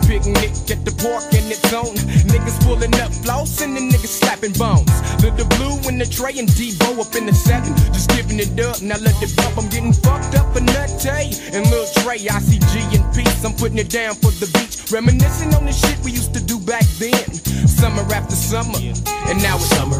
Picnic 0.08 0.56
at 0.72 0.80
the 0.88 0.94
park 1.04 1.28
in 1.36 1.44
its 1.52 1.68
own. 1.76 1.92
Niggas 2.32 2.56
pulling 2.64 2.94
up 3.04 3.12
flossing 3.20 3.76
and 3.76 3.92
the 3.92 3.92
niggas 3.92 4.16
slapping 4.16 4.56
bones. 4.56 4.88
Little 5.20 5.48
blue 5.60 5.76
in 5.92 5.98
the 6.00 6.08
tray 6.08 6.40
and 6.40 6.48
Devo 6.56 7.04
up 7.04 7.12
in 7.20 7.26
the 7.26 7.36
seven. 7.36 7.76
Just 7.92 8.08
giving 8.16 8.40
it 8.40 8.56
up. 8.64 8.80
Now 8.80 8.96
let 9.04 9.16
it 9.20 9.36
bump. 9.36 9.60
I'm 9.60 9.68
getting 9.68 9.92
fucked 9.92 10.40
up 10.40 10.48
for 10.56 10.64
nut 10.64 10.88
day. 11.04 11.28
And 11.52 11.68
Lil 11.68 11.84
Trey, 12.00 12.24
I 12.32 12.40
see 12.40 12.60
G 12.72 12.96
and 12.96 13.04
peace. 13.12 13.44
I'm 13.44 13.52
putting 13.52 13.76
it 13.76 13.90
down 13.90 14.16
for 14.16 14.32
the. 14.40 14.49
Reminiscing 14.92 15.54
on 15.54 15.66
the 15.66 15.72
shit 15.72 15.96
we 16.00 16.10
used 16.10 16.34
to 16.34 16.42
do 16.42 16.58
back 16.58 16.82
then. 16.98 17.12
Summer 17.68 18.02
after 18.12 18.34
summer. 18.34 18.76
And 19.30 19.40
now 19.40 19.54
it's 19.54 19.66
summer 19.66 19.99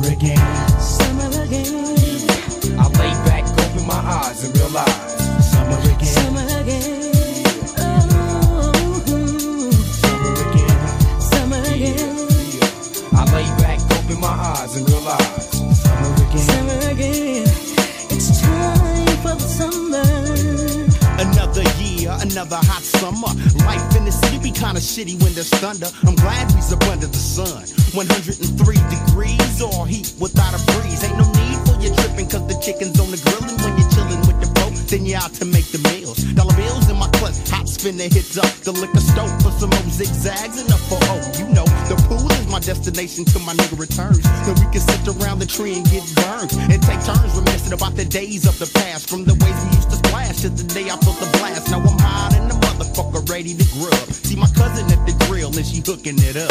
destination 43.01 43.25
till 43.25 43.41
my 43.47 43.55
nigga 43.55 43.79
returns. 43.79 44.23
Then 44.45 44.55
we 44.57 44.71
can 44.73 44.81
sit 44.81 45.09
around 45.09 45.39
the 45.39 45.47
tree 45.47 45.75
and 45.75 45.85
get 45.91 46.05
burned. 46.17 46.53
And 46.73 46.83
take 46.83 47.01
turns 47.05 47.35
reminiscing 47.35 47.73
about 47.73 47.97
the 47.97 48.05
days 48.05 48.47
of 48.47 48.59
the 48.59 48.71
past. 48.79 49.09
From 49.09 49.25
the 49.25 49.35
ways 49.35 49.57
we 49.65 49.77
used 49.77 49.91
to 49.91 49.97
splash 49.97 50.41
to 50.43 50.51
the 50.51 50.65
day 50.65 50.85
I 50.85 50.97
felt 50.99 51.19
the 51.19 51.39
blast. 51.39 51.71
Now 51.71 51.81
I'm 51.81 51.99
hot 51.99 52.35
in 52.37 52.49
the 52.49 52.55
motherfucker 52.55 53.29
ready 53.29 53.55
to 53.55 53.65
grub. 53.79 53.95
See 54.13 54.37
my 54.37 54.49
cousin 54.49 54.91
at 54.91 55.07
the 55.07 55.15
grill 55.27 55.55
and 55.57 55.67
she 55.67 55.83
hooking 55.85 56.19
it 56.19 56.37
up. 56.37 56.50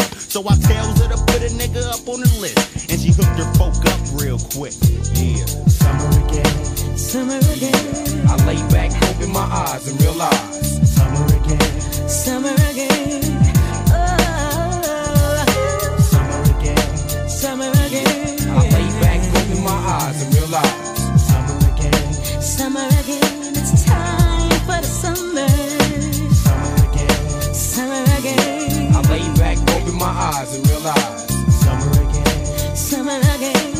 My 30.09 30.21
eyes 30.33 30.55
and 30.55 30.67
realize 30.69 31.27
Summer 31.61 31.91
again. 32.03 32.75
Summer 32.75 33.19
again. 33.35 33.73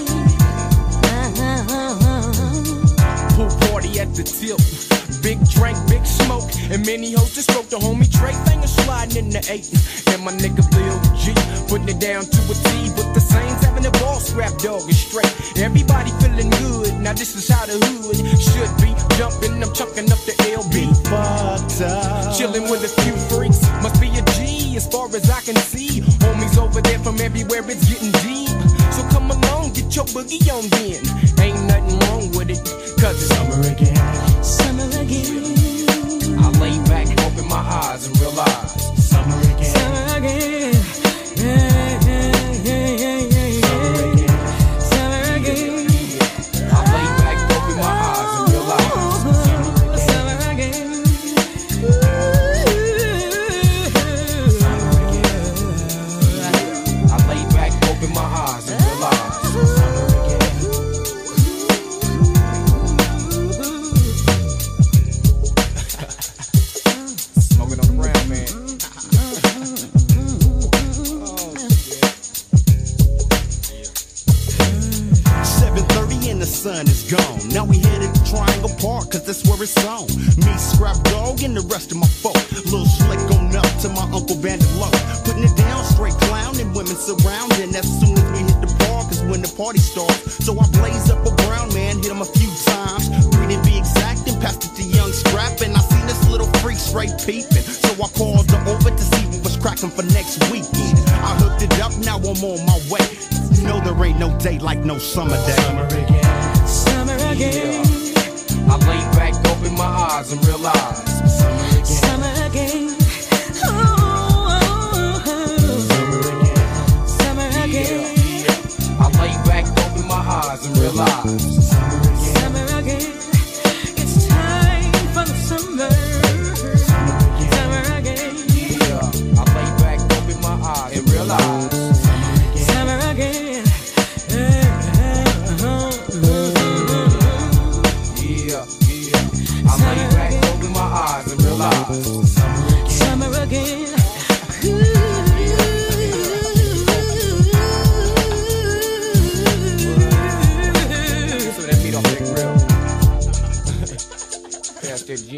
Uh-huh. 1.17 2.34
pool 3.36 3.49
party 3.69 3.99
at 3.99 4.13
the 4.13 4.23
tip. 4.23 4.59
Big 5.23 5.39
drink, 5.49 5.77
big 5.89 6.05
smoke, 6.05 6.49
and 6.71 6.86
many 6.86 7.11
hoes 7.13 7.34
just 7.34 7.51
spoke. 7.51 7.67
The 7.69 7.77
homie 7.77 8.09
Trey 8.17 8.34
finger 8.47 8.67
sliding 8.67 9.25
in 9.25 9.30
the 9.30 9.41
eight, 9.49 9.67
and 10.13 10.23
my 10.23 10.32
nigga 10.32 10.63
Lil 10.75 10.97
G 11.17 11.34
putting 11.67 11.89
it 11.89 11.99
down 11.99 12.23
to 12.23 12.39
a 12.53 12.55
T. 12.67 12.69
But 12.95 13.13
the 13.13 13.19
Saints 13.19 13.65
having 13.65 13.86
a 13.86 13.91
ball 13.99 14.19
scrap 14.19 14.53
dog 14.59 14.88
is 14.88 14.99
straight. 14.99 15.34
Everybody 15.57 16.11
feeling 16.21 16.51
good. 16.61 16.93
Now 17.01 17.13
this 17.13 17.36
is 17.36 17.49
how 17.49 17.65
the 17.65 17.73
hood 17.73 18.17
should 18.38 18.71
be. 18.80 18.93
Jumping, 19.17 19.61
I'm 19.63 19.73
chucking 19.73 20.11
up 20.13 20.21
the 20.30 20.36
LB. 20.45 20.75
Fucked 21.09 21.82
up. 21.82 22.38
Chilling 22.38 22.69
with 22.69 22.86
a 22.86 22.91
few 23.01 23.15
freaks, 23.27 23.61
must 23.84 23.99
be 23.99 24.07
a 24.13 24.23
G 24.38 24.38
as 24.80 24.88
far 24.88 25.07
as 25.13 25.30
I 25.30 25.41
can 25.41 25.57
see. 25.57 25.99
Homies 26.23 26.57
over 26.57 26.82
there 26.82 26.99
from 26.99 27.19
everywhere, 27.19 27.63
it's 27.67 27.86
getting 27.89 28.13
deep. 28.23 28.47
So 28.95 29.01
come 29.13 29.30
along, 29.30 29.73
get 29.73 29.93
your 29.93 30.05
boogie 30.15 30.47
on 30.55 30.63
then. 30.75 30.99
Ain't 31.43 31.61
nothing 31.67 31.99
wrong 32.03 32.25
with 32.38 32.49
it, 32.49 32.63
cause 33.01 33.15
it's 33.19 33.27
summer 33.36 33.59
again. 33.67 33.99
Summer 34.41 34.89
again. 35.03 36.39
I 36.43 36.47
lay 36.63 36.77
back, 36.88 37.07
open 37.25 37.45
my 37.49 37.63
eyes 37.82 38.07
and 38.07 38.17
realize 38.21 38.71
Summer 39.03 39.39
again. 39.51 39.75
Summer 39.75 40.17
again. 40.17 40.78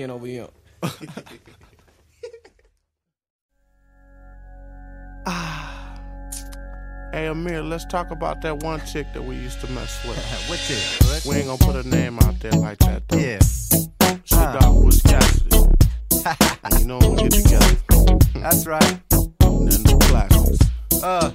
Pass 0.01 0.09
over 0.09 0.25
here. 0.25 0.47
Hey 7.13 7.27
Amir, 7.27 7.61
let's 7.61 7.85
talk 7.85 8.09
about 8.09 8.41
that 8.41 8.63
one 8.63 8.79
chick 8.85 9.05
that 9.13 9.21
we 9.21 9.35
used 9.35 9.59
to 9.61 9.69
mess 9.71 10.03
with. 10.07 10.17
what 10.49 10.59
chick? 10.59 11.25
We 11.29 11.35
ain't 11.35 11.47
gonna 11.47 11.57
put 11.57 11.85
a 11.85 11.87
name 11.87 12.17
out 12.19 12.39
there 12.39 12.53
like 12.53 12.77
that 12.79 13.07
though. 13.09 13.17
Yeah. 13.17 13.39
She 14.23 14.35
got 14.35 14.81
Butch 14.81 15.03
Cassidy. 15.03 15.57
and 16.63 16.79
you 16.79 16.87
know 16.87 16.99
when 16.99 17.11
we 17.11 17.17
get 17.23 17.33
together. 17.33 17.75
That's 18.35 18.65
right. 18.65 18.99
And 19.11 19.69
then 19.69 19.83
the 19.83 19.97
classics. 20.09 21.03
Uh, 21.03 21.31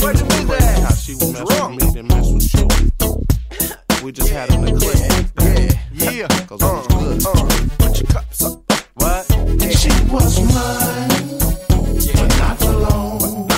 Where 0.00 0.12
the 0.12 0.24
music 0.24 0.60
at? 0.60 0.82
How 0.82 0.94
she 0.94 1.14
would 1.14 1.32
mess 1.32 1.48
with 1.48 1.70
me, 1.70 1.90
then 1.94 2.06
mess 2.06 2.30
with 2.30 2.54
you. 2.54 4.04
We 4.04 4.12
just 4.12 4.30
had 4.30 4.52
an 4.52 4.68
eclipse. 4.68 5.00
Yeah. 5.00 5.58
Yeah. 5.58 5.79
Yeah, 5.92 6.28
cause 6.46 6.60
it 6.60 6.64
was 6.64 6.86
uh, 6.86 6.98
good. 6.98 7.26
Uh. 7.26 7.32
Put 7.78 8.00
your 8.00 8.08
cups 8.10 8.44
up. 8.44 8.72
What? 8.94 9.26
She 9.76 9.90
was 10.10 10.40
mine, 10.54 11.38
but 12.14 12.38
not 12.38 12.58
for 12.58 12.72
long. 12.72 13.48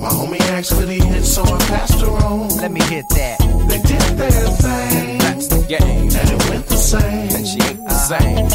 My 0.00 0.08
homie 0.08 0.40
asked 0.50 0.72
could 0.72 0.88
he 0.88 0.98
hit, 1.00 1.24
so 1.24 1.42
I 1.42 1.58
passed 1.68 2.00
her 2.00 2.08
on. 2.08 2.48
Let 2.56 2.72
me 2.72 2.80
hit 2.82 3.04
that. 3.10 3.38
They 3.68 3.78
did 3.82 4.00
their 4.18 4.30
thing, 4.30 5.18
That's 5.18 5.46
the 5.48 5.64
game. 5.68 6.10
and 6.10 6.30
it 6.30 6.48
went 6.50 6.66
the 6.66 6.76
same. 6.76 7.30
And 7.36 7.46
she 7.46 7.60
ain't 7.62 7.84
the 7.86 7.94
same. 7.94 8.48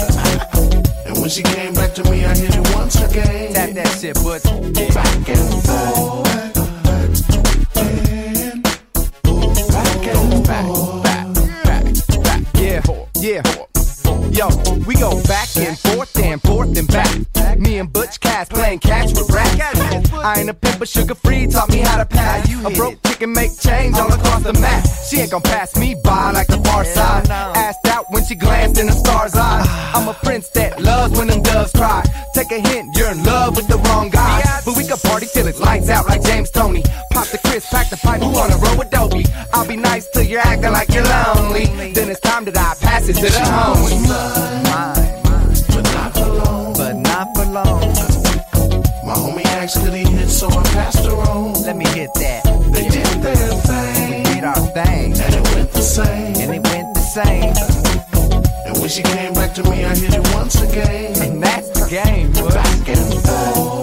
And 1.06 1.18
when 1.20 1.30
she 1.30 1.44
came 1.44 1.74
back 1.74 1.94
to 1.96 2.04
me, 2.10 2.26
I 2.26 2.36
hit 2.36 2.56
it 2.56 2.76
once 2.76 2.96
again. 3.02 3.54
Tap 3.54 3.70
that 3.72 3.88
shit, 4.00 4.16
but 4.24 4.44
Back 4.94 5.30
and 5.30 5.64
forth. 5.66 6.26
Back 9.72 10.08
and 10.08 10.46
forth. 10.48 11.05
yeah, 11.05 11.05
yeah. 13.22 13.42
Yo, 14.32 14.50
we 14.86 14.96
go 14.96 15.22
back 15.24 15.48
and 15.58 15.78
forth 15.80 16.18
and 16.20 16.42
forth 16.42 16.78
and 16.78 16.88
back. 16.88 17.60
Me 17.60 17.78
and 17.80 17.92
Butch 17.92 18.20
Cass 18.20 18.50
playing 18.50 18.80
catch 18.80 19.10
with 19.10 19.30
rap. 19.30 19.48
I 20.14 20.40
ain't 20.40 20.50
a 20.50 20.54
pimp, 20.54 20.80
but 20.80 20.90
sugar 20.90 21.16
free 21.16 21.48
taught 21.48 21.70
me 21.70 21.80
how 21.80 21.98
to 21.98 22.06
pass. 22.06 22.50
A 22.66 22.70
broke 22.72 23.02
chicken 23.04 23.34
make 23.34 23.58
change 23.58 23.96
all 23.98 24.12
across 24.12 24.44
the 24.44 24.54
map. 24.54 24.86
She 25.10 25.18
ain't 25.18 25.32
gon' 25.32 25.42
pass 25.42 25.76
me 25.78 25.96
by 26.04 26.32
like 26.32 26.48
the 26.48 26.58
far 26.58 26.84
side. 26.84 27.30
Asked 27.30 27.88
out 27.88 28.06
when 28.10 28.26
she 28.26 28.36
glanced 28.36 28.80
in 28.80 28.88
the 28.88 28.94
star's 28.94 29.36
eyes. 29.36 29.66
I'm 29.94 30.08
a 30.08 30.14
prince 30.14 30.50
that 30.50 30.82
loves 30.82 31.18
when 31.18 31.28
them 31.28 31.42
doves 31.42 31.72
cry. 31.72 32.04
Take 32.34 32.52
a 32.52 32.60
hint, 32.60 32.98
you're 32.98 33.12
in 33.12 33.24
love 33.24 33.56
with 33.56 33.68
the 33.68 33.78
wrong 33.78 34.10
guy. 34.10 34.42
But 34.66 34.76
we 34.76 34.86
can 34.86 34.98
party 34.98 35.28
till 35.32 35.48
it's 35.48 35.60
lights 35.60 35.90
out 35.90 36.08
like 36.08 36.24
James 36.24 36.50
Toney. 36.52 36.84
Pop 37.12 37.28
the 37.28 37.38
Chris, 37.38 37.70
pack 37.70 37.90
the 37.90 37.98
pipe, 37.98 38.22
who 38.22 38.32
wanna 38.32 38.58
roll 38.58 38.78
with 38.78 38.90
Dopey? 38.90 39.26
I'll 39.54 39.68
be 39.68 39.78
nice 39.78 40.10
till 40.10 40.24
you're 40.24 40.42
acting 40.42 40.72
like 40.72 40.90
you're 40.94 41.06
lonely. 41.06 41.66
Then 41.94 42.10
it's 42.10 42.20
time 42.20 42.44
that 42.46 42.58
I 42.58 42.75
pass 43.06 43.10
it 43.10 43.16
to 43.16 43.22
the 43.22 43.40
homies. 43.40 44.10
Mine, 44.70 45.64
But 45.68 45.94
not 45.94 46.14
for 46.14 46.28
long. 46.28 46.74
but 46.74 46.96
not 46.96 47.36
for 47.36 47.46
long. 47.46 47.82
My 49.06 49.14
homie 49.14 49.46
asked 49.46 49.84
could 49.84 49.94
he 49.94 50.04
hit, 50.04 50.30
so 50.30 50.48
I 50.48 50.64
passed 50.74 51.06
her 51.06 51.12
on. 51.14 51.54
Let 51.64 51.78
me 51.78 51.86
hit 51.88 52.10
that. 52.16 52.44
They 52.72 52.88
did 52.90 53.06
their 53.22 53.36
thing, 53.36 54.24
Did 54.24 54.44
our 54.44 54.56
thing, 54.56 55.14
and 55.14 55.34
it 55.36 55.56
went 55.56 55.72
the 55.72 55.82
same. 55.82 56.36
and 56.36 56.56
it 56.56 56.64
went 56.72 56.94
the 56.96 57.02
same. 57.02 57.54
And 58.66 58.78
when 58.80 58.90
she 58.90 59.04
came 59.04 59.34
back 59.34 59.54
to 59.56 59.64
me, 59.64 59.86
I 59.86 59.96
hit 59.96 60.14
it 60.14 60.34
once 60.34 60.62
again. 60.62 61.16
And 61.22 61.42
that's 61.44 61.70
the 61.70 61.88
game, 61.90 62.32
boy. 62.34 62.50
Back 62.50 62.90
and 62.90 63.14
forth. 63.24 63.75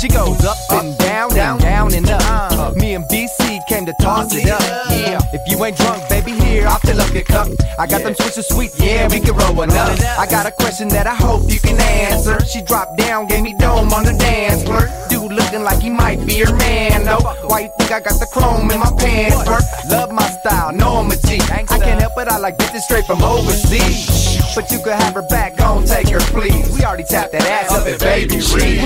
She 0.00 0.08
goes 0.08 0.42
up 0.46 0.56
and 0.70 0.96
down, 0.96 1.28
down, 1.30 1.58
down 1.58 1.92
and 1.92 2.08
up. 2.08 2.74
Me 2.74 2.94
and 2.94 3.04
BC 3.04 3.66
came 3.66 3.84
to 3.84 3.92
toss 4.00 4.34
it 4.34 4.48
up. 4.48 4.62
Yeah, 4.90 5.20
if 5.34 5.46
you 5.46 5.62
ain't 5.62 5.76
drunk, 5.76 6.08
baby, 6.08 6.32
here 6.32 6.66
I'll 6.66 6.78
fill 6.78 7.00
up 7.00 7.12
your 7.12 7.24
cup. 7.24 7.48
I 7.78 7.86
got 7.86 8.02
them 8.02 8.14
switches 8.14 8.48
sweet, 8.48 8.70
yeah, 8.78 9.08
we 9.08 9.20
can 9.20 9.36
roll 9.36 9.54
one 9.54 9.70
up. 9.70 10.00
I 10.18 10.26
got 10.26 10.46
a 10.46 10.52
question 10.52 10.88
that 10.88 11.06
I 11.06 11.14
hope 11.14 11.50
you 11.52 11.60
can 11.60 11.78
answer. 11.78 12.42
She 12.46 12.62
dropped 12.62 12.96
down, 12.96 13.26
gave 13.26 13.42
me 13.42 13.54
dome 13.58 13.92
on 13.92 14.04
the 14.04 14.14
dance 14.14 14.64
floor. 14.64 14.88
Dude 15.10 15.32
looking 15.32 15.64
like 15.64 15.82
he 15.82 15.90
might 15.90 16.24
be 16.24 16.38
her 16.40 16.56
man, 16.56 17.04
though. 17.04 17.20
Why 17.48 17.60
you 17.60 17.70
think 17.78 17.92
I 17.92 18.00
got 18.00 18.18
the 18.18 18.26
chrome 18.26 18.70
in 18.70 18.80
my 18.80 18.92
pants? 18.98 19.44
Bro? 19.44 19.58
Love 19.90 20.12
my 20.12 20.28
style, 20.40 20.72
know 20.72 20.96
I'm 20.96 21.10
a 21.10 21.16
G. 21.16 21.40
I 21.52 21.64
can't 21.64 22.00
help 22.00 22.16
it, 22.16 22.28
I 22.28 22.38
like 22.38 22.56
bitches 22.56 22.82
straight 22.88 23.04
from 23.04 23.22
overseas. 23.22 24.30
But 24.54 24.70
you 24.70 24.78
could 24.82 24.94
have 24.94 25.14
her 25.14 25.22
back, 25.22 25.56
gon' 25.56 25.84
take 25.84 26.08
her, 26.08 26.20
please. 26.20 26.72
We 26.74 26.84
already 26.84 27.04
tapped 27.04 27.32
that 27.32 27.46
ass 27.46 27.70
up 27.70 27.86
at 27.86 28.00
Baby 28.00 28.36
Reed. 28.54 28.80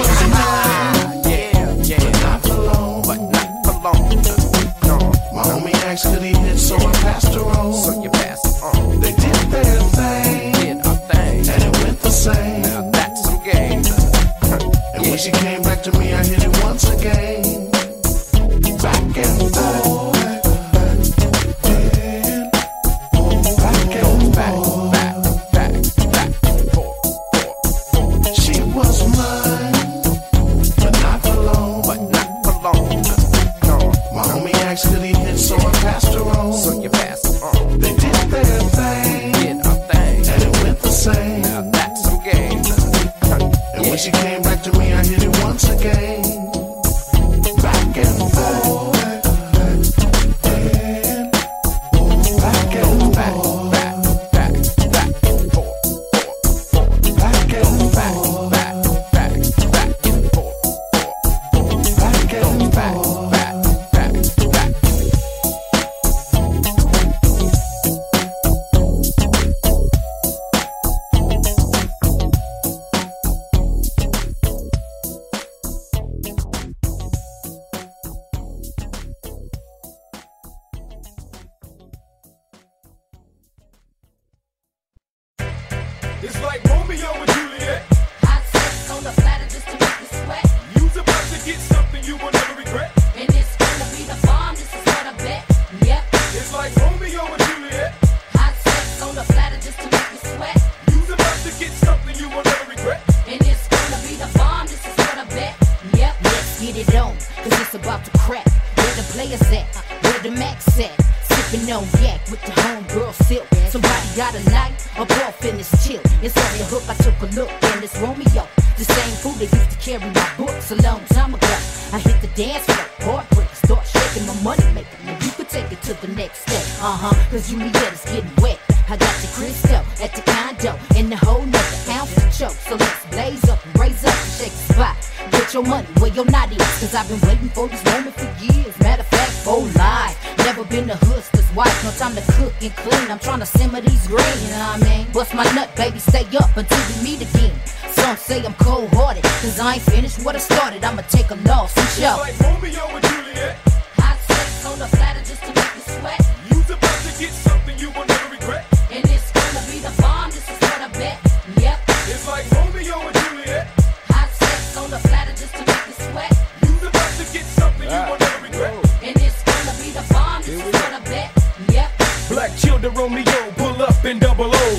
Some 147.91 148.17
say 148.17 148.45
I'm 148.45 148.55
cold 148.55 148.91
hearted, 148.93 149.23
cause 149.23 149.59
I 149.59 149.75
ain't 149.75 149.83
finished 149.83 150.25
what 150.25 150.35
I 150.37 150.39
started. 150.39 150.85
I'ma 150.85 151.03
take 151.03 151.31
a 151.31 151.37
loss 151.49 151.77
and 151.77 151.89
show. 151.91 152.17
Like 152.21 152.39
Romeo 152.41 152.87
and 152.97 153.05
Juliet, 153.05 153.57
Hot 153.99 154.19
sex 154.29 154.67
on 154.67 154.79
the 154.79 154.87
just 155.25 155.43
to 155.43 155.64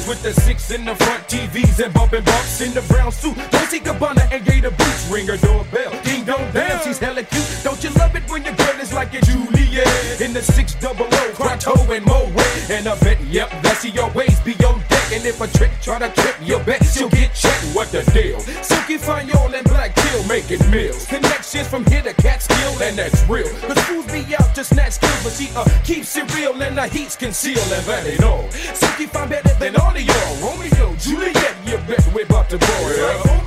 with 0.07 0.21
the 0.21 0.33
six 0.41 0.71
in 0.71 0.85
the 0.85 0.95
front 0.95 1.23
TVs 1.27 1.83
and 1.83 1.93
bumping 1.93 2.23
bumps 2.23 2.61
in 2.61 2.73
the 2.73 2.81
brown 2.81 3.11
suit. 3.11 3.35
Dolce 3.51 3.79
Gabbana 3.79 4.31
and 4.31 4.45
Gator 4.45 4.71
boots, 4.71 5.09
ring 5.09 5.27
her 5.27 5.37
doorbell. 5.37 5.91
Ding 6.03 6.23
dong 6.25 6.45
damn, 6.53 6.81
she's 6.83 6.99
hella 6.99 7.23
cute. 7.23 7.59
Don't 7.63 7.83
you 7.83 7.89
love 7.91 8.15
it 8.15 8.23
when 8.29 8.43
your 8.43 8.53
girl 8.55 8.79
is 8.79 8.93
like 8.93 9.13
a 9.13 9.21
Juliet 9.21 10.21
in 10.21 10.33
the 10.33 10.41
six 10.41 10.75
double 10.75 11.07
O, 11.09 11.31
Quattro 11.35 11.73
and 11.91 12.05
Moet. 12.05 12.69
And 12.69 12.87
I 12.87 12.97
bet, 12.99 13.19
yep, 13.25 13.49
that's 13.63 13.85
your 13.85 14.09
ways 14.11 14.39
be 14.41 14.53
on 14.65 14.79
deck. 14.89 15.11
And 15.13 15.25
if 15.25 15.41
a 15.41 15.47
trick 15.57 15.71
try 15.81 15.99
to 15.99 16.09
trip, 16.21 16.35
you 16.41 16.59
bet 16.59 16.83
she'll 16.85 17.09
get 17.09 17.33
checked. 17.33 17.65
What 17.73 17.91
the 17.91 18.03
deal? 18.11 18.39
Sylk-E 18.39 18.97
Fyne 18.97 19.27
y'all 19.27 19.53
and 19.53 19.65
Black 19.65 19.95
Kill 19.95 20.23
making 20.25 20.69
meals. 20.69 21.05
Connections 21.07 21.67
from 21.67 21.85
here 21.85 22.01
to 22.01 22.13
Catskill, 22.13 22.81
and 22.81 22.97
that's 22.97 23.21
real. 23.29 23.49
Cause 23.59 23.79
fools 23.85 24.05
be 24.07 24.35
out 24.35 24.44
to 24.55 24.63
snatch 24.63 24.93
skills, 24.93 25.23
but 25.23 25.33
she 25.33 25.49
uh 25.55 25.65
keeps 25.83 26.15
it 26.15 26.33
real 26.33 26.61
and 26.61 26.77
the 26.77 26.87
heat's 26.87 27.15
concealed 27.15 27.71
and 27.73 27.83
valid 27.83 28.23
all. 28.23 28.49
Sylk-E 28.51 29.05
Fyne 29.07 29.29
better 29.29 29.53
than 29.59 29.75
all 29.75 29.93
of 29.93 30.01
y'all. 30.01 30.35
Romeo, 30.41 30.95
Juliet, 30.95 31.55
you 31.65 31.77
bet 31.87 32.07
we're 32.13 32.25
about 32.25 32.49
to 32.49 32.57
blow 32.57 32.89
it 32.89 32.99
up. 32.99 33.44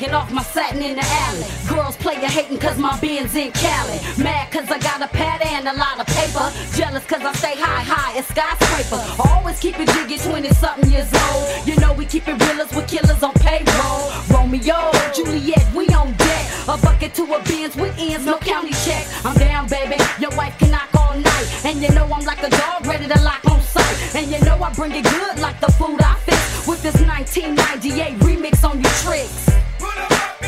Bugging 0.00 0.12
off 0.14 0.32
my 0.32 0.42
satin 0.42 0.82
in 0.82 0.96
the 0.96 1.04
alley. 1.04 1.44
Girls 1.68 1.96
play 1.96 2.14
you 2.14 2.28
hating 2.28 2.58
cause 2.58 2.78
my 2.78 2.98
Benz 3.00 3.34
in 3.34 3.52
Cali. 3.52 3.98
Mad 4.22 4.50
cause 4.50 4.70
I 4.70 4.78
got 4.78 5.02
a 5.02 5.08
pad 5.08 5.42
and 5.42 5.68
a 5.68 5.74
lot 5.74 6.00
of 6.00 6.06
paper. 6.06 6.50
Jealous 6.76 7.04
cause 7.06 7.22
I 7.22 7.32
stay 7.32 7.54
high, 7.56 7.82
high 7.82 8.18
as 8.18 8.26
skyscraper. 8.26 9.02
Always 9.28 9.58
keep 9.60 9.78
it 9.78 9.88
jiggy, 9.90 10.18
20 10.18 10.48
something 10.50 10.90
years 10.90 11.10
old. 11.12 11.66
You 11.66 11.76
know 11.76 11.92
we 11.92 12.06
keep 12.06 12.28
it 12.28 12.40
realers 12.40 12.72
with 12.72 12.88
killers 12.88 13.22
on 13.22 13.34
payroll. 13.34 14.12
Romeo, 14.30 14.90
Juliet, 15.14 15.66
we 15.74 15.86
on 15.88 16.12
deck. 16.14 16.46
A 16.68 16.76
bucket 16.78 17.14
to 17.14 17.24
a 17.34 17.42
Benz 17.44 17.76
with 17.76 17.94
ends, 17.98 18.24
no 18.24 18.38
county 18.38 18.72
check. 18.84 19.06
I'm 19.24 19.36
down, 19.36 19.68
baby. 19.68 19.96
Your 20.20 20.34
wife 20.36 20.58
can 20.58 20.70
knock 20.70 20.88
all 20.94 21.16
night. 21.16 21.46
And 21.64 21.80
you 21.80 21.90
know 21.90 22.04
I'm 22.04 22.24
like 22.24 22.42
a 22.42 22.50
dog 22.50 22.86
ready 22.86 23.06
to 23.06 23.20
lock 23.20 23.44
on 23.50 23.60
sight. 23.60 24.14
And 24.14 24.30
you 24.30 24.40
know 24.44 24.56
I 24.62 24.72
bring 24.72 24.92
it 24.92 25.04
good 25.04 25.38
like 25.40 25.60
the 25.60 25.70
food 25.72 26.00
I 26.00 26.14
fix. 26.24 26.66
With 26.66 26.82
this 26.82 26.96
1998 27.00 28.18
remix 28.20 28.64
on 28.64 28.80
your 28.80 28.92
tricks. 29.04 29.50
Put 29.90 29.98
'em 29.98 30.12
up 30.12 30.39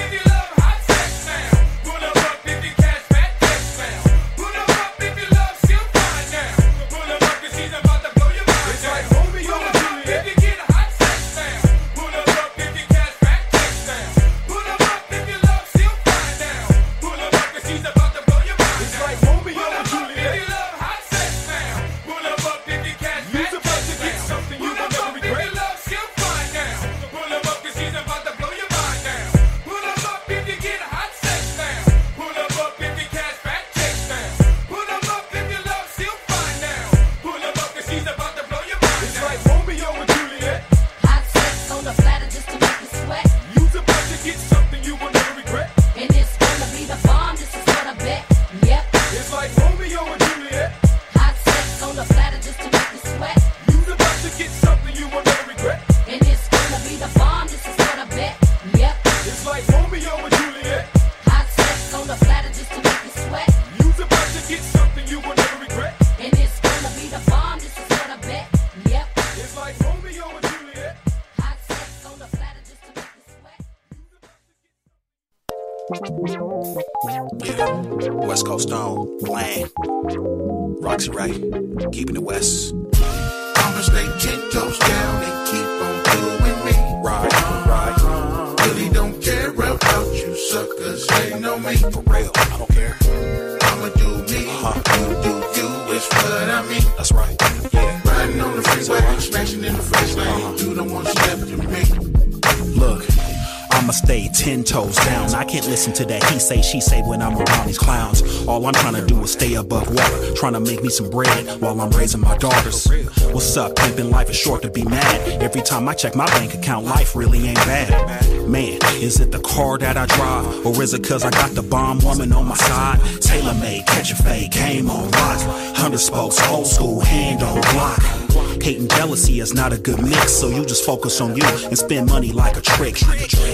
listen 105.83 105.93
to 105.93 106.05
that 106.05 106.23
he 106.31 106.39
say, 106.39 106.63
she 106.63 106.81
say 106.81 107.03
when 107.03 107.21
I'm 107.21 107.37
around 107.37 107.67
these 107.67 107.77
clowns. 107.79 108.23
All 108.47 108.65
I'm 108.67 108.73
trying 108.73 108.95
to 108.95 109.05
do 109.05 109.21
is 109.23 109.33
stay 109.33 109.55
above 109.55 109.93
water, 109.93 110.33
trying 110.35 110.53
to 110.53 110.61
make 110.61 110.81
me 110.81 110.89
some 110.89 111.11
bread 111.11 111.61
while 111.61 111.81
I'm 111.81 111.91
raising 111.91 112.21
my 112.21 112.37
daughters. 112.39 112.87
What's 113.33 113.57
up? 113.57 113.75
Pimpin' 113.75 114.09
life 114.09 114.31
is 114.31 114.37
short 114.37 114.63
to 114.63 114.71
be 114.71 114.85
mad. 114.85 115.43
Every 115.43 115.61
time 115.61 115.89
I 115.89 115.95
check 115.95 116.15
my 116.15 116.27
bank 116.27 116.55
account, 116.55 116.87
life 116.87 117.17
really 117.17 117.49
ain't 117.49 117.57
bad. 117.67 118.49
Man, 118.49 118.79
is 119.03 119.19
it 119.19 119.33
the 119.33 119.41
car 119.41 119.77
that 119.79 119.97
I 119.97 120.07
drive, 120.07 120.65
or 120.65 120.81
is 120.81 120.95
it 120.95 121.03
cause 121.03 121.25
I 121.25 121.31
got 121.31 121.51
the 121.51 121.63
bomb 121.63 121.99
woman 121.99 122.33
on 122.33 122.47
my 122.47 122.55
side? 122.55 123.01
Tailor 123.21 123.55
made, 123.55 123.85
catch 123.87 124.13
a 124.13 124.17
fade, 124.17 124.53
game 124.53 124.89
on 124.89 125.11
lock. 125.11 125.41
Hundred 125.77 125.99
spokes, 125.99 126.41
old 126.47 126.69
school, 126.69 127.01
hand 127.01 127.43
on 127.43 127.61
block. 127.73 128.22
Hate 128.63 128.79
and 128.79 128.89
jealousy 128.91 129.41
is 129.41 129.55
not 129.55 129.73
a 129.73 129.77
good 129.77 130.01
mix, 130.01 130.31
so 130.33 130.49
you 130.49 130.65
just 130.65 130.87
focus 130.87 131.21
on 131.21 131.35
you 131.35 131.43
and 131.45 131.77
spend 131.77 132.09
money 132.09 132.31
like 132.31 132.57
a 132.57 132.61
trick. 132.61 132.97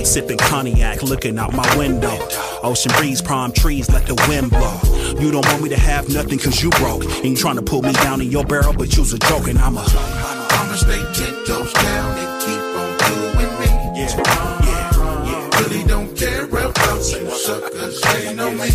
Sipping 0.04 0.36
cognac, 0.36 1.02
looking 1.02 1.38
out 1.38 1.54
my 1.54 1.76
window. 1.78 2.14
Ocean 2.62 2.92
breeze, 2.98 3.22
palm 3.22 3.50
trees, 3.52 3.88
let 3.88 4.04
the 4.06 4.14
wind 4.28 4.50
blow. 4.50 4.78
You 5.18 5.30
don't 5.30 5.46
want 5.46 5.62
me 5.62 5.70
to 5.70 5.78
have 5.78 6.10
nothing 6.10 6.38
cause 6.38 6.62
you 6.62 6.68
broke. 6.72 7.04
And 7.04 7.24
you 7.24 7.36
trying 7.36 7.56
to 7.56 7.62
pull 7.62 7.80
me 7.80 7.92
down 7.94 8.20
in 8.20 8.30
your 8.30 8.44
barrel, 8.44 8.74
but 8.74 8.94
you's 8.98 9.14
a 9.14 9.18
joke, 9.18 9.48
and 9.48 9.58
I'm 9.58 9.78
a. 9.78 9.80
I'ma 9.80 10.74
stay 10.74 11.00
ten 11.14 11.32
toes 11.46 11.72
down 11.72 12.18
and 12.18 12.42
keep 12.42 12.60
on 12.76 12.98
doing 13.08 13.60
me. 13.60 13.66
Yeah, 13.98 14.12
yeah, 14.12 14.90
yeah. 15.24 15.60
Really 15.60 15.84
don't 15.84 16.14
care 16.14 16.44
about 16.44 16.98
you 17.10 17.30
suckers, 17.30 18.04
ain't 18.14 18.36
no 18.36 18.50
me. 18.50 18.68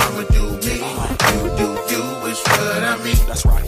I'ma 0.00 0.22
do 0.32 0.42
me, 0.64 0.76
you 1.36 1.48
do 1.58 1.68
you, 1.92 2.02
is 2.30 2.40
what 2.40 2.82
I 2.82 2.96
mean. 3.04 3.26
That's 3.26 3.44
right. 3.44 3.67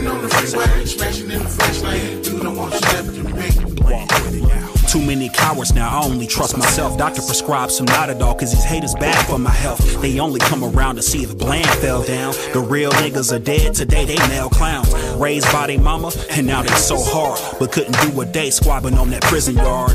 Riding 0.00 0.16
on 0.16 0.22
the 0.22 0.28
freeway, 0.30 0.84
smashing 0.86 1.30
in 1.30 1.42
the 1.42 1.48
flesh 1.48 1.82
lane. 1.82 2.24
You 2.24 2.40
don't 2.40 2.56
want 2.56 2.72
to 2.72 2.78
step 2.78 3.04
to 3.04 3.22
me. 3.34 4.79
Too 4.90 5.00
many 5.00 5.28
cowards 5.28 5.72
now, 5.72 5.88
I 5.88 6.04
only 6.04 6.26
trust 6.26 6.58
myself. 6.58 6.98
Doctor 6.98 7.22
prescribed 7.22 7.70
some 7.70 7.86
Notadol, 7.86 8.36
cause 8.36 8.50
these 8.50 8.64
haters 8.64 8.92
bad 8.96 9.24
for 9.28 9.38
my 9.38 9.52
health. 9.52 10.02
They 10.02 10.18
only 10.18 10.40
come 10.40 10.64
around 10.64 10.96
to 10.96 11.02
see 11.02 11.22
if 11.22 11.38
Blan 11.38 11.62
fell 11.78 12.02
down. 12.02 12.32
The 12.52 12.58
real 12.58 12.90
niggas 12.90 13.32
are 13.32 13.38
dead 13.38 13.72
today, 13.72 14.04
they 14.04 14.16
male 14.26 14.48
clowns. 14.48 14.92
Raised 15.14 15.46
by 15.52 15.68
their 15.68 15.78
mama, 15.78 16.10
and 16.30 16.44
now 16.44 16.62
they 16.62 16.74
so 16.74 16.96
hard. 16.98 17.38
But 17.60 17.70
couldn't 17.70 18.00
do 18.00 18.20
a 18.20 18.26
day 18.26 18.48
squabbing 18.48 18.98
on 18.98 19.10
that 19.10 19.22
prison 19.22 19.54
yard. 19.54 19.92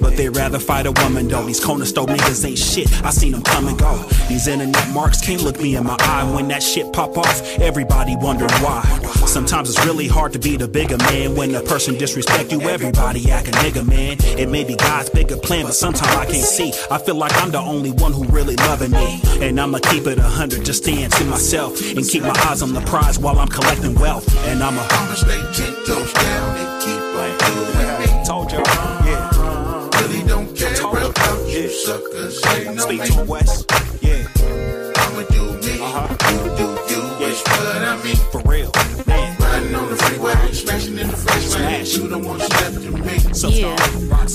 but 0.00 0.16
they 0.16 0.28
rather 0.28 0.58
fight 0.58 0.86
a 0.86 0.92
woman 1.04 1.28
though. 1.28 1.46
These 1.46 1.64
corner 1.64 1.84
store 1.84 2.08
niggas 2.08 2.44
ain't 2.44 2.58
shit, 2.58 2.90
I 3.04 3.10
seen 3.10 3.30
them 3.30 3.42
come 3.42 3.68
and 3.68 3.78
go. 3.78 3.96
These 4.28 4.48
internet 4.48 4.90
marks 4.90 5.20
can't 5.20 5.42
look 5.44 5.60
me 5.60 5.76
in 5.76 5.84
my 5.84 5.96
eye. 6.00 6.28
When 6.34 6.48
that 6.48 6.64
shit 6.64 6.92
pop 6.92 7.16
off, 7.16 7.60
everybody 7.60 8.16
wondering 8.16 8.50
why. 8.54 8.82
Sometimes 9.30 9.70
it's 9.70 9.86
really 9.86 10.08
hard 10.08 10.32
to 10.32 10.40
be 10.40 10.56
the 10.56 10.66
bigger 10.66 10.96
man 10.98 11.36
when 11.36 11.54
a 11.54 11.62
person 11.62 11.96
disrespect 11.96 12.50
you. 12.50 12.60
Everybody 12.62 13.30
act 13.30 13.46
a 13.46 13.52
nigga, 13.52 13.86
man. 13.86 14.16
It 14.36 14.48
may 14.48 14.64
be 14.64 14.74
God's 14.74 15.08
bigger 15.08 15.36
plan, 15.36 15.66
but 15.66 15.74
sometimes 15.74 16.12
I 16.16 16.24
can't 16.24 16.44
see. 16.44 16.72
I 16.90 16.98
feel 16.98 17.14
like 17.14 17.32
I'm 17.40 17.52
the 17.52 17.60
only 17.60 17.92
one 17.92 18.12
who 18.12 18.24
really 18.24 18.56
loving 18.56 18.90
me. 18.90 19.22
And 19.40 19.60
I'ma 19.60 19.78
keep 19.78 20.08
it 20.08 20.18
a 20.18 20.22
hundred, 20.22 20.64
just 20.64 20.82
staying 20.82 21.10
to 21.10 21.24
myself. 21.26 21.80
And 21.80 22.04
keep 22.08 22.24
my 22.24 22.34
eyes 22.48 22.60
on 22.60 22.72
the 22.72 22.80
prize 22.80 23.20
while 23.20 23.38
I'm 23.38 23.46
collecting 23.46 23.94
wealth. 23.94 24.26
And 24.48 24.64
I'ma 24.64 24.82
stay 25.14 25.40
ten 25.54 25.74
toes 25.86 26.12
down 26.12 26.58
and 26.58 26.82
keep 26.82 27.00
on 27.14 27.38
doing 27.38 28.00
me. 28.00 28.24
Told 28.26 28.50
you, 28.50 28.58
yeah. 28.58 29.90
Really 30.00 30.26
don't 30.26 30.56
care 30.56 30.74
about 30.82 31.48
you 31.48 31.68
suckers. 31.68 32.44
Ain't 32.46 32.74
no 32.74 32.82
Speak 32.82 33.04
to 33.04 33.22
West, 33.22 33.70
yeah. 34.02 34.26
I'ma 34.96 35.22
do 35.30 35.44
me, 35.62 35.80
uh-huh. 35.80 36.16
you 36.32 36.56
do 36.56 36.66
you, 36.92 37.26
is 37.28 37.40
what 37.42 37.76
I 37.76 38.02
mean. 38.02 38.16
For 38.32 38.40
real. 38.40 38.72
Riding 39.70 39.84
on 39.84 39.90
the 39.90 39.96
freeway, 39.96 40.52
smashing 40.52 40.98
in 40.98 41.08
the 41.08 41.56
lane. 41.60 41.86
You 41.86 42.08
don't 42.08 42.24
want 42.24 42.42
step 42.42 42.72
to 42.72 42.90
me. 42.90 43.20
Yeah. 43.48 43.76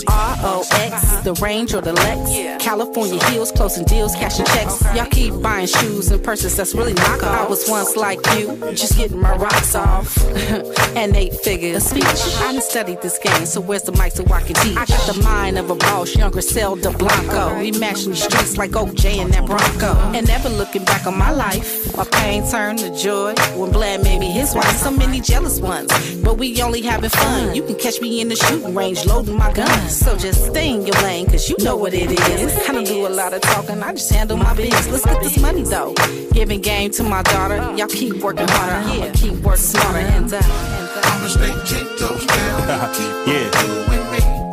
R-O-X, 0.08 1.22
the 1.24 1.34
range 1.42 1.74
or 1.74 1.82
the 1.82 1.94
Lex. 1.94 2.36
Yeah. 2.36 2.58
California 2.58 3.24
hills, 3.26 3.52
closing 3.52 3.84
deals, 3.86 4.16
cashing 4.16 4.46
checks. 4.46 4.82
Y'all 4.96 5.06
keep 5.06 5.34
buying 5.42 5.68
shoes 5.68 6.12
and 6.12 6.24
purses 6.24 6.56
that's 6.56 6.74
really 6.74 6.94
knockoff. 6.94 7.24
I 7.24 7.48
was 7.48 7.70
once 7.70 7.96
like 7.96 8.20
you, 8.38 8.56
just 8.74 8.98
getting 8.98 9.20
my 9.20 9.36
rocks 9.36 9.76
off. 9.76 10.18
and 10.96 11.16
eight 11.16 11.34
figures. 11.34 11.84
Speech. 11.84 12.06
I 12.06 12.54
done 12.54 12.62
studied 12.62 13.02
this 13.02 13.20
game, 13.20 13.46
so 13.46 13.60
where's 13.62 13.84
the 13.84 13.92
mic 13.92 14.14
so 14.14 14.24
I 14.32 14.42
can 14.42 14.56
teach? 14.56 14.78
I 14.78 14.86
got 14.86 15.14
the 15.14 15.22
mind 15.22 15.58
of 15.58 15.70
a 15.70 15.76
boss, 15.76 16.16
young 16.16 16.32
Griselda 16.32 16.92
Blanco. 16.92 17.60
We 17.60 17.72
mashing 17.72 18.12
these 18.12 18.24
streets 18.24 18.58
like 18.58 18.72
OJ 18.72 19.18
and 19.18 19.34
that 19.34 19.46
Bronco. 19.46 19.94
And 20.16 20.28
never 20.28 20.50
looking 20.50 20.86
back 20.86 21.06
on 21.06 21.18
my 21.18 21.32
life. 21.32 21.96
My 21.96 22.06
pain 22.06 22.50
turned 22.50 22.80
to 22.80 22.96
joy 22.98 23.34
when 23.56 23.72
Blan 23.72 24.04
made 24.04 24.20
me 24.20 24.32
his 24.32 24.56
wife. 24.56 24.78
So 24.78 24.92
many 24.92 25.20
jealous 25.26 25.60
ones, 25.60 25.92
but 26.24 26.38
we 26.38 26.62
only 26.62 26.82
having 26.82 27.10
fun. 27.10 27.56
You 27.56 27.64
can 27.64 27.76
catch 27.76 28.00
me 28.00 28.22
in 28.22 28.30
the 28.30 28.36
shooting 28.36 28.76
range 28.76 29.06
loading 29.06 29.38
my 29.38 29.52
gun. 29.52 29.90
So 29.90 30.16
just 30.16 30.46
stay 30.46 30.70
in 30.74 30.86
your 30.86 30.96
lane, 31.02 31.26
cause 31.26 31.50
you 31.50 31.56
know 31.60 31.76
what 31.76 31.94
it 31.94 32.12
is. 32.12 32.70
I 32.70 32.72
don't 32.72 32.86
do 32.86 33.08
a 33.08 33.10
lot 33.10 33.34
of 33.34 33.42
talking, 33.42 33.82
I 33.82 33.92
just 33.94 34.12
handle 34.12 34.38
my 34.38 34.54
business. 34.54 34.88
Let's 34.88 35.06
get 35.06 35.24
this 35.24 35.40
money 35.40 35.64
though. 35.64 35.94
Giving 36.32 36.62
game 36.62 36.92
to 36.92 37.04
my 37.04 37.24
daughter, 37.24 37.58
y'all 37.76 37.88
keep 37.88 38.22
working 38.22 38.48
harder. 38.48 38.76
I'ma 38.76 39.12
keep 39.14 39.34
working 39.44 39.62
smarter 39.62 40.00
and 40.00 40.32
uh, 40.32 40.42
I'ma 40.44 41.28
stay 41.28 41.54
ten 41.66 41.86
toes 41.98 42.26
down 42.26 42.70
and 42.70 42.94
keep 42.96 43.34
Yeah. 43.34 44.45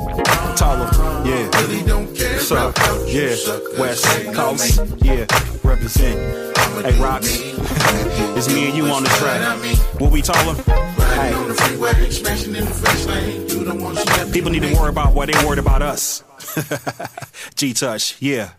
Taller, 0.57 0.91
yeah. 1.27 1.49
Really 1.61 1.83
don't 1.85 2.15
care 2.17 2.35
What's 2.35 2.51
up? 2.53 2.77
about 2.77 3.09
Yeah. 3.09 3.37
West 3.79 4.05
Coast, 4.35 4.81
yeah. 4.99 5.27
Represent. 5.63 6.57
Hey, 6.85 7.01
Rocks, 7.01 7.29
it's 8.37 8.49
me 8.49 8.67
and 8.67 8.77
you 8.77 8.87
on 8.87 9.05
the 9.05 9.09
track. 9.11 10.01
What 10.01 10.11
we 10.11 10.23
taller? 10.23 10.55
Riding 10.55 11.35
on 11.37 11.49
the 11.49 11.55
freeway, 11.55 12.11
smashing 12.11 12.57
in 12.57 12.65
the 12.65 12.71
flesh 12.71 13.07
lane. 13.07 13.49
You 13.49 13.65
don't 13.65 13.81
want 13.81 13.99
step 13.99 14.33
People 14.33 14.51
need 14.51 14.63
to 14.63 14.75
worry 14.75 14.89
about 14.89 15.15
what 15.15 15.31
they 15.31 15.47
worried 15.47 15.59
about 15.61 15.83
us. 15.83 16.25
G 17.55 17.73
Touch, 17.73 18.17
yeah. 18.21 18.51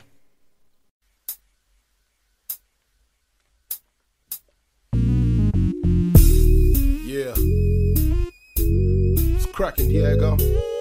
Yeah. 7.05 7.33
It's 8.55 9.45
cracking, 9.47 9.89
Diego. 9.89 10.37
Nigga. 10.37 10.72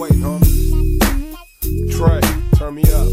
Weight, 0.00 0.12
homie. 0.12 1.00
Trey, 1.90 2.20
turn 2.58 2.74
me 2.74 2.82
up. 2.84 3.08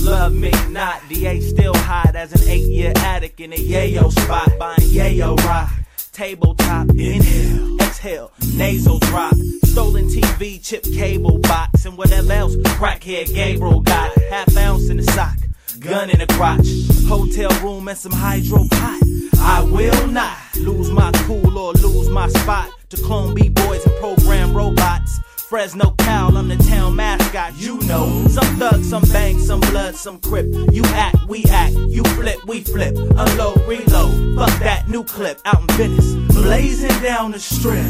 Love 0.00 0.34
me 0.34 0.50
not, 0.70 1.00
DA 1.08 1.40
still 1.40 1.74
hot 1.74 2.16
as 2.16 2.32
an 2.32 2.48
eight 2.48 2.64
year 2.64 2.92
addict 2.96 3.38
in 3.38 3.52
a 3.52 3.56
yayo 3.56 4.10
spot, 4.12 4.50
buying 4.58 4.78
yayo 4.80 5.36
rock. 5.44 5.70
Tabletop, 6.12 6.90
inhale, 6.90 7.76
exhale, 7.80 8.32
nasal 8.54 8.98
drop. 8.98 9.34
Stolen 9.64 10.06
TV, 10.08 10.62
chip 10.62 10.82
cable 10.84 11.38
box, 11.38 11.84
and 11.86 11.96
whatever 11.96 12.32
else 12.32 12.56
crackhead 12.56 13.32
Gabriel 13.32 13.80
got. 13.80 14.16
Half 14.30 14.56
ounce 14.56 14.90
in 14.90 14.96
the 14.96 15.04
sock, 15.04 15.36
gun 15.82 16.10
in 16.10 16.18
the 16.18 16.26
crotch. 16.26 16.66
Hotel 17.08 17.50
room 17.62 17.88
and 17.88 17.98
some 17.98 18.12
hydro 18.12 18.66
pot. 18.70 19.02
I 19.38 19.62
will 19.62 20.06
not 20.08 20.38
lose 20.56 20.90
my 20.90 21.10
cool 21.26 21.58
or 21.58 21.72
lose 21.74 22.08
my 22.08 22.28
spot 22.28 22.70
to 22.90 22.96
clone 22.96 23.34
B-boys 23.34 23.84
and 23.84 23.96
program 23.96 24.54
robots. 24.54 25.18
Fresno 25.36 25.90
Cal, 25.98 26.36
I'm 26.36 26.48
the 26.48 26.56
town 26.56 26.96
mascot, 26.96 27.54
you 27.56 27.78
know. 27.82 28.26
Some 28.28 28.56
thug, 28.56 28.82
some 28.84 29.02
bang, 29.12 29.38
some 29.38 29.60
blood, 29.60 29.94
some 29.94 30.18
crip. 30.20 30.46
You 30.72 30.82
act, 30.84 31.26
we 31.28 31.44
act, 31.50 31.74
you 31.74 32.04
flip, 32.04 32.42
we 32.46 32.60
flip. 32.62 32.96
Unload, 32.96 33.60
reload, 33.66 34.36
fuck 34.36 34.58
that 34.60 34.88
new 34.88 35.04
clip 35.04 35.40
out 35.44 35.60
in 35.60 35.66
Venice. 35.76 36.14
Blazing 36.34 37.02
down 37.02 37.32
the 37.32 37.38
strip. 37.38 37.84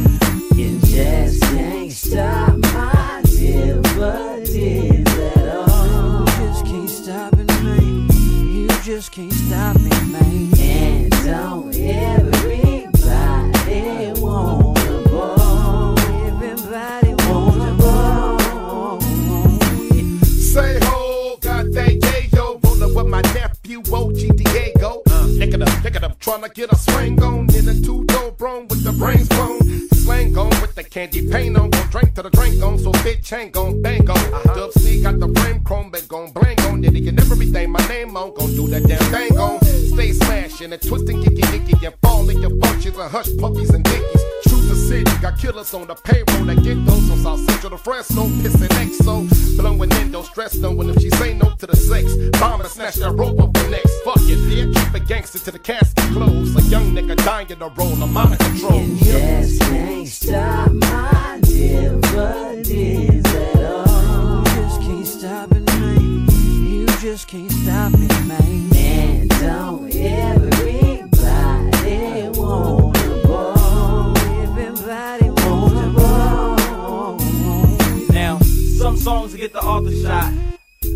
You 0.56 0.80
just 0.80 1.42
can't 1.42 1.92
stop 1.92 2.56
my 2.74 3.22
dividends 3.26 5.11
just 8.82 9.12
can't 9.12 9.32
stop 9.32 9.76
me, 9.76 9.90
man. 10.10 10.50
And 10.58 11.10
don't 11.24 11.72
everybody 11.76 12.90
wanna 14.20 15.02
ball? 15.08 15.98
Everybody 16.00 17.14
wanna 17.28 17.74
ball. 17.78 19.00
Say 20.24 20.80
ho, 20.82 21.38
got 21.40 21.70
that 21.72 22.00
yayo. 22.00 22.60
Rollin' 22.64 22.94
with 22.94 23.06
my 23.06 23.20
nephew, 23.34 23.82
OG 23.92 24.36
Diego. 24.36 25.02
Lick 25.38 25.54
it 25.54 25.62
up, 25.62 25.84
lick 25.84 25.94
it 25.94 26.02
up, 26.02 26.18
tryna 26.18 26.52
get 26.52 26.72
a 26.72 26.76
swing 26.76 27.22
on. 27.22 27.54
In 27.54 27.68
a 27.68 27.74
two 27.80 28.04
door 28.06 28.32
brown 28.32 28.66
with 28.66 28.82
the 28.82 28.90
brains 28.92 29.28
blown. 29.28 29.60
Slang 29.92 30.36
on 30.36 30.50
with 30.60 30.74
the 30.74 30.82
candy 30.82 31.30
paint 31.30 31.56
on. 31.56 31.70
Drink 31.92 32.14
to 32.14 32.22
the 32.22 32.30
drink 32.30 32.62
on, 32.62 32.78
so 32.78 32.90
bitch 33.04 33.36
ain't 33.36 33.52
gon' 33.52 33.82
bang 33.82 34.08
on. 34.08 34.16
Uh-huh. 34.16 34.54
Dub 34.54 34.72
C 34.72 35.02
got 35.02 35.20
the 35.20 35.28
frame 35.38 35.62
chrome, 35.62 35.90
but 35.90 36.08
gon' 36.08 36.32
blang 36.32 36.58
on. 36.60 36.80
Then 36.80 36.96
again, 36.96 37.20
everything 37.20 37.70
my 37.70 37.86
name 37.86 38.16
on. 38.16 38.32
Gon' 38.32 38.48
do 38.56 38.66
that 38.68 38.84
damn 38.88 38.98
thing 39.12 39.36
on. 39.36 39.62
Stay 39.62 40.12
smashing 40.12 40.72
and 40.72 40.80
twisting, 40.80 41.22
kicky, 41.22 41.42
nicky, 41.52 41.84
and 41.84 41.94
falling 42.00 42.40
your 42.40 42.54
bunches 42.54 42.96
and 42.96 43.10
hush 43.10 43.28
puppies 43.36 43.68
and 43.74 43.84
dickies. 43.84 44.41
Truth 44.82 45.04
the 45.04 45.10
city, 45.10 45.22
got 45.22 45.38
killers 45.38 45.74
on 45.74 45.86
the 45.86 45.94
payroll 45.94 46.44
that 46.46 46.62
get 46.62 46.84
those 46.86 47.08
from 47.08 47.18
South 47.18 47.40
Central 47.40 47.70
to 47.70 47.78
Fresno, 47.78 48.24
pissing 48.24 48.68
XO. 48.68 49.56
Blowing 49.56 49.92
endo, 49.92 50.22
stress 50.22 50.56
knowing 50.56 50.88
if 50.88 51.00
she 51.00 51.10
say 51.10 51.34
no 51.34 51.50
to 51.50 51.66
the 51.66 51.76
sex. 51.76 52.14
Bomber 52.40 52.68
snatch 52.68 52.96
that 52.96 53.12
rope 53.12 53.40
up 53.40 53.52
the 53.52 53.68
next. 53.68 53.92
Fuck 54.04 54.20
it, 54.22 54.38
yeah, 54.48 54.64
keep 54.64 54.94
it 54.94 55.06
gangster 55.06 55.38
to 55.38 55.50
the 55.50 55.58
casket 55.58 56.04
close. 56.12 56.56
A 56.56 56.62
young 56.68 56.92
nigga 56.92 57.16
dying 57.24 57.48
to 57.48 57.72
roll, 57.76 58.02
I'm 58.02 58.16
out 58.16 58.32
of 58.32 58.38
control. 58.38 58.84
Just 58.96 59.60
can't 59.60 60.08
stop 60.08 60.72
my 60.72 61.40
dividends 61.42 63.34
at 63.34 63.56
all. 63.64 64.38
You 64.38 64.44
just 64.44 64.80
can't 64.80 65.06
stop 65.06 65.52
it, 65.52 65.66
man. 65.78 66.28
You 66.68 66.86
just 66.86 67.28
can't 67.28 67.50
stop 67.50 67.92
it, 67.94 68.26
man. 68.26 68.74
And 68.74 69.30
don't 69.30 69.81
some 79.02 79.28
to 79.28 79.36
get 79.36 79.52
the 79.52 79.60
author 79.60 79.90
shot. 79.96 80.32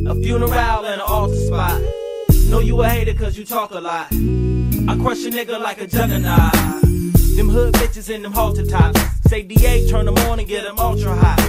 A 0.07 0.15
funeral 0.15 0.53
and 0.53 0.87
an 0.87 1.01
altar 1.01 1.35
spot. 1.35 1.83
Know 2.49 2.61
you 2.61 2.81
a 2.83 2.89
hater 2.89 3.15
cause 3.15 3.37
you 3.37 3.45
talk 3.45 3.73
a 3.73 3.81
lot. 3.81 4.07
I 4.13 4.97
crush 5.03 5.25
a 5.25 5.31
nigga 5.31 5.61
like 5.61 5.81
a 5.81 5.89
juggernaut. 5.89 6.53
Them 7.37 7.49
hood 7.49 7.75
bitches 7.75 8.09
in 8.09 8.23
them 8.23 8.33
halter 8.33 8.65
tops. 8.65 9.01
Say 9.29 9.43
DA, 9.43 9.89
turn 9.89 10.07
them 10.07 10.17
on 10.19 10.39
and 10.39 10.47
get 10.47 10.63
them 10.63 10.79
ultra 10.79 11.17
hot. 11.17 11.41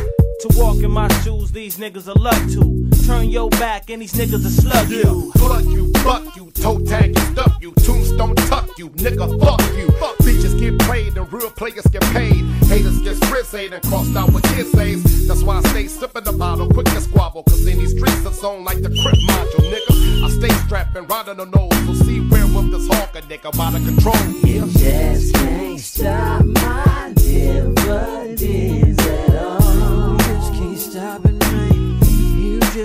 To 0.41 0.49
walk 0.59 0.83
in 0.83 0.91
my 0.91 1.07
shoes, 1.23 1.51
these 1.51 1.77
niggas 1.77 2.07
are 2.07 2.13
love 2.13 2.51
to. 2.51 3.05
Turn 3.07 3.29
your 3.29 3.49
back 3.49 3.89
and 3.89 4.03
these 4.03 4.13
niggas 4.13 4.45
are 4.45 4.61
slug 4.61 4.87
you. 4.89 5.31
Plug 5.33 5.65
you, 5.65 5.91
fuck 6.03 6.35
you, 6.35 6.51
toe 6.51 6.77
tag 6.85 7.17
you, 7.17 7.21
stuff 7.33 7.57
you. 7.59 7.71
Tombstone 7.71 8.35
tuck 8.35 8.69
you, 8.77 8.89
nigga, 8.89 9.27
fuck 9.39 9.61
you. 9.75 9.87
Fuck 9.93 10.15
bitches 10.17 10.59
get 10.59 10.77
played 10.81 11.17
and 11.17 11.33
real 11.33 11.49
players 11.49 11.87
get 11.87 12.03
paid. 12.13 12.45
Haters 12.69 13.01
get 13.01 13.15
frizzed 13.25 13.55
and 13.73 13.81
crossed 13.83 14.15
out 14.15 14.31
with 14.31 14.45
essays. 14.59 15.27
That's 15.27 15.41
why 15.41 15.57
I 15.57 15.61
stay 15.69 15.87
sipping 15.87 16.23
the 16.23 16.33
bottle, 16.33 16.69
quick 16.69 16.85
to 16.85 17.01
squabble. 17.01 17.41
Cause 17.41 17.65
in 17.65 17.79
these 17.79 17.97
streets 17.97 18.23
it's 18.23 18.43
on 18.43 18.63
like 18.63 18.83
the 18.83 18.89
crip 18.89 19.17
module, 19.25 19.71
nigga. 19.73 20.23
I 20.23 20.29
stay 20.29 20.53
strapped 20.65 20.95
and 20.95 21.09
ride 21.09 21.29
on 21.29 21.37
the 21.37 21.45
nose. 21.45 21.73
So 21.87 22.05
see 22.05 22.19
where 22.29 22.45
with 22.45 22.71
this 22.71 22.87
hawker 22.87 23.21
nigga 23.21 23.59
out 23.59 23.73
of 23.73 23.83
control. 23.83 24.15
You 24.45 24.67
Just 24.67 25.33
can't 25.33 25.79
stop 25.79 26.45
my 26.45 27.11
dividends 27.15 28.43
at 28.43 28.86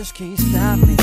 just 0.02 0.16
can't 0.16 0.36
stop 0.36 0.80
it, 0.82 1.01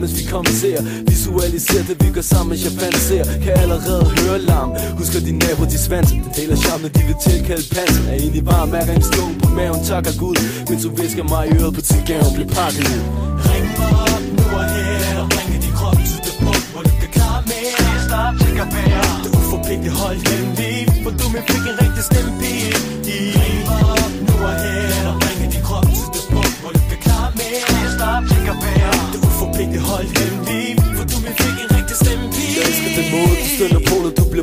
mens 0.00 0.14
vi 0.18 0.24
kommenterer 0.34 0.82
Visualiserer 1.10 1.84
det, 1.88 1.96
vi 2.02 2.08
gør 2.16 2.26
sammen, 2.32 2.48
mens 2.50 2.62
jeg 2.64 2.72
fantaserer 2.82 3.26
Kan 3.44 3.52
allerede 3.64 4.04
høre 4.18 4.38
larm 4.50 4.70
Husker 5.00 5.20
din 5.28 5.38
nabo 5.44 5.64
de 5.72 5.78
svanser 5.86 6.14
Den 6.24 6.32
deler 6.38 6.56
charme, 6.64 6.88
de 6.96 7.02
vil 7.08 7.18
tilkalde 7.26 7.64
pansen 7.74 8.04
Er 8.10 8.14
egentlig 8.22 8.44
varm, 8.46 8.68
hver 8.72 8.84
gang 8.90 9.00
stående 9.10 9.38
på 9.42 9.48
maven, 9.58 9.80
takker 9.90 10.12
Gud. 10.22 10.36
Mens 10.68 10.82
du 10.84 10.90
visker 11.00 11.24
mig 11.32 11.42
i 11.48 11.52
øret 11.60 11.74
på 11.78 11.82
tilgaven, 11.90 12.30
bliver 12.36 12.50
pakket 12.58 12.84
ud 12.94 13.02
Ring 13.48 13.66
mig 13.78 13.92
op 14.14 14.22
nu 14.36 14.44
og 14.58 14.64
her 14.74 15.18
Ringe 15.36 15.58
din 15.64 15.74
krop 15.78 15.98
til 16.10 16.18
det 16.26 16.34
punkt, 16.44 16.66
hvor 16.72 16.82
du 16.88 16.92
kan 17.00 17.10
klare 17.16 17.40
mere. 17.50 17.78
Stop, 18.06 18.32
det 18.42 18.52
kan 18.58 18.68
være. 18.76 19.10
Det 19.24 19.30
uforpligtede 19.38 19.94
hold 20.02 20.18
hjemme 20.28 20.49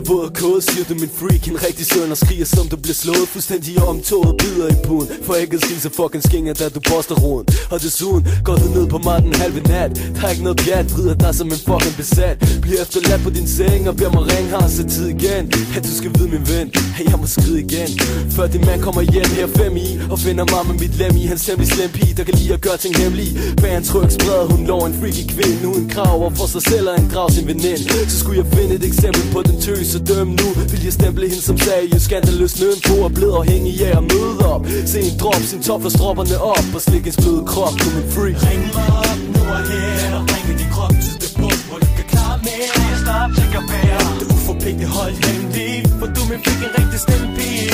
våd 0.07 0.23
og 0.29 0.33
kode 0.33 0.61
Siger 0.61 0.85
du 0.89 0.93
min 1.03 1.11
freak, 1.19 1.47
en 1.47 1.59
rigtig 1.67 1.85
søn 1.85 2.11
og 2.11 2.17
skriger 2.17 2.45
som 2.45 2.67
du 2.71 2.77
bliver 2.83 2.99
slået. 3.03 3.27
Fuldstændig 3.33 3.73
omtoget, 3.91 4.37
bider 4.41 4.67
i 4.75 4.77
puden. 4.85 5.07
For 5.25 5.33
ikke 5.35 5.53
at 5.57 5.61
skrige 5.63 5.79
så 5.79 5.91
fucking 5.99 6.23
skinger, 6.23 6.53
da 6.53 6.69
du 6.69 6.79
poster 6.91 7.15
roden. 7.23 7.47
Og 7.73 7.77
desuden 7.85 8.21
går 8.47 8.55
du 8.55 8.67
ned 8.77 8.85
på 8.93 8.97
mig 8.97 9.17
den 9.23 9.33
halve 9.41 9.61
nat. 9.73 9.91
Der 10.15 10.21
er 10.27 10.31
ikke 10.33 10.43
noget 10.43 10.57
pjat, 10.63 10.85
vrider 10.93 11.15
dig 11.23 11.35
som 11.35 11.47
en 11.47 11.61
fucking 11.69 11.95
besat. 12.01 12.37
Bliver 12.61 12.81
efterladt 12.81 13.21
på 13.23 13.29
din 13.37 13.47
seng 13.47 13.81
og 13.89 13.95
beder 13.97 14.11
mig 14.17 14.23
ringe 14.31 14.49
Har 14.49 14.67
så 14.67 14.83
tid 14.93 15.07
igen, 15.17 15.43
at 15.75 15.81
du 15.87 15.91
skal 15.99 16.09
vide 16.17 16.29
min 16.35 16.45
ven 16.51 16.67
At 16.99 17.05
jeg 17.11 17.17
må 17.21 17.27
skride 17.35 17.59
igen. 17.67 17.89
Før 18.35 18.47
din 18.47 18.63
mand 18.65 18.81
kommer 18.81 19.01
hjem 19.01 19.29
her 19.39 19.47
fem 19.59 19.73
i 19.77 19.89
Og 20.11 20.19
finder 20.19 20.45
mig 20.53 20.61
med 20.69 20.75
mit 20.83 20.93
lem 21.01 21.15
i. 21.21 21.23
Hans 21.31 21.47
hemmelig 21.47 21.69
slem 21.73 21.89
pige, 21.97 22.13
der 22.17 22.23
kan 22.23 22.35
lide 22.39 22.53
at 22.53 22.61
gøre 22.61 22.77
ting 22.77 22.93
hemmelige. 23.03 23.33
Bag 23.61 23.77
en 23.77 23.83
tryk 23.83 24.11
spreder 24.11 24.45
hun 24.53 24.67
lov 24.71 24.81
en 24.85 24.93
freaky 24.99 25.23
kvinde. 25.33 25.67
Uden 25.71 25.89
krav 25.89 26.17
og 26.25 26.33
for 26.39 26.47
sig 26.55 26.61
selv 26.61 26.85
og 26.89 26.95
en 27.01 27.09
grav 27.13 27.29
sin 27.35 27.47
veninde. 27.47 27.83
Så 28.11 28.19
skulle 28.19 28.37
jeg 28.41 28.47
finde 28.57 28.75
et 28.75 28.83
eksempel 28.91 29.23
på 29.33 29.39
den 29.41 29.61
tøse 29.61 29.96
og 29.99 30.07
dømme 30.07 30.33
nu 30.41 30.47
Vil 30.71 30.81
jeg 30.87 30.93
stemple 30.99 31.25
hende 31.31 31.43
som 31.49 31.57
seriøs 31.57 32.01
skandaløs 32.07 32.53
nøden 32.61 32.81
på 32.87 32.93
Og 33.05 33.11
blevet 33.17 33.35
afhængig 33.41 33.73
af 33.87 33.93
at 33.99 34.03
møde 34.13 34.39
op 34.53 34.61
Se 34.91 34.99
en 35.09 35.15
drop, 35.21 35.41
sin 35.51 35.61
top 35.67 35.85
og 35.87 35.91
stropperne 35.97 36.37
op 36.53 36.67
Og 36.77 36.81
slik 36.87 37.05
en 37.07 37.15
bløde 37.21 37.43
krop, 37.51 37.73
du 37.81 37.87
min 37.95 38.07
freak 38.13 38.37
Ring 38.47 38.63
mig 38.77 38.89
op 39.09 39.19
nu 39.35 39.41
og 39.55 39.61
her 39.69 40.15
og 40.17 40.23
ringe 40.31 40.53
din 40.61 40.69
krop 40.75 40.95
til 41.05 41.15
det 41.23 41.31
punkt, 41.39 41.61
hvor 41.67 41.77
du 41.83 41.89
kan 41.97 42.05
klare 42.13 42.37
mere. 42.47 42.71
Jeg 42.91 42.99
snart 43.05 43.29
tænker 43.39 43.61
være. 43.73 44.01
Det 44.19 44.27
uforpligtede 44.35 44.91
hold 44.97 45.15
hemmelig 45.25 45.73
for 45.99 46.07
du 46.15 46.21
min 46.29 46.39
min 46.45 46.59
en 46.67 46.71
rigtig 46.79 46.99
stempige. 47.05 47.65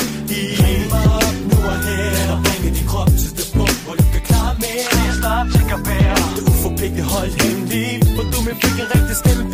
Ring 0.62 0.82
mig 0.92 1.06
op 1.24 1.36
nu 1.50 1.58
og 1.72 1.78
her 1.86 2.32
og 2.32 2.38
ringe 2.48 2.70
din 2.76 2.86
krop 2.92 3.10
til 3.20 3.30
det 3.38 3.46
punkt, 3.56 3.78
hvor 3.84 3.94
du 4.00 4.04
kan 4.14 4.22
klare 4.28 4.54
mere. 4.62 4.88
Jeg 5.06 5.14
snart 5.20 5.46
tænker 5.54 5.78
være. 5.88 6.16
Det 6.36 6.42
uforpligtede 6.52 7.06
hold 7.14 7.32
hemmelig 7.42 7.88
for 8.16 8.24
du 8.32 8.38
min 8.46 8.56
min 8.62 8.74
en 8.82 8.88
rigtig 8.94 9.16
stempige. 9.22 9.53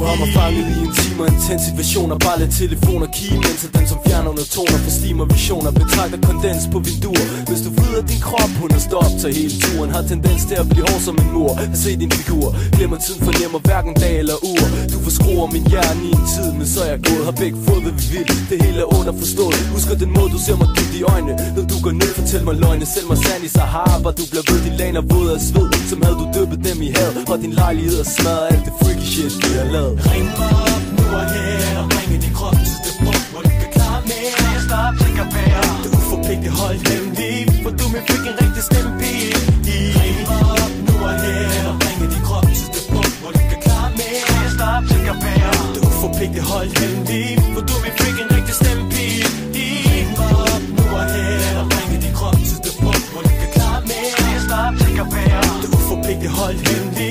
Du 0.00 0.04
har 0.04 0.16
mig 0.16 0.32
fanget 0.38 0.64
i 0.76 0.80
en 0.84 0.92
time 1.00 1.22
og 1.22 1.28
intens 1.34 1.62
situation 1.70 2.12
Og 2.14 2.18
bare 2.26 2.38
lidt 2.42 2.52
telefon 2.62 3.02
og 3.06 3.10
key 3.16 3.32
Mens 3.44 3.62
den 3.76 3.86
som 3.90 3.98
fjerner 4.20 4.30
under 4.30 4.44
toner 4.56 4.78
Forstimer 4.86 5.24
visioner 5.24 5.70
Betragter 5.70 6.18
kondens 6.28 6.64
på 6.72 6.78
vinduer. 6.86 7.26
Hvis 7.48 7.60
du 7.64 7.70
vrider 7.78 8.02
din 8.12 8.20
krop 8.28 8.52
hun 8.60 8.70
er 8.78 8.82
stop 8.88 9.12
Til 9.20 9.30
hele 9.38 9.54
turen. 9.62 9.90
Har 9.96 10.02
tendens 10.12 10.42
til 10.48 10.56
at 10.62 10.66
blive 10.72 10.84
hård 10.90 11.02
som 11.08 11.16
en 11.22 11.28
mur. 11.34 11.52
At 11.62 11.78
se 11.82 11.90
din 12.02 12.10
figur. 12.18 12.46
Glemmer 12.76 12.98
tiden 13.04 13.20
fornemmer 13.28 13.58
hverken 13.68 13.94
dag 14.02 14.14
eller 14.22 14.36
uger. 14.50 14.68
Du 14.92 14.96
forskruer 15.06 15.46
min 15.56 15.64
hjerne 15.72 16.02
i 16.08 16.10
en 16.18 16.24
tid 16.34 16.48
Men 16.58 16.66
så 16.72 16.78
er 16.84 16.90
jeg 16.94 17.00
gået. 17.08 17.22
Har 17.28 17.36
begge 17.42 17.58
fået 17.66 17.82
hvad 17.84 17.94
vi 18.00 18.06
vil. 18.14 18.28
Det 18.50 18.56
hele 18.64 18.80
er 18.84 18.88
underforstået. 18.98 19.58
Husker 19.76 19.94
den 20.02 20.10
måde 20.16 20.30
du 20.34 20.40
ser 20.46 20.56
mig 20.62 20.68
dybt 20.76 20.94
i 21.00 21.02
øjnene. 21.12 21.34
Når 21.56 21.64
du 21.72 21.76
går 21.84 21.94
ned 22.02 22.10
fortæl 22.18 22.42
mig 22.48 22.56
løgne. 22.64 22.84
Selv 22.94 23.06
mig 23.10 23.18
sand 23.26 23.42
i 23.48 23.50
Sahara 23.56 23.96
Hvor 24.04 24.12
du 24.20 24.24
bliver 24.30 24.44
ved. 24.50 24.58
Din 24.66 24.76
laner 24.80 25.02
våd 25.12 25.28
af 25.36 25.40
sved. 25.48 25.68
Som 25.90 25.98
havde 26.04 26.16
du 26.22 26.26
dyppet 26.34 26.60
dem 26.68 26.78
i 26.86 26.90
had. 26.96 27.12
Og 27.32 27.36
din 27.44 27.52
lejlighed 27.62 27.98
er 28.04 28.08
smadret 28.16 28.46
Alt 28.52 28.64
det 28.66 28.74
freaky 28.80 29.06
shit 29.12 29.34
vi 29.44 29.50
har 29.60 29.68
lavet. 29.76 29.94
Ring 30.10 30.28
mig 30.40 30.52
op 30.74 30.84
nu 30.96 31.04
og 31.18 31.24
her 31.34 31.78
og 31.80 31.86
bringe 31.92 32.16
din 32.24 32.34
krop 32.38 32.60
til 32.84 32.89
ikke 36.50 36.62
holde 36.62 36.82
dem 36.90 37.04
liv 37.20 37.46
For 37.62 37.70
du 37.78 37.84
med 37.94 38.02
fik 38.08 38.24
en 38.30 38.34
rigtig 38.42 38.62
stemme 38.68 38.92
pige 39.00 39.34
Ring 40.00 40.28
op 40.62 40.72
nu 40.86 40.94
og 41.08 41.14
her 41.22 41.42
Eller 41.58 41.74
ringe 41.84 42.06
din 42.14 42.22
krop 42.28 42.46
til 42.58 42.68
det 42.74 42.84
punkt 42.92 43.14
Hvor 43.20 43.30
du 43.36 43.40
kan 43.50 43.60
klare 43.66 43.90
mere. 44.00 44.26
Jeg 44.44 44.50
stop, 44.56 44.82
jeg 44.92 45.00
kan 45.08 45.16
være 45.26 45.52
Du 45.74 45.80
er 45.88 45.94
forpligtet 46.02 46.42
holde 46.52 46.72
dem 46.82 46.94
liv 47.10 47.36
For 47.54 47.62
du 47.68 47.74
med 47.84 47.92
fik 48.00 48.16
en 48.22 48.28
rigtig 48.36 48.54
stemme 48.60 48.84
pige 48.92 49.26
Ring 49.90 50.12
op 50.28 50.62
nu 50.76 50.84
og 50.98 51.04
her 51.14 51.30
Eller 51.48 51.66
ringe 51.74 51.96
din 52.04 52.14
krop 52.18 52.38
til 52.48 52.58
det 52.64 52.74
punkt 52.82 53.06
Hvor 53.12 53.22
du 53.26 53.32
kan 53.40 53.50
klare 53.56 53.80
mere. 53.90 54.38
Stop, 54.46 54.74
jeg 54.84 54.90
kan 54.98 55.08
være 55.16 55.42
Du 55.62 55.68
er 55.78 55.82
forpligtet 55.90 56.30
holde 56.38 56.60
dem 56.70 56.86
liv 56.98 57.09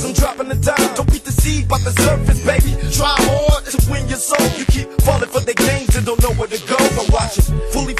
churches. 0.00 0.04
I'm 0.04 0.12
dropping 0.12 0.48
the 0.48 0.56
dime. 0.56 0.94
Don't 0.94 1.10
beat 1.10 1.24
the 1.24 1.32
seed 1.32 1.68
by 1.68 1.78
the 1.78 1.90
surface, 1.92 2.44
baby. 2.44 2.76
Try 2.92 3.14
hard 3.18 3.64
to 3.66 3.90
win 3.90 4.08
your 4.08 4.18
soul. 4.18 4.46
You 4.58 4.64
keep 4.66 4.88
falling 5.02 5.28
for 5.28 5.40
the 5.40 5.54
games 5.54 5.96
and 5.96 6.06
don't 6.06 6.20
know 6.22 6.32
where 6.34 6.48
to 6.48 6.66
go. 6.66 6.76
I'm 6.76 7.10
watching, 7.12 7.44
fully 7.72 7.94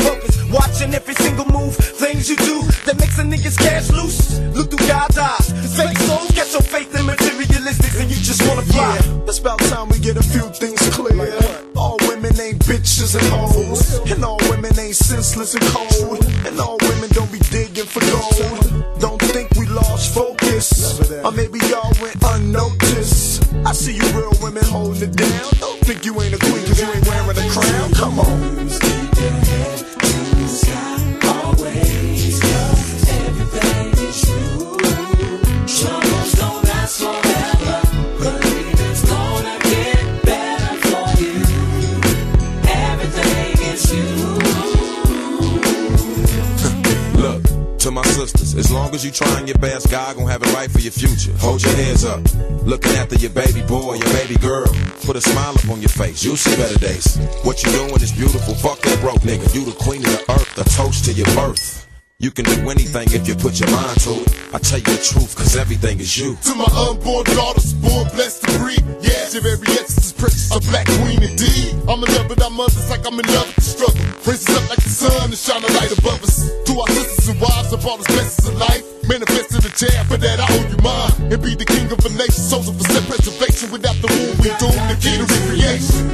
long 48.91 48.97
as 48.97 49.05
you 49.05 49.13
trying 49.13 49.47
your 49.47 49.59
best, 49.59 49.89
God 49.89 50.17
gon' 50.17 50.27
have 50.27 50.43
it 50.43 50.53
right 50.53 50.69
for 50.69 50.81
your 50.81 50.91
future. 50.91 51.31
Hold 51.39 51.63
your 51.63 51.75
heads 51.75 52.05
up. 52.05 52.21
Looking 52.65 52.91
after 52.93 53.15
your 53.15 53.31
baby 53.31 53.63
boy, 53.63 53.95
your 53.95 54.13
baby 54.15 54.35
girl. 54.35 54.67
Put 55.05 55.15
a 55.15 55.21
smile 55.21 55.55
up 55.55 55.69
on 55.69 55.81
your 55.81 55.91
face, 55.91 56.25
you'll 56.25 56.37
see 56.37 56.57
better 56.57 56.79
days. 56.79 57.17
What 57.45 57.63
you 57.63 57.71
doing 57.71 57.95
is 58.03 58.11
beautiful, 58.11 58.55
fuck 58.57 58.81
that 58.81 59.01
broke 59.01 59.21
nigga. 59.21 59.55
You 59.55 59.65
the 59.65 59.77
queen 59.79 60.05
of 60.05 60.11
the 60.11 60.33
earth, 60.33 60.55
the 60.57 60.65
toast 60.65 61.05
to 61.05 61.13
your 61.13 61.27
birth. 61.37 61.90
You 62.21 62.31
can 62.31 62.45
do 62.45 62.69
anything 62.69 63.09
if 63.17 63.25
you 63.25 63.33
put 63.33 63.57
your 63.57 63.73
mind 63.73 63.97
to 64.05 64.13
it. 64.13 64.29
I 64.53 64.61
tell 64.61 64.77
you 64.77 64.93
the 64.93 65.01
truth, 65.01 65.33
cause 65.33 65.57
everything 65.57 66.05
is 66.05 66.21
you. 66.21 66.37
To 66.37 66.55
my 66.55 66.69
unborn 66.69 67.25
daughters, 67.33 67.73
born 67.73 68.13
blessed 68.13 68.45
to 68.45 68.61
breed. 68.61 68.85
Yeah, 69.01 69.25
your 69.33 69.41
very 69.41 69.65
essence 69.81 70.13
is 70.13 70.13
precious, 70.13 70.53
a 70.53 70.61
black 70.69 70.85
queen 71.01 71.25
indeed. 71.25 71.81
I'm 71.89 72.05
in 72.05 72.13
love 72.13 72.29
with 72.29 72.45
our 72.45 72.53
mothers 72.53 72.93
like 72.93 73.09
I'm 73.09 73.17
in 73.17 73.25
love 73.25 73.49
with 73.49 73.57
the 73.57 73.65
struggle. 73.65 74.05
Raise 74.29 74.45
us 74.45 74.53
up 74.53 74.69
like 74.69 74.85
the 74.85 74.93
sun 74.93 75.33
and 75.33 75.41
shine 75.41 75.65
a 75.65 75.73
light 75.81 75.97
above 75.97 76.21
us. 76.21 76.45
To 76.69 76.73
our 76.77 76.93
sisters 76.93 77.33
and 77.33 77.41
wives 77.41 77.73
of 77.73 77.89
all 77.89 77.97
the 77.97 78.05
blessings 78.05 78.53
of 78.53 78.61
life. 78.61 78.85
Manifest 79.09 79.57
in 79.57 79.65
the 79.65 79.73
chair, 79.73 80.05
for 80.05 80.21
that 80.21 80.45
I 80.45 80.45
owe 80.45 80.69
you 80.69 80.77
mine. 80.85 81.33
And 81.33 81.41
be 81.41 81.57
the 81.57 81.65
king 81.65 81.89
of 81.89 82.05
a 82.05 82.13
nation, 82.21 82.37
soldier 82.37 82.77
for 82.77 82.85
self-preservation. 82.85 83.73
Without 83.73 83.97
the 84.05 84.13
rule, 84.13 84.37
we 84.45 84.53
doomed 84.61 84.93
the 84.93 84.97
key 85.01 85.17
to 85.17 85.25
recreation. 85.25 86.05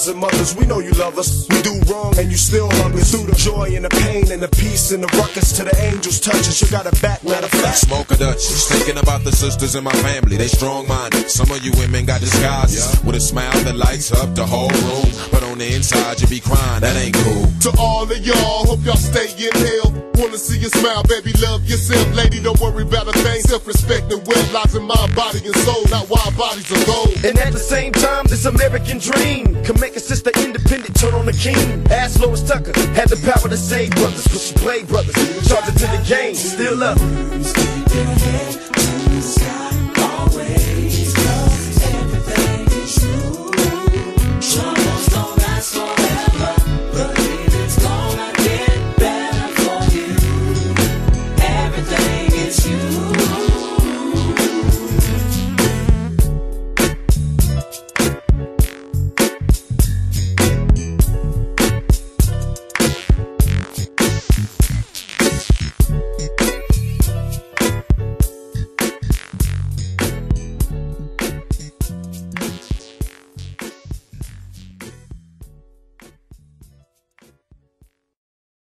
To 0.00 0.14
all 0.14 0.20
the 0.20 0.20
daughters 0.20 0.20
and 0.20 0.20
mothers. 0.20 0.56
We 0.56 0.66
know 0.66 0.80
you 0.80 0.92
love 0.92 1.18
us. 1.18 1.48
We 1.48 1.62
do 1.62 1.80
wrong 1.92 2.18
and 2.18 2.30
you 2.30 2.36
still 2.36 2.68
love 2.68 2.94
us. 2.94 3.10
Through 3.10 3.26
the 3.26 3.36
joy 3.36 3.74
and 3.76 3.84
the 3.84 3.90
pain 3.90 4.30
and 4.30 4.42
the 4.42 4.48
peace 4.48 4.92
and 4.92 5.02
the 5.02 5.08
ruckus 5.18 5.52
to 5.56 5.64
the 5.64 5.76
angels 5.82 6.20
touch 6.20 6.48
us. 6.48 6.60
You 6.62 6.68
got 6.70 6.86
a 6.86 7.02
back, 7.02 7.22
matter 7.24 7.46
of 7.46 7.52
fact. 7.52 7.78
Smoke 7.78 8.10
a 8.10 8.16
Dutch. 8.16 8.42
Thinking 8.70 8.98
about 8.98 9.24
the 9.24 9.32
sisters 9.32 9.74
in 9.74 9.84
my 9.84 9.92
family. 10.02 10.36
They 10.36 10.48
strong 10.48 10.86
minded. 10.88 11.30
Some 11.30 11.50
of 11.50 11.62
you 11.64 11.72
women 11.78 12.06
got 12.06 12.20
disguises. 12.20 13.02
With 13.04 13.16
a 13.16 13.20
smile 13.20 13.58
that 13.64 13.76
lights 13.76 14.12
up 14.12 14.34
the 14.34 14.46
whole 14.46 14.70
room. 14.70 15.08
But 15.30 15.42
on 15.44 15.58
the 15.58 15.74
inside, 15.74 16.20
you 16.20 16.28
be 16.28 16.40
crying. 16.40 16.80
That 16.80 16.96
ain't 16.96 17.14
cool. 17.14 17.46
To 17.70 17.78
all 17.78 18.04
of 18.04 18.18
y'all, 18.24 18.66
hope 18.66 18.84
y'all 18.84 18.96
stay 18.96 19.28
in 19.36 19.52
hell. 19.52 20.10
Wanna 20.20 20.36
see 20.36 20.58
you 20.58 20.68
smile, 20.68 21.02
baby, 21.04 21.32
love 21.40 21.64
yourself. 21.64 22.04
Lady, 22.14 22.42
don't 22.42 22.60
worry 22.60 22.82
about 22.82 23.08
a 23.08 23.12
thing. 23.24 23.40
Self-respect 23.40 24.12
and 24.12 24.20
wealth 24.26 24.52
lies 24.52 24.74
in 24.74 24.82
my 24.82 25.08
body 25.16 25.40
and 25.46 25.56
soul, 25.64 25.82
not 25.88 26.10
why 26.10 26.20
bodies 26.36 26.70
are 26.70 26.84
gold. 26.84 27.24
And 27.24 27.38
at 27.38 27.54
the 27.54 27.58
same 27.58 27.92
time, 27.92 28.26
this 28.28 28.44
American 28.44 28.98
dream 28.98 29.64
can 29.64 29.80
a 29.96 30.00
sister 30.00 30.30
independent, 30.44 30.94
turn 30.94 31.14
on 31.14 31.26
the 31.26 31.32
king. 31.32 31.56
Ask 31.90 32.20
Lois 32.20 32.42
Tucker, 32.42 32.72
had 32.92 33.08
the 33.08 33.16
power 33.24 33.48
to 33.48 33.56
save 33.56 33.90
brothers, 33.92 34.26
but 34.28 34.40
she 34.40 34.54
played 34.54 34.88
brothers. 34.88 35.14
Charge 35.48 35.68
it 35.68 35.78
to 35.78 35.86
the 35.86 36.04
game, 36.06 36.34
still 36.34 36.82
up. 36.82 36.98